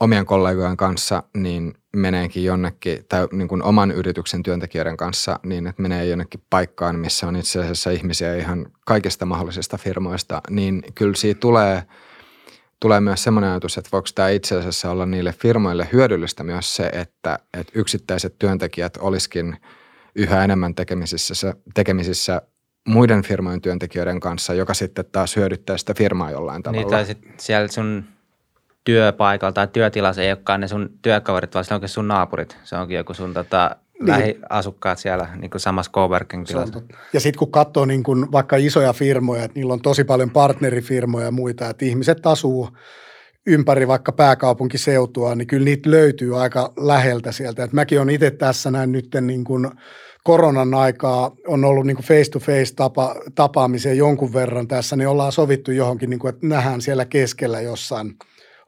omien 0.00 0.26
kollegojen 0.26 0.76
kanssa, 0.76 1.22
niin 1.34 1.74
meneekin 1.96 2.44
jonnekin, 2.44 3.04
tai 3.08 3.28
niin 3.32 3.48
kuin 3.48 3.62
oman 3.62 3.90
yrityksen 3.90 4.42
työntekijöiden 4.42 4.96
kanssa, 4.96 5.40
niin 5.42 5.66
että 5.66 5.82
menee 5.82 6.06
jonnekin 6.06 6.42
paikkaan, 6.50 6.98
missä 6.98 7.26
on 7.26 7.36
itse 7.36 7.60
asiassa 7.60 7.90
ihmisiä 7.90 8.36
ihan 8.36 8.66
kaikista 8.86 9.26
mahdollisista 9.26 9.78
firmoista, 9.78 10.40
niin 10.50 10.82
kyllä 10.94 11.14
siitä 11.14 11.40
tulee, 11.40 11.82
tulee 12.80 13.00
myös 13.00 13.22
semmoinen 13.24 13.50
ajatus, 13.50 13.78
että 13.78 13.88
voiko 13.92 14.08
tämä 14.14 14.28
itse 14.28 14.58
asiassa 14.58 14.90
olla 14.90 15.06
niille 15.06 15.32
firmoille 15.32 15.88
hyödyllistä 15.92 16.44
myös 16.44 16.76
se, 16.76 16.86
että, 16.86 17.38
että 17.58 17.72
yksittäiset 17.74 18.38
työntekijät 18.38 18.98
olisikin 19.00 19.56
yhä 20.16 20.44
enemmän 20.44 20.74
tekemisissä, 20.74 21.54
tekemisissä 21.74 22.42
muiden 22.88 23.22
firmojen 23.22 23.60
työntekijöiden 23.60 24.20
kanssa, 24.20 24.54
joka 24.54 24.74
sitten 24.74 25.04
taas 25.12 25.36
hyödyttää 25.36 25.78
sitä 25.78 25.94
firmaa 25.94 26.30
jollain 26.30 26.62
tavalla. 26.62 26.82
Niin, 26.82 26.90
tai 26.90 27.06
sitten 27.06 27.32
siellä 27.38 27.68
sun 27.68 28.04
työpaikalla 28.84 29.52
tai 29.52 29.68
työtilassa 29.68 30.22
ei 30.22 30.30
olekaan 30.30 30.60
ne 30.60 30.68
sun 30.68 30.90
työkaverit, 31.02 31.54
vaan 31.54 31.64
se 31.64 31.74
onkin 31.74 31.88
sun 31.88 32.08
naapurit. 32.08 32.56
Se 32.64 32.76
onkin 32.76 32.96
joku 32.96 33.14
sun 33.14 33.34
tota, 33.34 33.76
niin. 34.00 34.08
lähiasukkaat 34.08 34.98
siellä 34.98 35.28
niin 35.36 35.50
kuin 35.50 35.60
samassa 35.60 35.92
coworking 35.92 36.44
tilassa. 36.44 36.82
Ja 37.12 37.20
sitten 37.20 37.38
kun 37.38 37.50
katsoo 37.50 37.84
niin 37.84 38.02
kun 38.02 38.28
vaikka 38.32 38.56
isoja 38.56 38.92
firmoja, 38.92 39.44
että 39.44 39.58
niillä 39.58 39.72
on 39.72 39.82
tosi 39.82 40.04
paljon 40.04 40.30
partnerifirmoja 40.30 41.24
ja 41.24 41.30
muita, 41.30 41.70
että 41.70 41.84
ihmiset 41.84 42.26
asuu 42.26 42.68
ympäri 43.46 43.88
vaikka 43.88 44.12
pääkaupunkiseutua, 44.12 45.34
niin 45.34 45.46
kyllä 45.46 45.64
niitä 45.64 45.90
löytyy 45.90 46.42
aika 46.42 46.72
läheltä 46.76 47.32
sieltä. 47.32 47.64
Et 47.64 47.72
mäkin 47.72 48.00
olen 48.00 48.14
itse 48.14 48.30
tässä 48.30 48.70
näin 48.70 48.92
nyt 48.92 49.16
niin 49.20 49.44
kun 49.44 49.70
koronan 50.24 50.74
aikaa 50.74 51.30
on 51.46 51.64
ollut 51.64 51.86
niin 51.86 51.96
face-to-face 51.96 52.74
tapa, 52.76 53.14
tapaamisia 53.34 53.94
jonkun 53.94 54.32
verran 54.32 54.68
tässä, 54.68 54.96
niin 54.96 55.08
ollaan 55.08 55.32
sovittu 55.32 55.70
johonkin, 55.70 56.10
niin 56.10 56.20
kuin, 56.20 56.34
että 56.34 56.46
nähdään 56.46 56.80
siellä 56.80 57.04
keskellä 57.04 57.60
jossain 57.60 58.14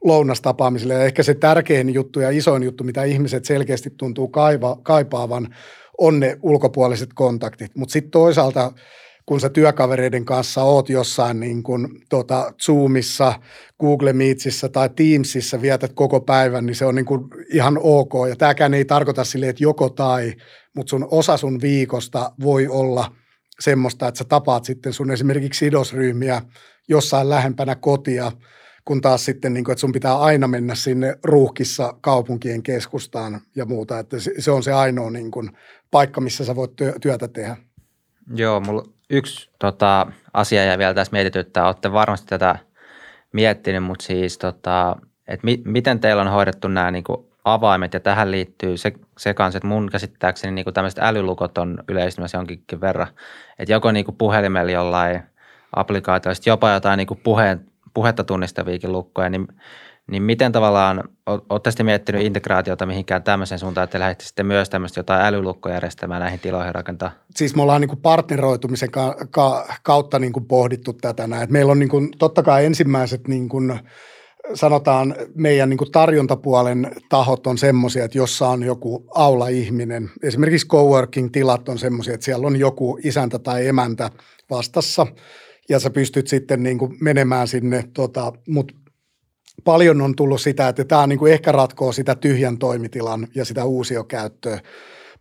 lounastapaamiselle. 0.05 0.95
Ja 0.95 1.05
ehkä 1.05 1.23
se 1.23 1.35
tärkein 1.35 1.95
juttu 1.95 2.21
ja 2.21 2.31
isoin 2.31 2.63
juttu, 2.63 2.85
mitä 2.85 3.05
ihmiset 3.05 3.45
selkeästi 3.45 3.91
tuntuu 3.91 4.29
kaiva, 4.29 4.77
kaipaavan, 4.83 5.55
on 5.99 6.21
ne 6.21 6.39
ulkopuoliset 6.43 7.11
kontaktit. 7.15 7.77
Mutta 7.77 7.93
sitten 7.93 8.11
toisaalta– 8.11 8.73
kun 9.27 9.41
sä 9.41 9.49
työkavereiden 9.49 10.25
kanssa 10.25 10.63
oot 10.63 10.89
jossain 10.89 11.41
niin 11.41 11.63
kuin, 11.63 11.89
tota, 12.09 12.53
Zoomissa, 12.63 13.35
Google 13.81 14.13
Meetsissä 14.13 14.69
tai 14.69 14.91
Teamsissa 14.97 15.63
vietät 15.63 15.93
koko 15.95 16.21
päivän, 16.21 16.67
niin 16.67 16.77
se 16.77 16.85
on 16.85 16.95
niin 16.95 17.05
kuin 17.05 17.21
ihan 17.53 17.79
ok. 17.83 18.13
Ja 18.29 18.37
tämäkään 18.37 18.75
ei 18.75 18.85
tarkoita 18.85 19.25
sille, 19.25 19.49
että 19.49 19.65
joko 19.65 19.89
tai, 19.89 20.35
mutta 20.77 20.91
sun 20.91 21.09
osa 21.11 21.37
sun 21.37 21.61
viikosta 21.61 22.33
voi 22.41 22.69
olla 22.69 23.13
semmoista, 23.61 24.09
että 24.09 24.19
sä 24.19 24.25
tapaat 24.25 24.65
sitten 24.65 24.93
sun 24.93 25.11
esimerkiksi 25.11 25.59
sidosryhmiä 25.59 26.43
jossain 26.89 27.29
lähempänä 27.29 27.75
kotia, 27.75 28.33
kun 28.85 29.01
taas 29.01 29.25
sitten, 29.25 29.55
niin 29.55 29.65
kuin, 29.65 29.73
että 29.73 29.81
sun 29.81 29.93
pitää 29.93 30.19
aina 30.19 30.49
mennä 30.49 30.75
sinne 30.75 31.19
ruuhkissa 31.25 31.95
kaupunkien 32.01 32.63
keskustaan 32.63 33.41
ja 33.57 33.65
muuta. 33.65 33.99
Että 33.99 34.17
se 34.39 34.51
on 34.51 34.63
se 34.63 34.73
ainoa 34.73 35.11
niin 35.11 35.31
kuin, 35.31 35.51
paikka, 35.91 36.21
missä 36.21 36.45
sä 36.45 36.57
voit 36.57 36.71
työtä 37.01 37.29
tehdä. 37.29 37.57
Joo, 38.35 38.61
mulla 38.61 38.85
yksi 39.11 39.51
tota, 39.59 40.07
asia 40.33 40.65
ja 40.65 40.79
vielä 40.79 40.95
tässä 40.95 41.13
mietityttää, 41.13 41.67
olette 41.67 41.93
varmasti 41.93 42.27
tätä 42.27 42.59
miettinyt, 43.33 43.85
mutta 43.85 44.05
siis 44.05 44.39
tota, 44.39 44.97
että 45.29 45.45
mi, 45.45 45.63
miten 45.65 46.01
teillä 46.01 46.23
on 46.23 46.29
hoidettu 46.29 46.69
nämä 46.69 46.91
niin 46.91 47.05
kuin 47.05 47.27
avaimet 47.45 47.95
ja 47.95 48.01
tähän 48.01 48.31
liittyy 48.31 48.77
se, 48.77 48.93
se 49.19 49.35
kanssa, 49.35 49.57
että 49.57 49.69
mun 49.69 49.91
käsittääkseni 49.93 50.55
niin 50.55 50.65
kuin 50.65 50.75
tämmöiset 50.75 50.99
älylukot 51.03 51.59
on 51.59 51.79
yleistymässä 51.89 52.39
jonkinkin 52.39 52.81
verran, 52.81 53.09
että 53.59 53.73
joko 53.73 53.93
niin 53.93 54.05
kuin 54.05 54.17
puhelimella 54.17 54.73
jollain 54.73 55.23
applikaatioista, 55.77 56.49
jopa 56.49 56.71
jotain 56.71 56.99
niin 56.99 57.07
kuin 57.07 57.21
puheen, 57.25 57.72
puhetta 57.95 58.25
tunnistaviakin 58.25 58.93
lukkoja, 58.93 59.31
niin 59.31 59.47
niin 60.11 60.23
miten 60.23 60.53
tavallaan, 60.53 61.05
olette 61.27 61.71
sitten 61.71 61.87
miettinyt 61.87 62.23
integraatiota 62.23 62.87
mihinkään 62.87 63.23
tämmöiseen 63.23 63.59
suuntaan, 63.59 63.85
että 63.85 64.01
lähditte 64.01 64.25
sitten 64.25 64.47
myös 64.47 64.71
tämmöistä 64.71 65.01
jotain 65.01 65.25
älylukkojärjestelmää 65.25 66.19
näihin 66.19 66.41
tiloihin 66.41 66.75
rakentaa? 66.75 67.11
Siis 67.31 67.57
me 67.57 67.63
ollaan 67.63 67.81
niin 67.81 67.89
kuin 67.89 68.01
partneroitumisen 68.01 68.91
ka- 68.91 69.17
ka- 69.31 69.67
kautta 69.83 70.19
niin 70.19 70.33
kuin 70.33 70.45
pohdittu 70.45 70.93
tätä 70.93 71.27
näin. 71.27 71.53
Meillä 71.53 71.73
on 71.73 71.79
niin 71.79 71.89
kuin, 71.89 72.09
totta 72.19 72.43
kai 72.43 72.67
ensimmäiset 72.67 73.29
niin 73.29 73.49
kuin, 73.49 73.81
sanotaan 74.55 75.15
meidän 75.35 75.71
niin 75.71 75.79
kuin 75.79 75.93
tarjontapuolen 75.93 76.91
tahot 77.09 77.47
on 77.47 77.59
semmoisia, 77.59 78.05
että 78.05 78.19
jossa 78.19 78.49
on 78.49 78.63
joku 78.63 79.07
aula-ihminen. 79.15 80.11
Esimerkiksi 80.23 80.69
coworking-tilat 80.69 81.69
on 81.69 81.79
semmoisia, 81.79 82.15
että 82.15 82.25
siellä 82.25 82.47
on 82.47 82.57
joku 82.57 82.99
isäntä 83.05 83.39
tai 83.39 83.67
emäntä 83.67 84.11
vastassa 84.51 85.07
ja 85.69 85.79
sä 85.81 85.91
pystyt 85.91 86.27
sitten 86.27 86.63
niin 86.63 86.79
kuin 86.79 86.97
menemään 87.01 87.49
sinne, 87.49 87.85
tota, 87.95 88.33
mutta 88.49 88.75
paljon 89.65 90.01
on 90.01 90.17
tullut 90.17 90.41
sitä, 90.41 90.69
että 90.69 90.85
tämä 90.85 91.07
niin 91.07 91.19
kuin 91.19 91.33
ehkä 91.33 91.53
ratkoo 91.53 91.93
sitä 91.93 92.15
tyhjän 92.15 92.59
toimitilan 92.59 93.29
ja 93.35 93.45
sitä 93.45 93.65
uusiokäyttöä. 93.65 94.61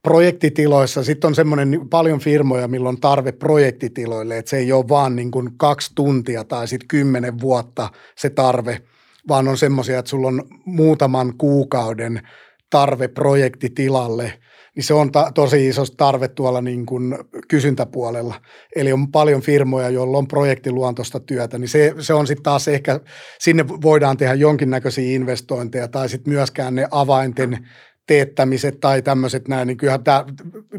Projektitiloissa 0.03 1.03
sitten 1.03 1.27
on 1.27 1.35
semmoinen 1.35 1.87
paljon 1.89 2.19
firmoja, 2.19 2.67
milloin 2.67 2.95
on 2.95 3.01
tarve 3.01 3.31
projektitiloille, 3.31 4.37
että 4.37 4.49
se 4.49 4.57
ei 4.57 4.71
ole 4.71 4.89
vaan 4.89 5.15
niin 5.15 5.31
kuin 5.31 5.49
kaksi 5.57 5.91
tuntia 5.95 6.43
tai 6.43 6.67
sitten 6.67 6.87
kymmenen 6.87 7.39
vuotta 7.39 7.89
se 8.17 8.29
tarve, 8.29 8.81
vaan 9.27 9.47
on 9.47 9.57
semmoisia, 9.57 9.99
että 9.99 10.09
sulla 10.09 10.27
on 10.27 10.43
muutaman 10.65 11.37
kuukauden 11.37 12.21
tarve 12.69 13.07
projektitilalle– 13.07 14.33
niin 14.75 14.83
se 14.83 14.93
on 14.93 15.11
ta- 15.11 15.31
tosi 15.35 15.67
iso 15.67 15.83
tarve 15.97 16.27
tuolla 16.27 16.61
niin 16.61 16.85
kuin 16.85 17.17
kysyntäpuolella. 17.47 18.35
Eli 18.75 18.93
on 18.93 19.11
paljon 19.11 19.41
firmoja, 19.41 19.89
joilla 19.89 20.17
on 20.17 20.27
projektiluontoista 20.27 21.19
työtä, 21.19 21.57
niin 21.57 21.69
se, 21.69 21.93
se 21.99 22.13
on 22.13 22.27
sitten 22.27 22.43
taas 22.43 22.67
ehkä, 22.67 22.99
sinne 23.39 23.67
voidaan 23.67 24.17
tehdä 24.17 24.33
jonkinnäköisiä 24.33 25.15
investointeja 25.15 25.87
tai 25.87 26.09
sitten 26.09 26.33
myöskään 26.33 26.75
ne 26.75 26.87
avainten 26.91 27.67
teettämiset 28.07 28.79
tai 28.79 29.01
tämmöiset 29.01 29.47
näin, 29.47 29.67
niin 29.67 29.77
kyllähän 29.77 30.03
tämä 30.03 30.25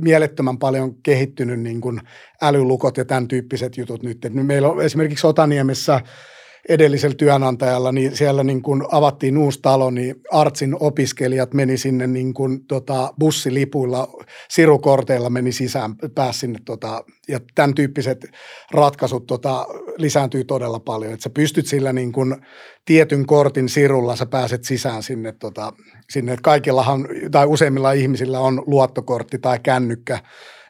mielettömän 0.00 0.58
paljon 0.58 0.94
kehittynyt 1.02 1.60
niin 1.60 1.80
kuin 1.80 2.00
älylukot 2.42 2.96
ja 2.96 3.04
tämän 3.04 3.28
tyyppiset 3.28 3.76
jutut 3.76 4.02
nyt. 4.02 4.24
Et 4.24 4.34
meillä 4.34 4.68
on 4.68 4.82
esimerkiksi 4.82 5.26
Otaniemessä– 5.26 6.00
edellisellä 6.68 7.14
työnantajalla, 7.14 7.92
niin 7.92 8.16
siellä 8.16 8.44
niin 8.44 8.62
kuin 8.62 8.82
avattiin 8.92 9.38
uusi 9.38 9.58
talo, 9.62 9.90
niin 9.90 10.14
Artsin 10.30 10.76
opiskelijat 10.80 11.54
meni 11.54 11.78
sinne 11.78 12.06
niin 12.06 12.34
kuin 12.34 12.66
tota 12.66 13.14
bussilipuilla, 13.18 14.08
sirukorteilla 14.50 15.30
meni 15.30 15.52
sisään, 15.52 15.94
pääsi 16.14 16.38
sinne 16.38 16.58
tota, 16.64 17.04
ja 17.28 17.40
tämän 17.54 17.74
tyyppiset 17.74 18.26
ratkaisut 18.70 19.26
tota, 19.26 19.66
lisääntyy 19.98 20.44
todella 20.44 20.80
paljon, 20.80 21.12
että 21.12 21.22
sä 21.22 21.30
pystyt 21.30 21.66
sillä 21.66 21.92
niin 21.92 22.12
kuin 22.12 22.36
tietyn 22.84 23.26
kortin 23.26 23.68
sirulla, 23.68 24.16
sä 24.16 24.26
pääset 24.26 24.64
sisään 24.64 25.02
sinne, 25.02 25.32
tota, 25.32 25.72
sinne. 26.10 26.36
kaikillahan 26.42 27.08
tai 27.30 27.46
useimmilla 27.46 27.92
ihmisillä 27.92 28.40
on 28.40 28.62
luottokortti 28.66 29.38
tai 29.38 29.58
kännykkä, 29.62 30.18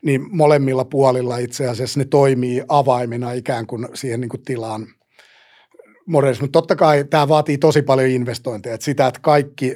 niin 0.04 0.36
molemmilla 0.36 0.84
puolilla 0.84 1.38
itse 1.38 1.68
asiassa 1.68 2.00
ne 2.00 2.04
toimii 2.04 2.62
avaimina 2.68 3.32
ikään 3.32 3.66
kuin 3.66 3.88
siihen 3.94 4.20
niin 4.20 4.28
kuin 4.28 4.42
tilaan– 4.44 4.86
modernismi. 6.06 6.44
Mutta 6.44 6.56
totta 6.56 6.76
kai 6.76 7.04
tämä 7.04 7.28
vaatii 7.28 7.58
tosi 7.58 7.82
paljon 7.82 8.08
investointeja. 8.08 8.74
Että 8.74 8.84
sitä, 8.84 9.06
että 9.06 9.20
kaikki 9.22 9.74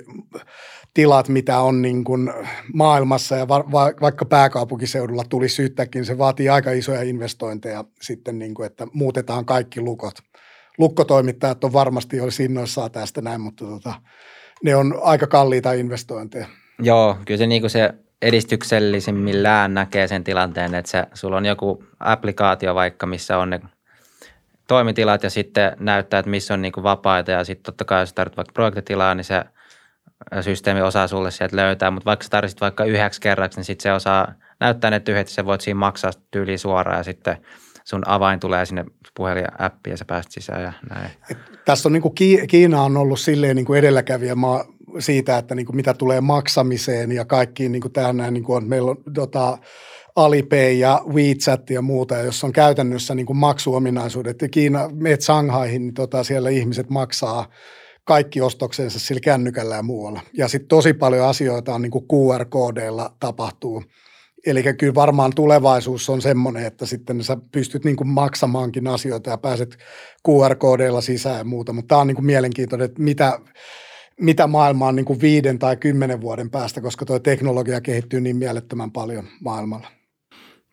tilat, 0.95 1.29
mitä 1.29 1.59
on 1.61 1.83
niin 1.83 2.05
kuin 2.05 2.33
maailmassa 2.75 3.37
ja 3.37 3.49
va- 3.49 3.73
va- 3.73 3.93
vaikka 4.01 4.25
pääkaupunkiseudulla 4.25 5.25
tuli 5.29 5.49
syyttäkin, 5.49 6.05
se 6.05 6.19
vaatii 6.19 6.49
aika 6.49 6.71
isoja 6.71 7.03
investointeja 7.03 7.85
sitten, 8.03 8.39
niin 8.39 8.55
kuin, 8.55 8.67
että 8.67 8.87
muutetaan 8.93 9.45
kaikki 9.45 9.81
lukot. 9.81 10.15
Lukkotoimittajat 10.79 11.65
on 11.65 11.73
varmasti 11.73 12.21
olisi 12.21 12.45
innoissaan 12.45 12.91
tästä 12.91 13.21
näin, 13.23 13.41
mutta 13.41 13.65
tota, 13.65 13.95
ne 14.65 14.77
on 14.77 14.95
aika 15.03 15.27
kalliita 15.27 15.73
investointeja. 15.73 16.47
Joo, 16.79 17.17
kyllä 17.27 17.39
se, 17.39 17.47
niin 17.47 17.63
kuin 17.63 17.71
se 17.71 17.95
edistyksellisimmillään 18.23 19.75
näkee 19.75 20.09
sen 20.09 20.25
tilanteen, 20.25 20.75
että 20.75 20.91
se, 20.91 21.05
sulla 21.15 21.37
on 21.37 21.47
joku 21.47 21.85
applikaatio 22.01 22.75
vaikka, 22.75 23.07
missä 23.07 23.39
on 23.39 23.51
ne 23.51 23.61
toimitilat 24.67 25.23
ja 25.23 25.31
sitten 25.31 25.77
näyttää, 25.81 26.21
että 26.21 26.31
missä 26.31 26.55
on 26.55 26.63
niin 26.63 26.73
kuin 26.73 26.85
vapaita. 26.85 27.31
Ja 27.31 27.45
sitten 27.45 27.65
totta 27.65 27.85
kai 27.85 28.03
jos 28.03 28.13
tarvitset 28.13 28.37
vaikka 28.37 28.53
projektitilaa, 28.53 29.15
niin 29.15 29.25
se 29.25 29.45
systeemi 30.41 30.83
osaa 30.83 31.09
sulle 31.09 31.31
sieltä 31.31 31.57
löytää, 31.57 31.91
mutta 31.91 32.05
vaikka 32.05 32.27
tarvitset 32.31 32.61
vaikka 32.61 32.85
yhdeksi 32.85 33.21
kerraksi, 33.21 33.59
niin 33.59 33.65
sitten 33.65 33.83
se 33.83 33.93
osaa 33.93 34.35
näyttää 34.61 34.91
ne 34.91 35.01
tyhjät, 35.01 35.29
sä 35.29 35.45
voit 35.45 35.61
siinä 35.61 35.79
maksaa 35.79 36.11
tyyli 36.31 36.59
suoraan. 36.59 36.99
Ja 36.99 37.03
sitten 37.03 37.37
sun 37.85 38.03
avain 38.07 38.41
tulee 38.41 38.67
sinne 38.67 38.85
puhelinäppiin 39.17 39.93
ja 39.93 39.97
sä 39.97 40.05
pääset 40.05 40.33
sisään 40.33 40.63
ja 40.63 40.73
näin. 40.91 41.11
Et 41.31 41.39
tässä 41.65 41.89
on 41.89 41.93
niin 41.93 42.03
kuin 42.03 42.15
Kiina 42.49 42.83
on 42.83 42.97
ollut 42.97 43.21
silleen 43.21 43.57
niin 43.57 43.67
kuin 43.67 43.79
edelläkävijä 43.79 44.35
maa 44.35 44.65
siitä, 44.99 45.39
että 45.39 45.55
niin 45.55 45.67
kuin 45.67 45.77
mitä 45.77 45.95
tulee 45.95 46.21
maksamiseen 46.21 47.13
ja 47.13 47.25
kaikkiin 47.25 47.73
niin 47.73 47.83
kuin 47.83 47.93
tähän 47.93 48.17
näin, 48.17 48.35
niin 48.35 48.45
kuin 48.45 48.57
on, 48.57 48.69
meillä 48.69 48.91
on 48.91 48.97
tota, 49.15 49.59
Alipay 50.17 50.73
ja 50.73 51.03
WeChat 51.09 51.71
ja 51.71 51.83
muuta, 51.83 52.17
jossa 52.17 52.47
on 52.47 52.53
käytännössä 52.53 53.15
niin 53.15 53.27
kuin 53.27 53.37
maksuominaisuudet. 53.37 54.43
Ja 54.43 54.49
Kiina, 54.49 54.89
meet 54.93 55.23
Shanghaihin, 55.23 55.83
niin 55.83 55.95
tota, 55.95 56.25
siellä 56.25 56.51
ihmiset 56.51 56.91
maksaa 56.91 57.49
kaikki 58.05 58.41
ostoksensa 58.41 58.99
sillä 58.99 59.21
kännykällä 59.21 59.75
ja 59.75 59.83
muualla. 59.83 60.21
Ja 60.33 60.49
sitten 60.49 60.69
tosi 60.69 60.93
paljon 60.93 61.29
asioita 61.29 61.75
on 61.75 61.83
niin 61.83 61.91
kuin 61.91 62.05
QR-koodeilla 62.05 63.15
tapahtuu. 63.21 63.85
Eli 64.47 64.63
kyllä 64.63 64.95
varmaan 64.95 65.33
tulevaisuus 65.35 66.11
on 66.11 66.23
semmoinen, 66.23 66.67
että 66.67 66.87
sitten 66.87 67.25
sä 67.25 67.37
pystyt 67.53 67.85
niin 67.85 67.97
kuin 67.97 68.09
maksamaankin 68.09 68.87
asioita 68.87 69.31
ja 69.31 69.39
pääset 69.39 69.77
QR-koodeilla 70.29 71.01
sisään 71.01 71.39
ja 71.39 71.45
muuta. 71.45 71.73
Mutta 71.73 71.89
tämä 71.89 72.01
on 72.01 72.07
niin 72.07 72.17
kuin 72.17 72.27
mielenkiintoinen, 72.27 72.85
että 72.85 73.03
mitä, 73.03 73.39
mitä 74.21 74.47
maailma 74.47 74.87
on 74.87 74.97
niin 74.97 75.07
kuin 75.07 75.21
viiden 75.21 75.59
tai 75.59 75.77
kymmenen 75.77 76.21
vuoden 76.21 76.51
päästä, 76.51 76.81
koska 76.81 77.05
tuo 77.05 77.19
teknologia 77.19 77.81
kehittyy 77.81 78.21
niin 78.21 78.37
mielettömän 78.37 78.93
paljon 78.93 79.25
maailmalla. 79.41 79.97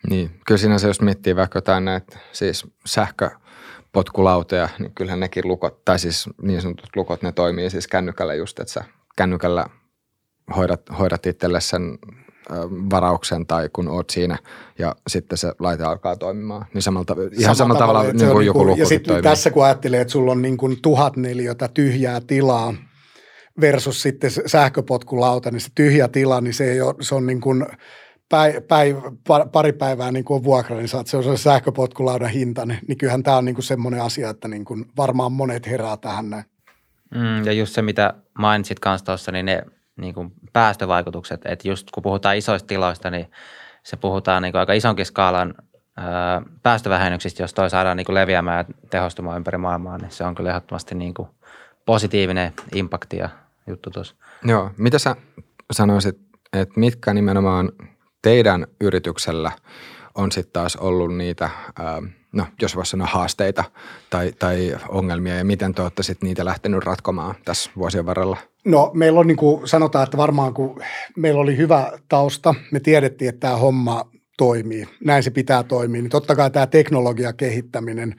Niin, 0.09 0.39
kyllä 0.47 0.57
sinänsä 0.57 0.87
jos 0.87 1.01
miettii 1.01 1.35
vaikka 1.35 1.57
jotain 1.57 1.85
näitä 1.85 2.19
siis 2.31 2.67
sähköpotkulauteja, 2.85 4.69
niin 4.79 4.91
kyllähän 4.95 5.19
nekin 5.19 5.47
lukot, 5.47 5.85
tai 5.85 5.99
siis 5.99 6.29
niin 6.41 6.61
sanotut 6.61 6.95
lukot, 6.95 7.21
ne 7.21 7.31
toimii 7.31 7.69
siis 7.69 7.87
kännykällä 7.87 8.33
just, 8.33 8.59
että 8.59 8.73
sä 8.73 8.83
kännykällä 9.17 9.65
hoidat, 10.55 10.81
hoidat 10.99 11.25
itselle 11.25 11.61
sen 11.61 11.99
varauksen 12.89 13.47
tai 13.47 13.69
kun 13.73 13.87
oot 13.87 14.09
siinä 14.09 14.37
ja 14.79 14.95
sitten 15.07 15.37
se 15.37 15.53
laite 15.59 15.83
alkaa 15.83 16.15
toimimaan. 16.15 16.65
Niin 16.73 16.81
samalta, 16.81 17.15
ihan 17.39 17.55
samalla 17.55 17.79
tavalla, 17.79 17.99
tavalla 17.99 18.19
niin 18.19 18.31
kuin 18.31 18.45
joku 18.45 18.63
niin 18.63 18.77
Ja 18.77 18.85
sitten 18.85 19.23
tässä 19.23 19.51
kun 19.51 19.65
ajattelee, 19.65 20.01
että 20.01 20.11
sulla 20.11 20.31
on 20.31 20.41
niin 20.41 20.57
kuin 20.57 20.81
tuhat 20.81 21.17
neliötä 21.17 21.67
tyhjää 21.73 22.21
tilaa 22.27 22.73
versus 23.61 24.01
sitten 24.01 24.31
sähköpotkulauta, 24.45 25.51
niin 25.51 25.61
se 25.61 25.69
tyhjä 25.75 26.07
tila, 26.07 26.41
niin 26.41 26.53
se, 26.53 26.71
ei 26.71 26.81
ole, 26.81 26.95
se 27.01 27.15
on 27.15 27.25
niin 27.25 27.41
kuin– 27.41 27.65
päi, 28.33 28.61
päi, 28.67 28.95
pari 29.51 29.73
päivää 29.73 30.11
niin 30.11 30.25
kuin 30.25 30.35
on 30.35 30.43
vuokra, 30.43 30.75
niin 30.75 30.87
saat 30.87 31.07
se 31.07 31.17
on 31.17 31.37
sähköpotkulaudan 31.37 32.29
hintainen, 32.29 32.79
niin 32.87 32.97
kyllähän 32.97 33.23
tämä 33.23 33.37
on 33.37 33.45
niin 33.45 33.55
kuin 33.55 33.65
semmoinen 33.65 34.01
asia, 34.01 34.29
että 34.29 34.47
niin 34.47 34.65
kuin 34.65 34.85
varmaan 34.97 35.31
monet 35.31 35.67
herää 35.67 35.97
tähän 35.97 36.29
näin. 36.29 36.43
Mm, 37.15 37.45
ja 37.45 37.51
just 37.51 37.73
se, 37.73 37.81
mitä 37.81 38.13
mainitsit 38.39 38.79
kanssa 38.79 39.05
tuossa, 39.05 39.31
niin 39.31 39.45
ne 39.45 39.63
niin 39.95 40.13
kuin 40.13 40.31
päästövaikutukset, 40.53 41.41
että 41.45 41.67
just 41.67 41.91
kun 41.91 42.03
puhutaan 42.03 42.37
isoista 42.37 42.67
tiloista, 42.67 43.11
niin 43.11 43.31
se 43.83 43.97
puhutaan 43.97 44.41
niin 44.43 44.51
kuin 44.51 44.59
aika 44.59 44.73
isonkin 44.73 45.05
skaalan 45.05 45.53
ää, 45.97 46.41
päästövähennyksistä, 46.63 47.43
jos 47.43 47.53
toi 47.53 47.69
saadaan 47.69 47.97
niin 47.97 48.05
kuin 48.05 48.15
leviämään 48.15 48.65
ja 48.67 48.73
tehostumaan 48.89 49.37
ympäri 49.37 49.57
maailmaa, 49.57 49.97
niin 49.97 50.11
se 50.11 50.23
on 50.23 50.35
kyllä 50.35 50.49
ehdottomasti 50.49 50.95
niin 50.95 51.13
kuin 51.13 51.27
positiivinen 51.85 52.53
impakti 52.75 53.17
ja 53.17 53.29
juttu 53.67 53.89
tuossa. 53.89 54.15
Joo, 54.43 54.71
mitä 54.77 54.99
sä 54.99 55.15
sanoisit, 55.71 56.17
että 56.53 56.79
mitkä 56.79 57.13
nimenomaan 57.13 57.71
teidän 58.23 58.67
yrityksellä 58.81 59.51
on 60.15 60.31
sitten 60.31 60.53
taas 60.53 60.75
ollut 60.75 61.17
niitä, 61.17 61.49
no 62.33 62.45
jos 62.61 62.75
voisi 62.75 62.89
sanoa 62.89 63.07
haasteita 63.07 63.63
tai, 64.09 64.33
tai 64.39 64.75
ongelmia 64.89 65.35
ja 65.35 65.45
miten 65.45 65.73
te 65.73 65.81
olette 65.81 66.03
sitten 66.03 66.27
niitä 66.27 66.45
lähtenyt 66.45 66.83
ratkomaan 66.83 67.35
tässä 67.45 67.71
vuosien 67.77 68.05
varrella? 68.05 68.37
No 68.65 68.91
meillä 68.93 69.19
on 69.19 69.27
niin 69.27 69.37
kuin 69.37 69.67
sanotaan, 69.67 70.03
että 70.03 70.17
varmaan 70.17 70.53
kun 70.53 70.81
meillä 71.17 71.41
oli 71.41 71.57
hyvä 71.57 71.91
tausta, 72.09 72.55
me 72.71 72.79
tiedettiin, 72.79 73.29
että 73.29 73.39
tämä 73.39 73.57
homma 73.57 74.09
toimii, 74.37 74.87
näin 75.05 75.23
se 75.23 75.31
pitää 75.31 75.63
toimia, 75.63 76.01
niin 76.01 76.09
totta 76.09 76.35
kai 76.35 76.51
tämä 76.51 76.67
teknologia 76.67 77.33
kehittäminen 77.33 78.15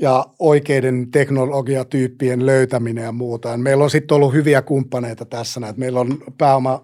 ja 0.00 0.26
oikeiden 0.38 1.10
teknologiatyyppien 1.10 2.46
löytäminen 2.46 3.04
ja 3.04 3.12
muuta. 3.12 3.56
Meillä 3.56 3.84
on 3.84 3.90
sitten 3.90 4.14
ollut 4.14 4.32
hyviä 4.32 4.62
kumppaneita 4.62 5.24
tässä, 5.24 5.60
meillä 5.76 6.00
on 6.00 6.18
pääoma 6.38 6.82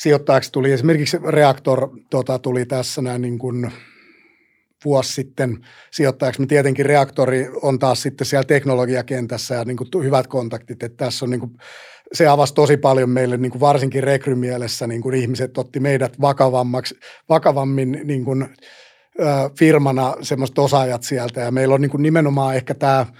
sijoittajaksi 0.00 0.52
tuli. 0.52 0.72
Esimerkiksi 0.72 1.18
Reaktor 1.28 1.88
tota, 2.10 2.38
tuli 2.38 2.66
tässä 2.66 3.02
näin 3.02 3.22
niin 3.22 3.38
kuin 3.38 3.72
vuosi 4.84 5.12
sitten 5.12 5.58
sijoittajaksi. 5.90 6.40
Me 6.40 6.46
tietenkin 6.46 6.86
reaktori 6.86 7.48
on 7.62 7.78
taas 7.78 8.02
sitten 8.02 8.26
siellä 8.26 8.44
teknologiakentässä 8.44 9.54
ja 9.54 9.64
niin 9.64 9.76
kuin 9.76 10.04
hyvät 10.04 10.26
kontaktit, 10.26 10.82
että 10.82 11.04
tässä 11.04 11.24
on 11.24 11.30
niin 11.30 11.40
kuin, 11.40 11.52
se 12.12 12.28
avasi 12.28 12.54
tosi 12.54 12.76
paljon 12.76 13.10
meille 13.10 13.36
niin 13.36 13.52
kuin 13.52 13.60
varsinkin 13.60 14.02
rekrymielessä, 14.02 14.86
niin 14.86 15.02
kuin 15.02 15.14
ihmiset 15.14 15.58
otti 15.58 15.80
meidät 15.80 16.20
vakavammaksi, 16.20 16.94
vakavammin 17.28 18.00
niin 18.04 18.24
kuin, 18.24 18.48
firmana 19.58 20.14
semmoiset 20.22 20.58
osaajat 20.58 21.02
sieltä. 21.02 21.40
Ja 21.40 21.50
meillä 21.50 21.74
on 21.74 21.80
niin 21.80 21.90
kuin 21.90 22.02
nimenomaan 22.02 22.56
ehkä 22.56 22.74
tämä– 22.74 23.06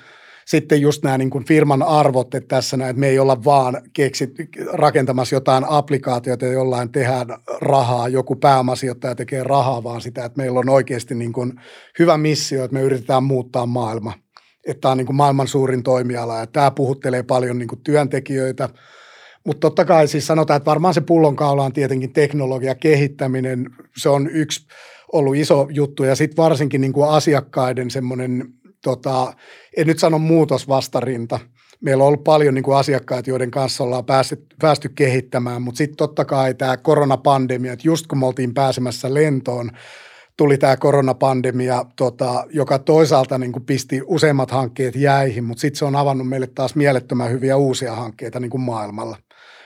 sitten 0.50 0.80
just 0.80 1.02
nämä 1.02 1.18
niin 1.18 1.30
kuin 1.30 1.44
firman 1.44 1.82
arvot, 1.82 2.34
että 2.34 2.48
tässä 2.48 2.76
näin, 2.76 2.90
että 2.90 3.00
me 3.00 3.08
ei 3.08 3.18
olla 3.18 3.44
vaan 3.44 3.82
keksit, 3.92 4.30
rakentamassa 4.72 5.36
jotain 5.36 5.64
applikaatioita, 5.68 6.46
jollain 6.46 6.92
tehdään 6.92 7.26
rahaa, 7.60 8.08
joku 8.08 8.36
pääomasijoittaja 8.36 9.14
tekee 9.14 9.42
rahaa, 9.44 9.84
vaan 9.84 10.00
sitä, 10.00 10.24
että 10.24 10.36
meillä 10.36 10.58
on 10.58 10.68
oikeasti 10.68 11.14
niin 11.14 11.32
kuin 11.32 11.52
hyvä 11.98 12.18
missio, 12.18 12.64
että 12.64 12.74
me 12.74 12.82
yritetään 12.82 13.24
muuttaa 13.24 13.66
maailma. 13.66 14.12
Että 14.66 14.80
tämä 14.80 14.92
on 14.92 14.98
niin 14.98 15.06
kuin 15.06 15.16
maailman 15.16 15.48
suurin 15.48 15.82
toimiala 15.82 16.38
ja 16.38 16.46
tämä 16.46 16.70
puhuttelee 16.70 17.22
paljon 17.22 17.58
niin 17.58 17.68
kuin 17.68 17.80
työntekijöitä, 17.84 18.68
mutta 19.46 19.60
totta 19.60 19.84
kai 19.84 20.08
siis 20.08 20.26
sanotaan, 20.26 20.56
että 20.56 20.70
varmaan 20.70 20.94
se 20.94 21.00
pullonkaula 21.00 21.64
on 21.64 21.72
tietenkin 21.72 22.12
teknologia 22.12 22.74
kehittäminen. 22.74 23.66
Se 23.96 24.08
on 24.08 24.30
yksi 24.30 24.66
ollut 25.12 25.36
iso 25.36 25.68
juttu 25.70 26.04
ja 26.04 26.14
sitten 26.14 26.42
varsinkin 26.42 26.80
niin 26.80 26.92
kuin 26.92 27.08
asiakkaiden 27.08 27.90
semmoinen 27.90 28.59
tota, 28.82 29.32
en 29.76 29.86
nyt 29.86 29.98
sano 29.98 30.18
muutosvastarinta. 30.18 31.38
Meillä 31.80 32.04
on 32.04 32.08
ollut 32.08 32.24
paljon 32.24 32.54
niin 32.54 32.62
kuin 32.62 32.76
asiakkaita, 32.76 33.30
joiden 33.30 33.50
kanssa 33.50 33.84
ollaan 33.84 34.04
päästy, 34.04 34.46
päästy 34.60 34.88
kehittämään, 34.88 35.62
mutta 35.62 35.78
sitten 35.78 35.96
totta 35.96 36.24
kai 36.24 36.54
tämä 36.54 36.76
koronapandemia, 36.76 37.72
että 37.72 37.88
just 37.88 38.06
kun 38.06 38.18
me 38.18 38.26
oltiin 38.26 38.54
pääsemässä 38.54 39.14
lentoon, 39.14 39.70
tuli 40.36 40.58
tämä 40.58 40.76
koronapandemia, 40.76 41.84
tota, 41.96 42.44
joka 42.50 42.78
toisaalta 42.78 43.38
niin 43.38 43.52
kuin 43.52 43.64
pisti 43.66 44.02
useimmat 44.06 44.50
hankkeet 44.50 44.96
jäihin, 44.96 45.44
mutta 45.44 45.60
sitten 45.60 45.78
se 45.78 45.84
on 45.84 45.96
avannut 45.96 46.28
meille 46.28 46.46
taas 46.46 46.74
mielettömän 46.74 47.30
hyviä 47.30 47.56
uusia 47.56 47.94
hankkeita 47.94 48.40
niin 48.40 48.50
kuin 48.50 48.60
maailmalla. 48.60 49.16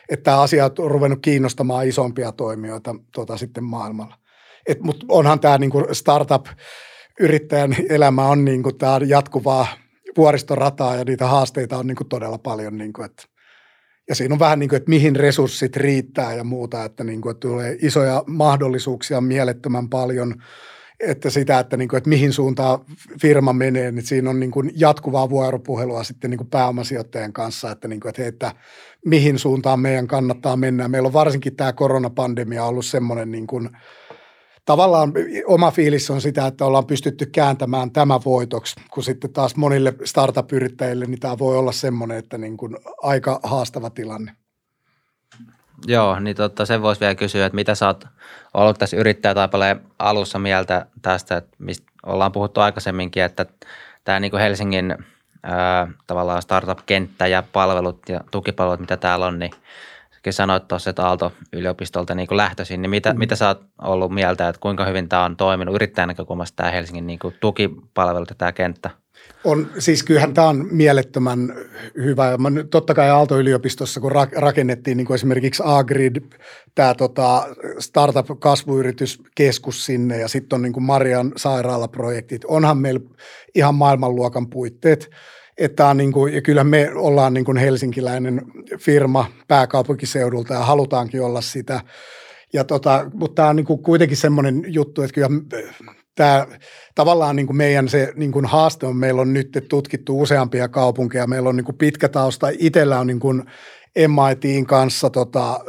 Että 0.09 0.25
tämä 0.25 0.41
asia 0.41 0.71
on 0.79 0.91
ruvennut 0.91 1.19
kiinnostamaan 1.23 1.89
isompia 1.89 2.33
toimijoita 2.33 2.95
tota, 3.15 3.37
sitten 3.37 3.65
maailmalla. 3.65 4.17
Mutta 4.81 5.07
onhan 5.09 5.41
tämä 5.41 5.59
niin 5.59 5.71
kuin 5.71 5.95
startup– 5.95 6.47
yrittäjän 7.21 7.77
elämä 7.89 8.29
on 8.29 8.45
niin 8.45 8.63
kuin, 8.63 8.79
tämä 8.79 9.01
jatkuvaa 9.07 9.67
vuoristorataa 10.17 10.97
ja 10.97 11.05
niitä 11.05 11.27
haasteita 11.27 11.79
on 11.79 11.87
niin 11.87 11.97
kuin 11.97 12.09
todella 12.09 12.39
paljon. 12.39 12.79
Niin 12.79 12.93
kuin, 12.93 13.07
että, 13.07 13.23
ja 14.09 14.15
siinä 14.15 14.35
on 14.35 14.39
vähän 14.39 14.59
niin 14.59 14.69
kuin, 14.69 14.77
että 14.77 14.91
mihin 14.91 15.17
resurssit 15.17 15.77
riittää 15.77 16.35
ja 16.35 16.45
muuta, 16.45 16.85
että, 16.85 17.05
niin 17.05 17.21
kuin, 17.21 17.31
että 17.31 17.49
tulee 17.49 17.77
isoja 17.83 18.25
mahdollisuuksia 18.27 19.21
mielettömän 19.21 19.89
paljon, 19.89 20.35
että 21.01 21.31
sitä, 21.31 21.59
että, 21.59 21.77
niin 21.77 21.89
kuin, 21.89 21.99
että 21.99 22.11
mihin 22.11 22.33
suuntaan 22.33 22.79
firma 23.21 23.53
menee, 23.53 23.93
niin 23.93 24.07
siinä 24.07 24.31
on 24.31 24.41
niin 24.41 24.51
kuin 24.51 24.71
jatkuvaa 24.77 25.31
vuoropuhelua 25.31 26.05
sitten 26.05 26.31
niin 26.31 26.39
kuin 26.39 26.51
pääomasijoittajan 26.51 27.33
kanssa, 27.33 27.71
että, 27.71 27.89
niin 27.89 28.01
kuin, 28.01 28.09
että, 28.09 28.23
hei, 28.23 28.29
että 28.29 28.53
mihin 29.05 29.39
suuntaan 29.39 29.81
meidän 29.81 30.07
kannattaa 30.07 30.57
mennä. 30.57 30.89
Meillä 30.89 31.07
on 31.07 31.13
varsinkin 31.13 31.57
tämä 31.57 31.73
koronapandemia 31.73 32.65
ollut 32.65 32.87
semmoinen 32.87 33.31
niin 33.31 33.47
kuin– 33.47 33.71
tavallaan 34.65 35.13
oma 35.47 35.71
fiilis 35.71 36.11
on 36.11 36.21
sitä, 36.21 36.47
että 36.47 36.65
ollaan 36.65 36.87
pystytty 36.87 37.27
kääntämään 37.27 37.91
tämä 37.91 38.21
voitoksi, 38.25 38.75
kun 38.91 39.05
sitten 39.05 39.33
taas 39.33 39.57
monille 39.57 39.95
startup-yrittäjille 40.05 41.05
niin 41.05 41.21
tämä 41.21 41.39
voi 41.39 41.57
olla 41.57 41.73
semmoinen, 41.73 42.19
että 42.19 42.39
niin 42.39 42.57
kuin 42.57 42.77
aika 43.03 43.41
haastava 43.43 43.91
tilanne. 43.91 44.33
Joo, 45.87 46.21
niin 46.21 46.37
totta, 46.37 46.67
sen 46.67 46.83
voisi 46.83 47.01
vielä 47.01 47.15
kysyä, 47.15 47.47
että 47.47 47.55
mitä 47.55 47.75
sä 47.75 47.87
oot 47.87 48.05
ollut 48.55 48.79
tässä 48.79 48.97
yrittäjätaipaleen 48.97 49.81
alussa 49.99 50.39
mieltä 50.39 50.87
tästä, 51.03 51.37
että 51.37 51.57
mistä 51.59 51.87
ollaan 52.07 52.33
puhuttu 52.33 52.61
aikaisemminkin, 52.61 53.23
että 53.23 53.47
tämä 54.05 54.21
niin 54.21 54.31
kuin 54.31 54.41
Helsingin 54.41 54.97
ää, 55.43 55.89
tavallaan 56.07 56.43
startup-kenttä 56.43 57.27
ja 57.27 57.43
palvelut 57.53 58.09
ja 58.09 58.21
tukipalvelut, 58.31 58.81
mitä 58.81 58.97
täällä 58.97 59.27
on, 59.27 59.39
niin 59.39 59.51
sanoit 60.33 60.69
tuossa, 60.69 60.91
että 60.91 61.07
Aalto-yliopistolta 61.07 62.15
niin 62.15 62.29
lähtöisin, 62.31 62.83
niin 62.83 62.91
mitä, 62.91 63.13
mm. 63.13 63.19
mitä 63.19 63.37
sä 63.37 63.49
oot 63.49 63.65
ollut 63.83 64.13
mieltä, 64.13 64.49
että 64.49 64.61
kuinka 64.61 64.85
hyvin 64.85 65.09
tämä 65.09 65.25
on 65.25 65.37
toiminut 65.37 65.75
yrittäjän 65.75 66.09
näkökulmasta 66.09 66.57
tämä 66.57 66.71
Helsingin 66.71 67.07
niin 67.07 67.19
kuin 67.19 67.35
tukipalvelut 67.41 68.31
ja 68.31 68.35
tämä 68.35 68.53
kenttä? 68.53 68.91
On, 69.45 69.71
siis 69.79 70.03
kyllähän 70.03 70.35
tämä 70.35 70.49
on 70.49 70.69
mielettömän 70.71 71.55
hyvä. 71.97 72.39
Mä, 72.39 72.51
totta 72.71 72.95
kai 72.95 73.11
Aalto-yliopistossa, 73.11 74.01
kun 74.01 74.13
rakennettiin 74.37 74.97
niin 74.97 75.07
kuin 75.07 75.15
esimerkiksi 75.15 75.63
Agrid, 75.67 76.17
tämä 76.75 76.95
tota, 76.95 77.47
startup-kasvuyrityskeskus 77.79 79.87
sinne 79.87 80.19
ja 80.19 80.29
sitten 80.29 80.57
on 80.57 80.63
niin 80.63 80.73
kuin 80.73 80.85
Marian 80.85 81.33
sairaalaprojektit, 81.37 82.45
onhan 82.45 82.79
meillä 82.79 83.01
ihan 83.55 83.75
maailmanluokan 83.75 84.51
puitteet– 84.51 85.11
että 85.59 85.87
on 85.87 85.97
niin 85.97 86.13
kuin, 86.13 86.35
ja 86.35 86.43
kyllä 86.43 86.65
me 86.65 86.91
ollaan 86.95 87.35
niin 87.35 87.45
kuin 87.45 87.57
helsinkiläinen 87.57 88.43
firma 88.79 89.27
pääkaupunkiseudulta 89.49 90.55
ja 90.55 90.61
halutaankin 90.61 91.23
olla 91.23 91.41
sitä. 91.41 91.81
Ja 92.53 92.65
tota, 92.65 93.11
mutta 93.15 93.35
tämä 93.35 93.49
on 93.49 93.57
niin 93.57 93.67
kuin 93.67 93.83
kuitenkin 93.83 94.17
semmoinen 94.17 94.63
juttu, 94.67 95.03
että 95.03 95.15
kyllä 95.15 95.29
tämä 96.15 96.47
tavallaan 96.95 97.37
niin 97.37 97.47
kuin 97.47 97.57
meidän 97.57 97.89
se 97.89 98.13
niin 98.17 98.33
kuin 98.33 98.47
haaste 98.47 98.87
on, 98.87 98.97
meillä 98.97 99.21
on 99.21 99.33
nyt 99.33 99.67
tutkittu 99.69 100.21
useampia 100.21 100.69
kaupunkeja, 100.69 101.27
meillä 101.27 101.49
on 101.49 101.57
niin 101.57 101.65
kuin 101.65 101.79
pitkä 101.79 102.09
tausta, 102.09 102.49
itsellä 102.59 103.01
on 103.01 103.07
niin 103.07 103.21
kuin 103.21 103.45
MITin 103.97 104.67
kanssa 104.67 105.11
tota, 105.11 105.61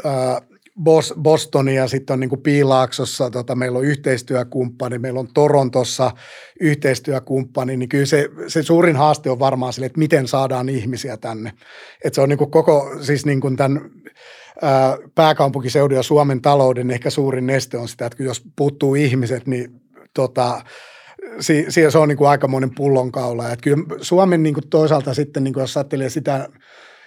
Bostonia, 1.22 1.88
sitten 1.88 2.14
on 2.14 2.20
niin 2.20 2.30
kuin 2.30 2.42
Piilaaksossa, 2.42 3.30
tota, 3.30 3.56
meillä 3.56 3.80
on 3.80 3.86
yhteistyökumppani, 3.86 5.00
meillä 5.00 5.20
on 5.20 5.28
Torontossa 5.34 6.12
yhteistyökumppani, 6.62 7.78
niin 7.78 7.90
kyllä 7.90 8.06
se, 8.06 8.30
se 8.48 8.64
suurin 8.64 8.96
haaste 8.96 9.30
on 9.30 9.40
varmaan 9.40 9.74
sille, 9.74 9.86
että 9.86 10.00
miten 10.00 10.28
saadaan 10.28 10.70
ihmisiä 10.70 11.18
tänne. 11.18 11.52
Että 12.04 12.16
se 12.16 12.22
on 12.22 12.30
niin 12.30 12.38
kuin 12.38 12.52
koko, 12.52 12.98
siis 13.02 13.26
niin 13.26 13.42
kuin 13.42 13.56
tämän 13.56 13.92
ää, 14.62 14.98
pääkaupunkiseudun 15.16 15.98
ja 15.98 16.04
Suomen 16.04 16.42
talouden 16.42 16.92
ehkä 16.92 17.10
suurin 17.10 17.48
neste 17.48 17.78
on 17.78 17.88
sitä, 17.88 18.06
että 18.06 18.24
jos 18.24 18.44
puuttuu 18.56 18.96
ihmiset, 18.96 19.48
niin 19.48 19.82
tota, 20.14 20.62
si, 21.40 21.66
se 21.70 21.98
on 21.98 22.08
niin 22.08 22.18
kuin 22.18 22.30
aikamoinen 22.30 22.76
pullonkaula. 22.76 23.52
Että 23.52 23.64
kyllä 23.64 23.84
Suomen 24.02 24.44
niin 24.44 24.54
kuin 24.54 24.70
toisaalta 24.70 25.14
sitten, 25.14 25.44
niin 25.44 25.54
kuin 25.54 25.62
jos 25.62 25.78
ajattelee 25.78 26.10
sitä 26.10 26.50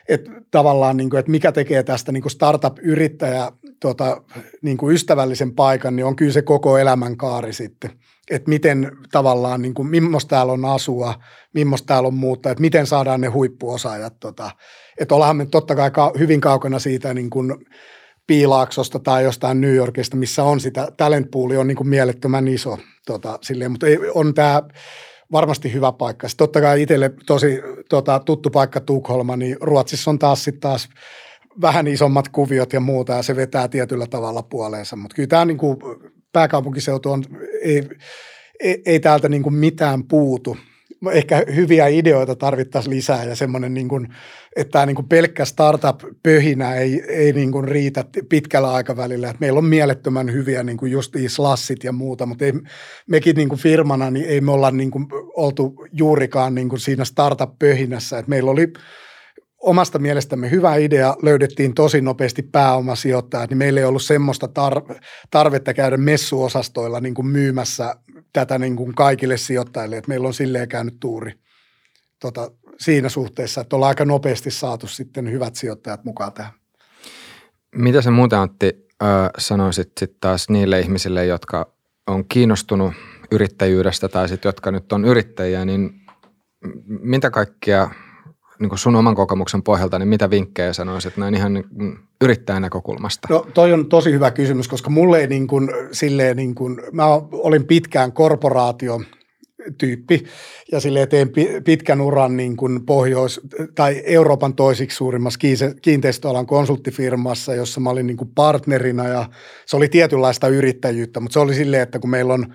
että 0.09 0.31
tavallaan, 0.51 0.97
niin 0.97 1.11
kuin, 1.11 1.21
että 1.21 1.31
mikä 1.31 1.53
tekee 1.53 1.83
tästä 1.83 2.13
niin 2.13 2.23
kuin 2.23 2.33
startup-yrittäjä 2.33 3.53
tota, 3.81 4.23
niin 4.63 4.77
kuin 4.77 4.95
ystävällisen 4.95 5.55
paikan, 5.55 5.97
niin 5.97 6.07
on 6.07 6.17
kyllä 6.17 6.33
se 6.33 6.43
koko 6.43 6.79
elämänkaari 6.79 7.53
sitten. 7.53 7.91
Että 8.31 8.49
miten 8.49 8.93
tavallaan, 9.13 9.63
niin 9.63 9.75
kuin, 9.75 9.89
millaista 9.89 10.29
täällä 10.29 10.53
on 10.53 10.65
asua, 10.65 11.15
millaista 11.55 11.87
täällä 11.87 12.07
on 12.07 12.15
muuttaa, 12.15 12.53
että 12.53 12.63
miten 12.63 12.87
saadaan 12.87 13.21
ne 13.21 13.27
huippuosaajat. 13.27 14.21
Tota. 14.21 14.51
Että 15.01 15.15
ollaan 15.15 15.37
me 15.37 15.47
totta 15.47 15.75
kai 15.75 15.91
hyvin 16.19 16.41
kaukana 16.41 16.79
siitä 16.79 17.15
niin 17.15 17.31
kuin 17.31 17.55
Piilaaksosta 18.27 18.99
tai 18.99 19.25
jostain 19.25 19.61
New 19.61 19.75
Yorkista, 19.75 20.17
missä 20.17 20.45
on 20.45 20.61
sitä, 20.61 20.89
talent 20.97 21.29
on 21.59 21.67
niin 21.67 21.77
kuin 21.77 21.89
mielettömän 21.89 22.49
iso. 22.49 22.79
Tota, 23.07 23.39
silleen, 23.43 23.71
mutta 23.71 23.87
ei, 23.87 23.99
on 24.15 24.35
tämä 24.35 24.63
varmasti 25.33 25.73
hyvä 25.73 25.93
paikka. 25.93 26.29
Sitten 26.29 26.45
totta 26.45 26.61
kai 26.61 26.83
itselle 26.83 27.11
tosi 27.27 27.61
tota, 27.89 28.19
tuttu 28.19 28.51
paikka 28.51 28.81
Tukholma, 28.81 29.37
niin 29.37 29.57
Ruotsissa 29.61 30.11
on 30.11 30.19
taas 30.19 30.45
sitten 30.45 30.61
taas 30.61 30.89
vähän 31.61 31.87
isommat 31.87 32.29
kuviot 32.29 32.73
ja 32.73 32.81
muuta, 32.81 33.13
ja 33.13 33.23
se 33.23 33.37
vetää 33.37 33.69
tietyllä 33.69 34.07
tavalla 34.07 34.43
puoleensa. 34.43 34.97
Mutta 34.97 35.15
kyllä 35.15 35.27
tämä 35.27 35.45
niin 35.45 35.59
pääkaupunkiseutu 36.33 37.11
on, 37.11 37.25
ei, 37.63 37.89
ei, 38.61 38.83
ei 38.87 39.01
täältä 39.01 39.29
niin 39.29 39.43
kuin 39.43 39.55
mitään 39.55 40.05
puutu. 40.05 40.57
Ehkä 41.13 41.45
hyviä 41.55 41.87
ideoita 41.87 42.35
tarvittaisiin 42.35 42.97
lisää 42.97 43.25
ja 43.25 43.37
semmoinen, 43.37 43.75
niin 43.75 43.89
kuin, 43.89 44.09
että 44.57 44.73
tämä 44.73 44.87
niin 44.87 44.97
kuin 44.97 45.09
pelkkä 45.09 45.45
startup-pöhinä 45.45 46.75
ei, 46.75 47.03
ei 47.09 47.33
niin 47.33 47.53
kuin 47.53 47.69
riitä 47.69 48.05
pitkällä 48.29 48.73
aikavälillä. 48.73 49.31
Että 49.31 49.41
meillä 49.41 49.59
on 49.59 49.65
mielettömän 49.65 50.33
hyviä 50.33 50.63
niin 50.63 50.77
kuin 50.77 50.93
just 50.93 51.15
slassit 51.29 51.85
ja 51.85 51.93
muuta, 51.93 52.27
mutta 52.27 52.45
ei, 52.45 52.53
mekin 53.07 53.37
niin 53.37 53.49
kuin 53.49 53.59
firmana 53.59 54.11
niin 54.11 54.27
ei 54.27 54.41
me 54.41 54.53
olla 54.53 54.71
niin 54.71 54.91
kuin 54.91 55.07
oltu 55.37 55.87
juurikaan 55.93 56.55
niin 56.55 56.69
kuin 56.69 56.81
siinä 56.81 57.05
startup-pöhinässä. 57.05 58.19
Että 58.19 58.31
meillä 58.31 58.51
oli 58.51 58.73
omasta 59.59 59.99
mielestämme 59.99 60.51
hyvä 60.51 60.77
idea, 60.77 61.17
löydettiin 61.23 61.75
tosi 61.75 62.01
nopeasti 62.01 62.43
pääomasijoittajat, 62.43 63.51
niin 63.51 63.59
meillä 63.59 63.81
ei 63.81 63.87
ollut 63.87 64.03
semmoista 64.03 64.47
tar- 64.47 65.01
tarvetta 65.31 65.75
käydä 65.75 65.97
messuosastoilla 65.97 67.01
niin 67.01 67.15
kuin 67.15 67.27
myymässä 67.27 67.95
tätä 68.33 68.59
niin 68.59 68.77
kuin 68.77 68.95
kaikille 68.95 69.37
sijoittajille, 69.37 69.97
että 69.97 70.09
meillä 70.09 70.27
on 70.27 70.35
silleen 70.35 70.69
käynyt 70.69 71.01
tuuri 71.01 71.33
tota, 72.21 72.51
siinä 72.81 73.09
suhteessa, 73.09 73.61
että 73.61 73.77
ollaan 73.77 73.89
aika 73.89 74.05
nopeasti 74.05 74.51
saatu 74.51 74.87
sitten 74.87 75.31
hyvät 75.31 75.55
sijoittajat 75.55 76.05
mukaan 76.05 76.33
tähän. 76.33 76.53
Mitä 77.75 78.03
sä 78.03 78.11
muuten 78.11 78.39
Antti 78.39 78.87
sanoisit 79.39 79.93
sitten 79.99 80.21
taas 80.21 80.49
niille 80.49 80.81
ihmisille, 80.81 81.27
jotka 81.27 81.73
on 82.07 82.29
kiinnostunut 82.29 82.95
yrittäjyydestä 83.31 84.09
tai 84.09 84.29
sitten 84.29 84.49
jotka 84.49 84.71
nyt 84.71 84.93
on 84.93 85.05
yrittäjiä, 85.05 85.65
niin 85.65 85.91
mitä 86.89 87.31
kaikkea 87.31 87.91
niin 88.61 88.69
kuin 88.69 88.79
sun 88.79 88.97
oman 88.97 89.15
kokemuksen 89.15 89.63
pohjalta, 89.63 89.99
niin 89.99 90.09
mitä 90.09 90.31
vinkkejä 90.31 90.73
sanoisit 90.73 91.17
näin 91.17 91.35
ihan 91.35 91.55
niin 91.55 91.65
yrittäjän 92.21 92.63
näkökulmasta? 92.63 93.29
No 93.31 93.47
toi 93.55 93.73
on 93.73 93.89
tosi 93.89 94.13
hyvä 94.13 94.31
kysymys, 94.31 94.69
koska 94.69 94.91
mulle 94.91 95.21
ei 95.21 95.27
niin 95.27 95.47
kuin, 95.47 95.69
silleen 95.93 96.37
niin 96.37 96.55
kuin, 96.55 96.81
mä 96.93 97.07
olin 97.33 97.67
pitkään 97.67 98.13
korporaatio 98.13 99.01
tyyppi 99.79 100.25
ja 100.73 100.81
sille 100.81 101.07
tein 101.07 101.33
pitkän 101.65 102.01
uran 102.01 102.37
niin 102.37 102.57
kuin 102.57 102.87
Pohjois- 102.87 103.41
tai 103.75 104.03
Euroopan 104.05 104.55
toisiksi 104.55 104.97
suurimmassa 104.97 105.39
kiinteistöalan 105.83 106.47
konsulttifirmassa, 106.47 107.55
jossa 107.55 107.81
mä 107.81 107.91
olin 107.91 108.07
niin 108.07 108.17
kuin 108.17 108.31
partnerina 108.35 109.09
ja 109.09 109.29
se 109.67 109.77
oli 109.77 109.89
tietynlaista 109.89 110.49
yrittäjyyttä, 110.49 111.21
mutta 111.21 111.33
se 111.33 111.41
oli 111.41 111.55
silleen, 111.55 111.83
että 111.83 111.99
kun 111.99 112.11
meillä 112.11 112.35
on 112.35 112.55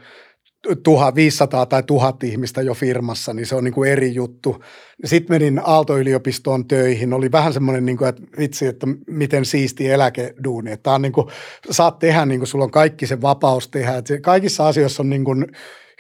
1500 0.84 1.66
tai 1.66 1.84
1000 1.84 2.24
ihmistä 2.24 2.62
jo 2.62 2.74
firmassa, 2.74 3.34
niin 3.34 3.46
se 3.46 3.56
on 3.56 3.64
niin 3.64 3.74
kuin 3.74 3.92
eri 3.92 4.14
juttu. 4.14 4.64
Sitten 5.06 5.36
menin 5.36 5.62
Aalto-yliopistoon 5.64 6.68
töihin. 6.68 7.14
Oli 7.14 7.32
vähän 7.32 7.54
semmoinen, 7.54 7.86
niin 7.86 7.98
kuin, 7.98 8.10
että 8.10 8.22
vitsi, 8.40 8.68
että 8.68 8.88
miten 9.08 9.46
siisti 9.46 9.90
eläkeduuni. 9.90 10.72
Että 10.72 10.92
on 10.92 11.02
niin 11.02 11.12
kuin, 11.12 11.28
saat 11.72 12.00
tehdä, 12.00 12.26
niin 12.26 12.40
kuin 12.40 12.48
sulla 12.48 12.66
on 12.66 12.72
kaikki 12.72 13.08
se 13.08 13.22
vapaus 13.22 13.68
tehdä. 13.68 13.98
Että 13.98 14.20
kaikissa 14.22 14.68
asioissa 14.68 15.04
on 15.04 15.10
niin 15.10 15.24
kuin 15.24 15.48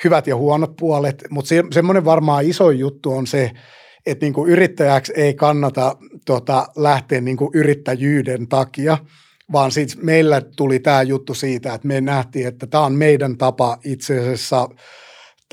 hyvät 0.03 0.27
ja 0.27 0.35
huonot 0.35 0.75
puolet, 0.79 1.23
mutta 1.29 1.49
se, 1.49 1.63
semmoinen 1.71 2.05
varmaan 2.05 2.45
iso 2.45 2.71
juttu 2.71 3.11
on 3.11 3.27
se, 3.27 3.51
että 4.05 4.25
niin 4.25 4.33
kuin 4.33 4.51
yrittäjäksi 4.51 5.13
ei 5.15 5.33
kannata 5.33 5.97
tota, 6.25 6.67
lähteä 6.75 7.21
niin 7.21 7.37
kuin 7.37 7.49
yrittäjyyden 7.53 8.47
takia– 8.47 8.97
vaan 9.53 9.71
siis 9.71 9.97
meillä 10.01 10.41
tuli 10.41 10.79
tämä 10.79 11.01
juttu 11.01 11.33
siitä, 11.33 11.73
että 11.73 11.87
me 11.87 12.01
nähtiin, 12.01 12.47
että 12.47 12.67
tämä 12.67 12.85
on 12.85 12.93
meidän 12.93 13.37
tapa 13.37 13.77
itse 13.83 14.19
asiassa 14.19 14.69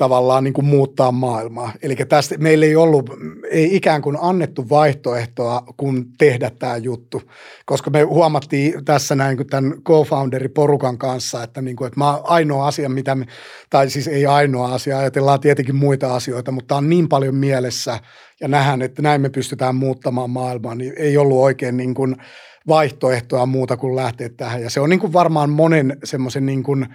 tavallaan 0.01 0.43
niin 0.43 0.53
kuin 0.53 0.65
muuttaa 0.65 1.11
maailmaa. 1.11 1.73
Eli 1.81 1.95
tästä 1.95 2.37
meillä 2.37 2.65
ei 2.65 2.75
ollut, 2.75 3.09
ei 3.51 3.75
ikään 3.75 4.01
kuin 4.01 4.17
annettu 4.21 4.69
vaihtoehtoa, 4.69 5.63
kun 5.77 6.05
tehdä 6.17 6.51
tämä 6.59 6.77
juttu, 6.77 7.21
koska 7.65 7.89
me 7.89 8.01
huomattiin 8.01 8.85
tässä 8.85 9.15
näin 9.15 9.37
kuin 9.37 9.47
tämän 9.47 9.73
co-founderi-porukan 9.73 10.97
kanssa, 10.97 11.43
että, 11.43 11.61
niin 11.61 11.75
kuin, 11.75 11.87
että 11.87 11.99
mä 11.99 12.11
ainoa 12.23 12.67
asia, 12.67 12.89
mitä 12.89 13.15
me, 13.15 13.25
tai 13.69 13.89
siis 13.89 14.07
ei 14.07 14.25
ainoa 14.25 14.73
asia, 14.73 14.97
ajatellaan 14.97 15.39
tietenkin 15.39 15.75
muita 15.75 16.15
asioita, 16.15 16.51
mutta 16.51 16.75
on 16.75 16.89
niin 16.89 17.09
paljon 17.09 17.35
mielessä 17.35 17.99
ja 18.41 18.47
nähdään, 18.47 18.81
että 18.81 19.01
näin 19.01 19.21
me 19.21 19.29
pystytään 19.29 19.75
muuttamaan 19.75 20.29
maailmaa, 20.29 20.75
niin 20.75 20.93
ei 20.97 21.17
ollut 21.17 21.37
oikein 21.37 21.77
niin 21.77 21.93
kuin– 21.93 22.15
vaihtoehtoa 22.67 23.45
muuta 23.45 23.77
kuin 23.77 23.95
lähteä 23.95 24.29
tähän. 24.29 24.61
Ja 24.61 24.69
se 24.69 24.79
on 24.79 24.89
niin 24.89 24.99
kuin 24.99 25.13
varmaan 25.13 25.49
monen 25.49 25.97
semmoisen 26.03 26.45
niin 26.45 26.63
kuin 26.63 26.85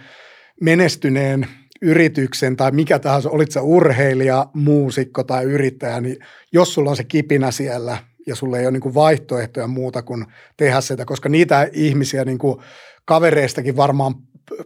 menestyneen 0.60 1.46
yrityksen 1.82 2.56
tai 2.56 2.70
mikä 2.70 2.98
tahansa, 2.98 3.30
olit 3.30 3.52
sä 3.52 3.62
urheilija, 3.62 4.46
muusikko 4.54 5.24
tai 5.24 5.44
yrittäjä, 5.44 6.00
niin 6.00 6.16
jos 6.52 6.74
sulla 6.74 6.90
on 6.90 6.96
se 6.96 7.04
kipinä 7.04 7.50
siellä 7.50 7.98
ja 8.26 8.36
sulla 8.36 8.58
ei 8.58 8.66
ole 8.66 8.72
niin 8.72 8.80
kuin 8.80 8.94
vaihtoehtoja 8.94 9.66
muuta 9.66 10.02
kuin 10.02 10.26
tehdä 10.56 10.80
sitä, 10.80 11.04
koska 11.04 11.28
niitä 11.28 11.68
ihmisiä 11.72 12.24
niin 12.24 12.38
kuin 12.38 12.60
kavereistakin 13.04 13.76
varmaan 13.76 14.14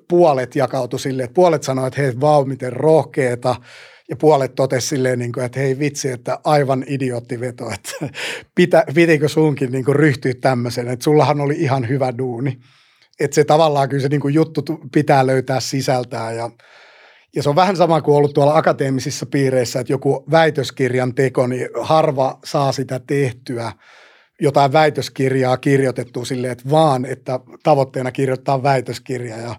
puolet 0.09 0.57
jakautu 0.57 0.99
silleen, 0.99 1.25
että 1.25 1.35
puolet 1.35 1.63
sanoi, 1.63 1.87
että 1.87 2.03
hei, 2.03 2.21
vau, 2.21 2.45
miten 2.45 2.73
rohkeeta, 2.73 3.57
ja 4.11 4.17
puolet 4.17 4.55
totesi 4.55 4.87
silleen, 4.87 5.19
niin 5.19 5.33
kuin, 5.33 5.45
että 5.45 5.61
hei 5.61 5.79
vitsi, 5.79 6.11
että 6.11 6.39
aivan 6.45 6.85
idioottiveto, 6.87 7.71
että 7.71 7.91
pitä, 8.55 8.85
pitikö 8.95 9.29
sunkin 9.29 9.73
niin 9.73 9.85
kuin 9.85 9.97
ryhtyä 9.97 10.33
tämmöiseen, 10.41 10.89
että 10.89 11.05
sullahan 11.05 11.41
oli 11.41 11.55
ihan 11.59 11.89
hyvä 11.89 12.19
duuni. 12.19 12.59
Että 13.21 13.35
se 13.35 13.45
tavallaan 13.45 13.89
kyllä 13.89 14.03
se 14.03 14.09
niin 14.09 14.21
kuin 14.21 14.35
juttu 14.35 14.63
pitää 14.93 15.27
löytää 15.27 15.61
sisältää 15.61 16.33
ja, 16.33 16.51
ja 17.37 17.43
se 17.43 17.49
on 17.49 17.57
vähän 17.57 17.77
sama 17.77 18.01
kuin 18.01 18.17
ollut 18.17 18.35
tuolla 18.35 18.57
akateemisissa 18.57 19.27
piireissä, 19.27 19.81
että 19.81 19.93
joku 19.93 20.25
väitöskirjan 20.31 21.15
teko, 21.15 21.47
niin 21.47 21.69
harva 21.81 22.39
saa 22.45 22.73
sitä 22.73 23.01
tehtyä 23.07 23.73
jotain 24.41 24.73
väitöskirjaa 24.73 25.57
kirjoitettua 25.57 26.25
silleen, 26.25 26.53
että 26.53 26.71
vaan, 26.71 27.05
että 27.05 27.41
tavoitteena 27.63 28.13
kirjoittaa 28.13 28.63
väitöskirja 28.63 29.37
ja 29.37 29.55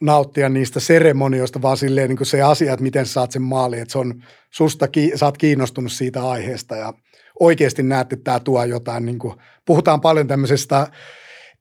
nauttia 0.00 0.48
niistä 0.48 0.80
seremonioista, 0.80 1.62
vaan 1.62 1.76
silleen 1.76 2.08
niin 2.08 2.16
kuin 2.16 2.26
se 2.26 2.42
asia, 2.42 2.72
että 2.72 2.82
miten 2.82 3.06
saat 3.06 3.32
sen 3.32 3.42
maaliin, 3.42 3.82
että 3.82 3.92
se 3.92 3.98
on 3.98 4.22
susta, 4.50 4.88
sä 5.14 5.26
oot 5.26 5.38
kiinnostunut 5.38 5.92
siitä 5.92 6.28
aiheesta 6.28 6.76
ja 6.76 6.92
oikeasti 7.40 7.82
näet, 7.82 8.12
että 8.12 8.24
tämä 8.24 8.40
tuo 8.40 8.64
jotain, 8.64 9.06
niin 9.06 9.18
kuin, 9.18 9.34
puhutaan 9.66 10.00
paljon 10.00 10.28
tämmöisestä 10.28 10.86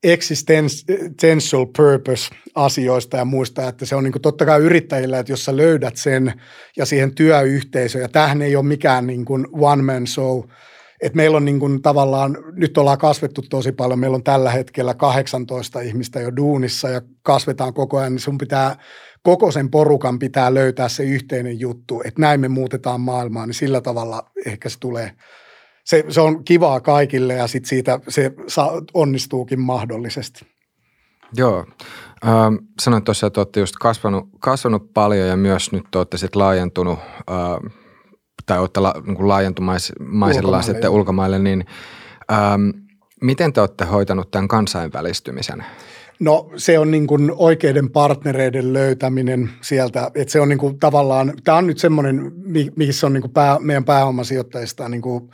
existential 0.03 1.65
purpose-asioista 1.77 3.17
ja 3.17 3.25
muista, 3.25 3.67
että 3.67 3.85
se 3.85 3.95
on 3.95 4.03
niin 4.03 4.11
kuin 4.11 4.21
totta 4.21 4.45
kai 4.45 4.59
yrittäjillä, 4.59 5.19
että 5.19 5.31
jos 5.31 5.45
sä 5.45 5.57
löydät 5.57 5.95
sen 5.95 6.41
ja 6.77 6.85
siihen 6.85 7.15
työyhteisöön, 7.15 8.01
ja 8.01 8.09
tämähän 8.09 8.41
ei 8.41 8.55
ole 8.55 8.65
mikään 8.65 9.07
niin 9.07 9.25
kuin 9.25 9.47
one 9.51 9.83
man 9.83 10.07
show, 10.07 10.43
et 11.01 11.15
meillä 11.15 11.37
on 11.37 11.45
niin 11.45 11.59
kuin 11.59 11.81
tavallaan, 11.81 12.37
nyt 12.51 12.77
ollaan 12.77 12.97
kasvettu 12.97 13.41
tosi 13.41 13.71
paljon, 13.71 13.99
meillä 13.99 14.15
on 14.15 14.23
tällä 14.23 14.51
hetkellä 14.51 14.93
18 14.93 15.81
ihmistä 15.81 16.19
jo 16.19 16.35
duunissa 16.35 16.89
ja 16.89 17.01
kasvetaan 17.23 17.73
koko 17.73 17.97
ajan, 17.97 18.11
niin 18.11 18.19
sun 18.19 18.37
pitää, 18.37 18.75
koko 19.23 19.51
sen 19.51 19.71
porukan 19.71 20.19
pitää 20.19 20.53
löytää 20.53 20.89
se 20.89 21.03
yhteinen 21.03 21.59
juttu, 21.59 22.01
että 22.05 22.21
näin 22.21 22.39
me 22.39 22.47
muutetaan 22.47 23.01
maailmaa, 23.01 23.45
niin 23.45 23.53
sillä 23.53 23.81
tavalla 23.81 24.31
ehkä 24.45 24.69
se 24.69 24.79
tulee, 24.79 25.11
se, 25.85 26.03
se 26.09 26.21
on 26.21 26.43
kivaa 26.43 26.79
kaikille 26.79 27.33
ja 27.33 27.47
sitten 27.47 27.69
siitä 27.69 27.99
se 28.07 28.31
onnistuukin 28.93 29.59
mahdollisesti. 29.59 30.45
Joo. 31.35 31.65
Ähm, 32.27 32.55
sanoit 32.81 33.03
tuossa, 33.03 33.27
että 33.27 33.39
olette 33.39 33.59
just 33.59 33.75
kasvanut, 33.79 34.29
kasvanut 34.39 34.93
paljon 34.93 35.27
ja 35.27 35.37
myös 35.37 35.71
nyt 35.71 35.95
olette 35.95 36.17
sitten 36.17 36.39
laajentunut 36.39 36.99
äh, 36.99 37.73
tai 38.47 38.59
olette 38.59 38.79
la, 38.79 38.93
niin 39.05 39.27
laajentumaisilla 39.27 40.61
sitten 40.61 40.89
ulkomaille, 40.89 41.39
niin 41.39 41.65
ähm, 42.31 42.69
miten 43.21 43.53
te 43.53 43.61
olette 43.61 43.85
hoitanut 43.85 44.31
tämän 44.31 44.47
kansainvälistymisen? 44.47 45.65
No 46.19 46.49
se 46.55 46.79
on 46.79 46.91
niin 46.91 47.07
kuin 47.07 47.31
oikeiden 47.35 47.89
partnereiden 47.89 48.73
löytäminen 48.73 49.49
sieltä, 49.61 50.11
että 50.15 50.31
se 50.31 50.41
on 50.41 50.49
niin 50.49 50.59
kuin 50.59 50.79
tavallaan, 50.79 51.33
tämä 51.43 51.57
on 51.57 51.67
nyt 51.67 51.77
semmoinen, 51.77 52.31
missä 52.75 53.07
on 53.07 53.13
niin 53.13 53.21
kuin 53.21 53.31
pää, 53.31 53.59
meidän 53.59 53.85
pääomasijoittajista 53.85 54.89
niin 54.89 55.01
kuin 55.01 55.29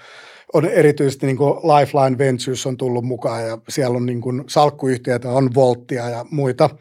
on 0.54 0.66
erityisesti 0.66 1.26
niin 1.26 1.38
kuin 1.38 1.54
Lifeline 1.54 2.18
Ventures 2.18 2.66
on 2.66 2.78
tullut 2.78 3.06
mukaan 3.06 3.48
ja 3.48 3.58
siellä 3.70 3.98
on 3.98 4.06
niin 4.06 4.22
kuin 4.22 4.44
salkkuyhtiöitä, 4.48 5.30
on 5.30 5.56
Volttia 5.56 6.10
ja 6.10 6.26
muita– 6.32 6.70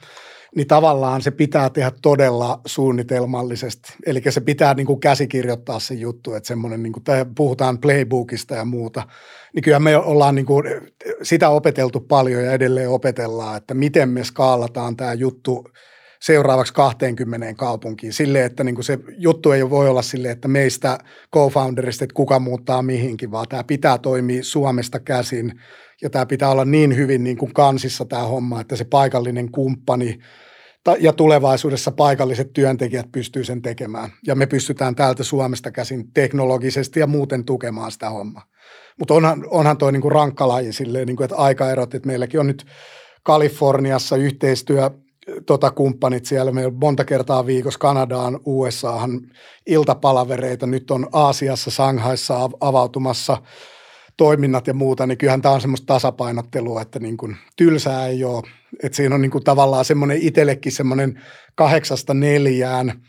niin 0.56 0.66
tavallaan 0.66 1.22
se 1.22 1.30
pitää 1.30 1.70
tehdä 1.70 1.92
todella 2.02 2.60
suunnitelmallisesti. 2.66 3.92
Eli 4.06 4.22
se 4.28 4.40
pitää 4.40 4.74
niin 4.74 4.86
kuin 4.86 5.00
käsikirjoittaa 5.00 5.80
se 5.80 5.94
juttu, 5.94 6.34
että 6.34 6.46
semmoinen, 6.46 6.82
niin 6.82 6.92
kuin, 6.92 7.04
puhutaan 7.36 7.78
playbookista 7.78 8.54
ja 8.54 8.64
muuta, 8.64 9.02
niin 9.54 9.62
kyllä 9.62 9.78
me 9.78 9.96
ollaan 9.96 10.34
niin 10.34 10.46
kuin 10.46 10.64
sitä 11.22 11.48
opeteltu 11.48 12.00
paljon 12.00 12.44
ja 12.44 12.52
edelleen 12.52 12.90
opetellaan, 12.90 13.56
että 13.56 13.74
miten 13.74 14.08
me 14.08 14.24
skaalataan 14.24 14.96
tämä 14.96 15.12
juttu 15.12 15.64
seuraavaksi 16.22 16.74
20 16.74 17.54
kaupunkiin. 17.54 18.12
Silleen, 18.12 18.44
että 18.44 18.64
niin 18.64 18.74
kuin 18.74 18.84
se 18.84 18.98
juttu 19.18 19.52
ei 19.52 19.70
voi 19.70 19.88
olla 19.88 20.02
silleen, 20.02 20.32
että 20.32 20.48
meistä 20.48 20.98
co-founderista, 21.34 22.04
että 22.04 22.14
kuka 22.14 22.38
muuttaa 22.38 22.82
mihinkin, 22.82 23.30
vaan 23.30 23.48
tämä 23.48 23.64
pitää 23.64 23.98
toimia 23.98 24.44
Suomesta 24.44 25.00
käsin 25.00 25.52
ja 26.02 26.10
tämä 26.10 26.26
pitää 26.26 26.50
olla 26.50 26.64
niin 26.64 26.96
hyvin 26.96 27.24
niin 27.24 27.36
kuin 27.36 27.54
kansissa 27.54 28.04
tämä 28.04 28.22
homma, 28.22 28.60
että 28.60 28.76
se 28.76 28.84
paikallinen 28.84 29.50
kumppani 29.50 30.18
ja 30.98 31.12
tulevaisuudessa 31.12 31.90
paikalliset 31.90 32.52
työntekijät 32.52 33.12
pystyy 33.12 33.44
sen 33.44 33.62
tekemään. 33.62 34.10
Ja 34.26 34.34
me 34.34 34.46
pystytään 34.46 34.94
täältä 34.94 35.24
Suomesta 35.24 35.70
käsin 35.70 36.12
teknologisesti 36.12 37.00
ja 37.00 37.06
muuten 37.06 37.44
tukemaan 37.44 37.92
sitä 37.92 38.10
hommaa. 38.10 38.44
Mutta 38.98 39.14
onhan, 39.14 39.44
onhan 39.50 39.78
toi 39.78 39.92
niin 39.92 40.02
kuin 40.02 40.12
rankka 40.12 40.48
laji 40.48 40.72
silleen, 40.72 41.06
niin 41.06 41.16
kuin, 41.16 41.24
että 41.24 41.36
aikaerot, 41.36 41.94
että 41.94 42.06
meilläkin 42.06 42.40
on 42.40 42.46
nyt 42.46 42.66
Kaliforniassa 43.22 44.16
yhteistyö 44.16 44.90
tota, 45.46 45.70
kumppanit 45.70 46.26
siellä. 46.26 46.52
Meillä 46.52 46.68
on 46.68 46.78
monta 46.80 47.04
kertaa 47.04 47.46
viikossa 47.46 47.78
Kanadaan, 47.78 48.40
USAhan 48.44 49.20
iltapalavereita. 49.66 50.66
Nyt 50.66 50.90
on 50.90 51.08
Aasiassa, 51.12 51.70
Shanghaissa 51.70 52.50
avautumassa 52.60 53.42
toiminnat 54.16 54.66
ja 54.66 54.74
muuta, 54.74 55.06
niin 55.06 55.18
kyllähän 55.18 55.42
tämä 55.42 55.54
on 55.54 55.60
semmoista 55.60 55.86
tasapainottelua, 55.86 56.82
että 56.82 56.98
niin 56.98 57.16
kuin 57.16 57.36
tylsää 57.56 58.06
ei 58.06 58.24
ole. 58.24 58.42
Että 58.82 58.96
siinä 58.96 59.14
on 59.14 59.22
niin 59.22 59.30
kuin 59.30 59.44
tavallaan 59.44 59.84
semmoinen 59.84 60.18
itsellekin 60.22 60.72
semmoinen 60.72 61.22
kahdeksasta 61.54 62.14
neljään 62.14 63.02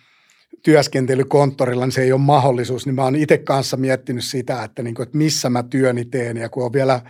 työskentelykonttorilla, 0.64 1.86
niin 1.86 1.91
se 1.91 2.01
ei 2.01 2.11
ole 2.11 2.22
mahdollisuus. 2.22 2.86
Niin 2.86 2.95
mä 2.95 3.03
oon 3.03 3.16
itse 3.16 3.38
kanssa 3.38 3.78
miettinyt 3.78 4.24
sitä, 4.24 4.64
että, 4.64 4.84
niin 4.84 4.95
kuin, 4.95 5.03
että 5.03 5.18
missä 5.18 5.49
mä 5.49 5.64
työni 5.64 6.05
teen 6.05 6.38
ja 6.38 6.49
kun 6.49 6.66
on 6.66 6.74
vielä 6.74 7.01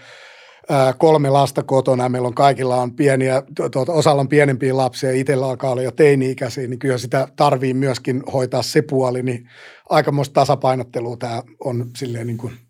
kolme 0.98 1.30
lasta 1.30 1.64
kotona, 1.64 2.10
meillä 2.10 2.28
on 2.28 2.34
kaikilla 2.34 2.76
on 2.76 2.96
pieniä, 2.96 3.44
tuota, 3.72 3.92
osalla 3.92 4.22
on 4.22 4.28
pienempiä 4.28 4.78
lapsia 4.78 5.12
itsellä 5.12 5.46
alkaa 5.46 5.72
olla 5.72 5.82
jo 5.82 5.92
teini-ikäisiä, 5.92 6.68
niin 6.68 6.80
kyllä 6.80 6.98
sitä 6.98 7.28
tarvii 7.36 7.74
myöskin 7.74 8.24
hoitaa 8.34 8.62
se 8.62 8.82
puoli, 8.82 9.24
niin 9.24 9.50
aikamoista 9.90 10.34
tasapainottelua 10.34 11.18
tämä 11.18 11.42
on 11.60 11.86
silleen 11.98 12.28
niin 12.28 12.38
kuin– 12.38 12.54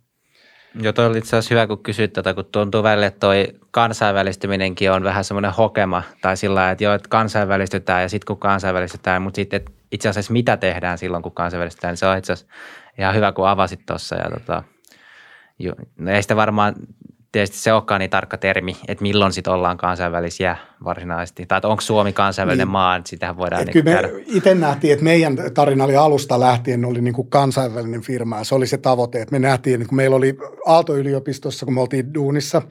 Joo, 0.81 0.93
toi 0.93 1.05
oli 1.05 1.17
itse 1.17 1.37
asiassa 1.37 1.55
hyvä, 1.55 1.67
kun 1.67 1.83
kysyt 1.83 2.13
tätä, 2.13 2.33
kun 2.33 2.45
tuntuu 2.45 2.83
välillä, 2.83 3.07
että 3.07 3.19
toi 3.19 3.47
kansainvälistyminenkin 3.71 4.91
on 4.91 5.03
vähän 5.03 5.23
semmoinen 5.23 5.51
hokema, 5.51 6.03
tai 6.21 6.37
sillä 6.37 6.71
että 6.71 6.83
joo, 6.83 6.93
että 6.93 7.09
kansainvälistytään 7.09 8.01
ja 8.01 8.09
sitten 8.09 8.25
kun 8.25 8.39
kansainvälistytään, 8.39 9.21
mutta 9.21 9.35
sitten 9.35 9.61
itse 9.91 10.09
asiassa 10.09 10.33
mitä 10.33 10.57
tehdään 10.57 10.97
silloin, 10.97 11.23
kun 11.23 11.31
kansainvälistytään, 11.31 11.91
niin 11.91 11.97
se 11.97 12.05
on 12.05 12.17
itse 12.17 12.33
asiassa 12.33 12.53
ihan 12.97 13.15
hyvä, 13.15 13.31
kun 13.31 13.47
avasit 13.47 13.85
tuossa. 13.85 14.15
Ja 14.15 14.29
tota, 14.29 14.63
no 15.97 16.11
ei 16.11 16.21
sitä 16.21 16.35
varmaan 16.35 16.75
tietysti 17.33 17.57
se 17.57 17.73
olekaan 17.73 17.99
niin 17.99 18.09
tarkka 18.09 18.37
termi, 18.37 18.77
että 18.87 19.01
milloin 19.01 19.33
sitten 19.33 19.53
ollaan 19.53 19.77
kansainvälisiä 19.77 20.57
varsinaisesti. 20.83 21.45
Tai 21.45 21.61
onko 21.63 21.81
Suomi 21.81 22.13
kansainvälinen 22.13 22.67
niin. 22.67 22.71
maa, 22.71 22.95
että 22.95 23.09
sitähän 23.09 23.37
voidaan 23.37 23.65
niin 23.65 23.83
Kyllä 23.83 24.01
me 24.01 24.23
itse 24.25 24.55
nähtiin, 24.55 24.93
että 24.93 25.03
meidän 25.03 25.37
tarina 25.53 25.83
oli 25.83 25.95
alusta 25.95 26.39
lähtien 26.39 26.85
oli 26.85 27.01
niin 27.01 27.13
kuin 27.13 27.29
kansainvälinen 27.29 28.01
firma 28.01 28.37
ja 28.37 28.43
se 28.43 28.55
oli 28.55 28.67
se 28.67 28.77
tavoite, 28.77 29.21
että 29.21 29.31
me 29.31 29.39
nähtiin, 29.39 29.81
että 29.81 29.89
kun 29.89 29.95
meillä 29.95 30.15
oli 30.15 30.37
Aalto-yliopistossa, 30.65 31.65
kun 31.65 31.73
me 31.73 31.81
oltiin 31.81 32.13
duunissa 32.13 32.61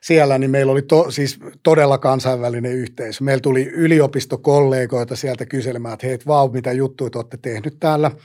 siellä, 0.00 0.38
niin 0.38 0.50
meillä 0.50 0.72
oli 0.72 0.82
to, 0.82 1.10
siis 1.10 1.38
todella 1.62 1.98
kansainvälinen 1.98 2.72
yhteisö. 2.72 3.24
Meillä 3.24 3.40
tuli 3.40 3.64
yliopistokollegoita 3.64 5.16
sieltä 5.16 5.46
kyselemään, 5.46 5.94
että 5.94 6.06
hei, 6.06 6.18
vau, 6.26 6.48
mitä 6.48 6.72
juttuja 6.72 7.10
te 7.10 7.18
olette 7.18 7.36
tehnyt 7.42 7.76
täällä– 7.80 8.10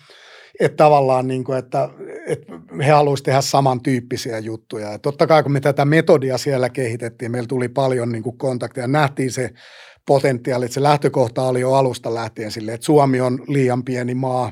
että 0.60 0.84
tavallaan, 0.84 1.28
niin 1.28 1.44
kuin, 1.44 1.60
että, 1.60 1.90
että 2.28 2.54
he 2.86 2.92
haluaisivat 2.92 3.26
tehdä 3.26 3.42
samantyyppisiä 3.42 4.40
juttuja. 4.40 4.92
Ja 4.92 5.00
totta 5.00 5.28
kai 5.28 5.44
kun 5.44 5.52
me 5.52 5.60
tätä 5.60 5.86
metodia 5.86 6.38
siellä 6.38 6.70
kehitettiin, 6.70 7.32
meillä 7.32 7.48
tuli 7.48 7.70
paljon 7.70 8.12
niin 8.12 8.24
kuin 8.24 8.38
kontakteja, 8.38 8.88
nähtiin 8.88 9.32
se 9.32 9.50
potentiaali, 10.06 10.66
että 10.66 10.74
se 10.74 10.84
lähtökohta 10.84 11.42
oli 11.42 11.60
jo 11.60 11.74
alusta 11.74 12.14
lähtien 12.14 12.52
silleen, 12.52 12.76
että 12.76 12.86
Suomi 12.86 13.22
on 13.22 13.40
liian 13.48 13.84
pieni 13.84 14.16
maa 14.16 14.52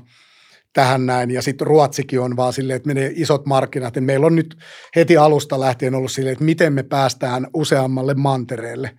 tähän 0.74 1.06
näin, 1.06 1.32
ja 1.32 1.42
sitten 1.42 1.68
Ruotsikin 1.68 2.20
on 2.20 2.38
vaan 2.38 2.54
silleen, 2.54 2.78
että 2.78 2.88
menee 2.88 3.12
isot 3.16 3.46
markkinat, 3.46 3.96
ja 3.96 4.02
meillä 4.02 4.26
on 4.26 4.36
nyt 4.36 4.58
heti 4.96 5.18
alusta 5.18 5.60
lähtien 5.60 5.96
ollut 5.96 6.12
silleen, 6.12 6.34
että 6.34 6.46
miten 6.46 6.74
me 6.74 6.84
päästään 6.84 7.48
useammalle 7.54 8.14
mantereelle. 8.14 8.92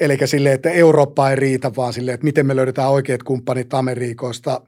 Eli 0.00 0.18
silleen, 0.24 0.54
että 0.54 0.70
Eurooppa 0.70 1.30
ei 1.30 1.36
riitä, 1.36 1.72
vaan 1.76 1.92
silleen, 1.92 2.14
että 2.14 2.24
miten 2.24 2.46
me 2.46 2.56
löydetään 2.56 2.90
oikeat 2.90 3.22
kumppanit 3.22 3.74
Amerikoista– 3.74 4.60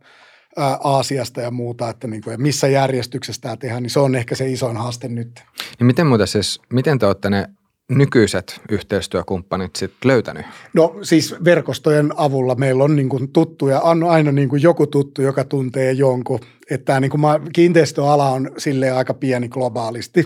Aasiasta 0.57 1.40
ja 1.40 1.50
muuta, 1.50 1.88
että 1.88 2.09
niin 2.09 2.22
kuin, 2.22 2.32
ja 2.32 2.38
missä 2.38 2.68
järjestyksessä 2.68 3.42
tämä 3.42 3.57
tehdään, 3.57 3.82
niin 3.82 3.90
se 3.90 4.00
on 4.00 4.14
ehkä 4.14 4.34
se 4.34 4.50
isoin 4.50 4.76
haaste 4.76 5.09
nyt. 5.09 5.42
Niin 5.78 5.86
miten 5.86 6.07
muuta 6.07 6.26
siis, 6.26 6.61
miten 6.72 6.98
te 6.98 7.07
olette 7.07 7.30
ne 7.30 7.48
nykyiset 7.88 8.61
yhteistyökumppanit 8.70 9.76
sitten 9.76 10.09
löytänyt? 10.09 10.46
No 10.74 10.96
siis 11.02 11.34
verkostojen 11.44 12.12
avulla 12.16 12.55
meillä 12.55 12.84
on 12.84 12.96
niin 12.96 13.09
kuin 13.09 13.32
tuttuja, 13.32 13.80
on 13.80 14.05
aina 14.05 14.32
niin 14.32 14.48
kuin 14.48 14.62
joku 14.62 14.86
tuttu, 14.86 15.22
joka 15.22 15.44
tuntee 15.44 15.92
jonkun. 15.92 16.40
Että 16.70 17.00
niin 17.00 17.11
kuin 17.11 17.22
kiinteistöala 17.52 18.30
on 18.30 18.50
sille 18.59 18.90
aika 18.90 19.14
pieni 19.14 19.48
globaalisti. 19.48 20.24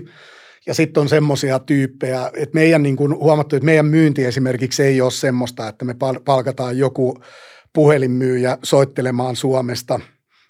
Ja 0.67 0.75
sitten 0.75 1.01
on 1.01 1.09
semmoisia 1.09 1.59
tyyppejä, 1.59 2.31
että 2.35 2.55
meidän 2.55 2.83
niin 2.83 2.97
kuin 2.97 3.15
huomattu, 3.15 3.57
että 3.57 3.67
meidän 3.67 3.87
myynti 3.87 4.25
esimerkiksi 4.25 4.83
ei 4.83 5.01
ole 5.01 5.11
semmoista, 5.11 5.69
että 5.69 5.85
me 5.85 5.95
palkataan 6.25 6.79
joku 6.79 7.19
puhelinmyyjä 7.73 8.59
soittelemaan 8.63 9.37
Suomesta– 9.37 10.01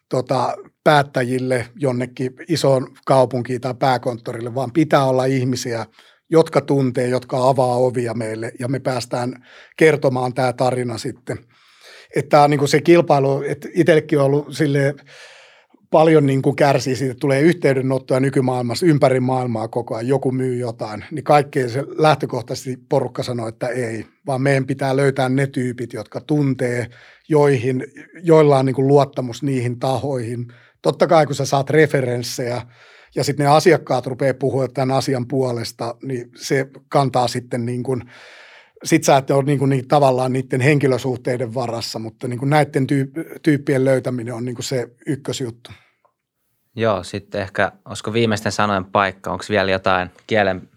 tota, 0.09 0.57
päättäjille 0.85 1.67
jonnekin 1.77 2.35
isoon 2.49 2.87
kaupunkiin 3.07 3.61
tai 3.61 3.75
pääkonttorille, 3.75 4.55
vaan 4.55 4.73
pitää 4.73 5.05
olla 5.05 5.25
ihmisiä, 5.25 5.87
jotka 6.31 6.61
tuntee, 6.61 7.09
jotka 7.09 7.49
avaa 7.49 7.77
ovia 7.77 8.15
meille 8.15 8.53
ja 8.59 8.69
me 8.69 8.81
päästään 8.81 9.47
kertomaan 9.77 10.35
tämä 10.35 10.53
tarina 10.53 10.99
sitten. 10.99 11.39
Että 12.17 12.29
tämä 12.29 12.43
on 12.43 12.51
niin 12.51 12.59
kuin 12.59 12.69
se 12.69 12.81
kilpailu, 12.81 13.43
että 13.43 13.69
itsellekin 13.75 14.19
on 14.19 14.25
ollut 14.25 14.57
silleen, 14.57 14.95
paljon 15.91 16.27
niin 16.27 16.43
kuin 16.43 16.57
kärsii 16.57 16.97
siitä, 16.97 17.15
tulee 17.21 17.41
yhteydenottoja 17.41 18.21
nykymaailmassa 18.21 18.87
ympäri 18.87 19.21
maailmaa 19.21 19.69
koko 19.69 19.95
ajan, 19.95 20.09
joku 20.09 20.33
myy 20.33 20.57
jotain, 20.57 21.05
niin 21.11 21.25
kaikkeen 21.25 21.71
se 21.71 21.85
lähtökohtaisesti 21.99 22.79
porukka 22.89 23.23
sanoo, 23.23 23.49
että 23.49 23.69
ei, 23.69 24.07
vaan 24.27 24.43
meidän 24.43 24.67
pitää 24.67 24.97
löytää 24.97 25.29
ne 25.29 25.47
tyypit, 25.47 25.93
jotka 25.93 26.21
tuntee, 26.21 26.87
joihin, 27.29 27.85
joilla 28.23 28.59
on 28.59 28.67
niin 28.67 28.77
kuin 28.77 28.89
luottamus 28.89 29.43
niihin 29.43 29.79
tahoihin. 29.79 30.47
Totta 30.83 31.07
kai, 31.07 31.27
kun 31.27 31.35
sä 31.35 31.45
saat 31.45 31.71
referenssejä 31.71 32.63
ja 33.15 33.25
sitten 33.25 33.45
ne 33.45 33.51
asiakkaat 33.51 34.07
rupeaa 34.07 34.35
puhua 34.35 34.69
tämän 34.69 34.97
asian 34.97 35.29
puolesta, 35.29 35.95
niin 36.03 36.31
se 36.37 36.67
kantaa 36.89 37.29
sitten 37.29 37.67
niin 37.67 37.83
kuin– 37.83 38.03
sit 38.85 39.05
sä 39.05 39.17
et 39.17 39.31
ole 39.31 39.43
niin 39.43 39.59
kuin, 39.59 39.69
niin, 39.69 39.89
tavallaan 39.89 40.33
niiden 40.33 40.61
henkilösuhteiden 40.61 41.55
varassa, 41.55 41.99
mutta 41.99 42.29
niin 42.29 42.39
kuin 42.39 42.51
näiden 42.51 42.87
tyyp- 42.93 43.39
tyyppien 43.43 43.85
löytäminen 43.85 44.35
on 44.35 44.45
niin 44.45 44.55
kuin 44.55 44.65
se 44.65 44.89
ykkösjuttu. 45.07 45.71
Joo, 46.77 47.03
sitten 47.03 47.41
ehkä, 47.41 47.73
olisiko 47.85 48.13
viimeisten 48.13 48.53
sanojen 48.53 48.85
paikka, 48.85 49.31
onko 49.31 49.45
vielä 49.49 49.71
jotain 49.71 50.11
kielen 50.27 50.69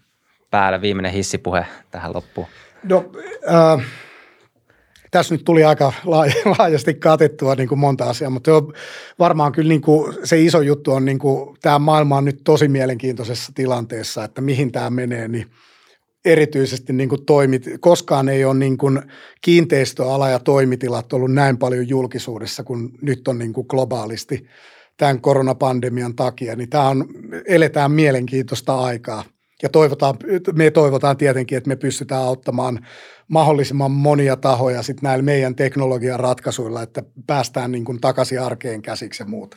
päällä 0.50 0.80
viimeinen 0.80 1.12
hissipuhe 1.12 1.66
tähän 1.90 2.14
loppuun? 2.14 2.46
No, 2.82 3.12
äh, 3.48 3.86
tässä 5.12 5.34
nyt 5.34 5.44
tuli 5.44 5.64
aika 5.64 5.92
laajasti 6.58 6.94
katettua 6.94 7.54
niin 7.54 7.68
kuin 7.68 7.78
monta 7.78 8.04
asiaa, 8.04 8.30
mutta 8.30 8.50
varmaan 9.18 9.52
kyllä 9.52 9.68
niin 9.68 9.82
kuin 9.82 10.14
se 10.24 10.40
iso 10.40 10.60
juttu 10.60 10.92
on, 10.92 11.04
niin 11.04 11.18
kuin, 11.18 11.56
tämä 11.62 11.78
maailma 11.78 12.16
on 12.16 12.24
nyt 12.24 12.40
tosi 12.44 12.68
mielenkiintoisessa 12.68 13.52
tilanteessa, 13.54 14.24
että 14.24 14.40
mihin 14.40 14.72
tämä 14.72 14.90
menee, 14.90 15.28
niin– 15.28 15.46
erityisesti 16.24 16.92
niin 16.92 17.08
kuin 17.08 17.24
toimit, 17.24 17.68
koskaan 17.80 18.28
ei 18.28 18.44
ole 18.44 18.54
niin 18.54 18.78
kuin 18.78 19.02
kiinteistöala 19.40 20.28
ja 20.28 20.38
toimitilat 20.38 21.12
ollut 21.12 21.32
näin 21.32 21.58
paljon 21.58 21.88
julkisuudessa 21.88 22.64
kuin 22.64 22.90
nyt 23.02 23.28
on 23.28 23.38
niin 23.38 23.52
kuin 23.52 23.66
globaalisti 23.68 24.46
tämän 24.96 25.20
koronapandemian 25.20 26.16
takia, 26.16 26.56
niin 26.56 26.70
tämä 26.70 26.88
on, 26.88 27.08
eletään 27.46 27.90
mielenkiintoista 27.90 28.80
aikaa. 28.80 29.24
Ja 29.62 29.68
toivotaan, 29.68 30.14
me 30.52 30.70
toivotaan 30.70 31.16
tietenkin, 31.16 31.58
että 31.58 31.68
me 31.68 31.76
pystytään 31.76 32.22
auttamaan 32.22 32.86
mahdollisimman 33.28 33.90
monia 33.90 34.36
tahoja 34.36 34.82
sit 34.82 35.02
näillä 35.02 35.22
meidän 35.22 35.54
teknologian 35.54 36.20
ratkaisuilla, 36.20 36.82
että 36.82 37.02
päästään 37.26 37.72
niin 37.72 37.84
kuin 37.84 38.00
takaisin 38.00 38.40
arkeen 38.40 38.82
käsiksi 38.82 39.22
ja 39.22 39.26
muuta. 39.26 39.56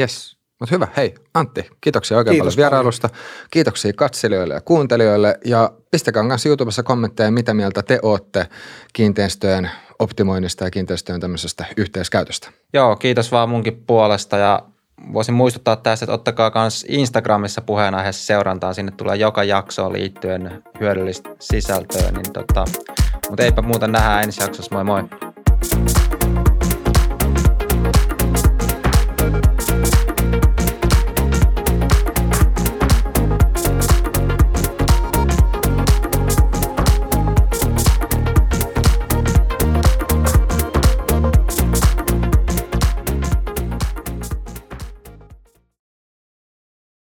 Yes. 0.00 0.36
Mutta 0.60 0.74
hyvä, 0.74 0.88
hei 0.96 1.14
Antti, 1.34 1.70
kiitoksia 1.80 2.16
oikein 2.16 2.34
Kiitos 2.34 2.56
paljon 2.56 2.70
vierailusta. 2.70 3.08
Paljon. 3.08 3.24
Kiitoksia 3.50 3.92
katselijoille 3.92 4.54
ja 4.54 4.60
kuuntelijoille 4.60 5.38
ja 5.44 5.72
pistäkää 5.90 6.28
kanssa 6.28 6.48
YouTubessa 6.48 6.82
kommentteja, 6.82 7.30
mitä 7.30 7.54
mieltä 7.54 7.82
te 7.82 7.98
olette 8.02 8.46
kiinteistöjen 8.92 9.70
optimoinnista 9.98 10.64
ja 10.64 10.70
kiinteistöjen 10.70 11.20
tämmöisestä 11.20 11.64
yhteiskäytöstä. 11.76 12.50
Joo, 12.72 12.96
kiitos 12.96 13.32
vaan 13.32 13.48
munkin 13.48 13.82
puolesta 13.86 14.36
ja 14.36 14.62
voisin 15.12 15.34
muistuttaa 15.34 15.76
tässä, 15.76 16.04
että 16.04 16.14
ottakaa 16.14 16.50
myös 16.54 16.86
Instagramissa 16.88 17.60
puheenaiheessa 17.60 18.26
seurantaa. 18.26 18.74
Sinne 18.74 18.92
tulee 18.92 19.16
joka 19.16 19.44
jaksoon 19.44 19.92
liittyen 19.92 20.62
hyödyllistä 20.80 21.30
sisältöä. 21.40 22.10
Niin 22.10 22.32
tota, 22.32 22.64
mutta 23.30 23.42
eipä 23.42 23.62
muuta 23.62 23.86
nähdään 23.86 24.24
ensi 24.24 24.42
jaksossa. 24.42 24.74
Moi 24.74 24.84
moi! 24.84 25.04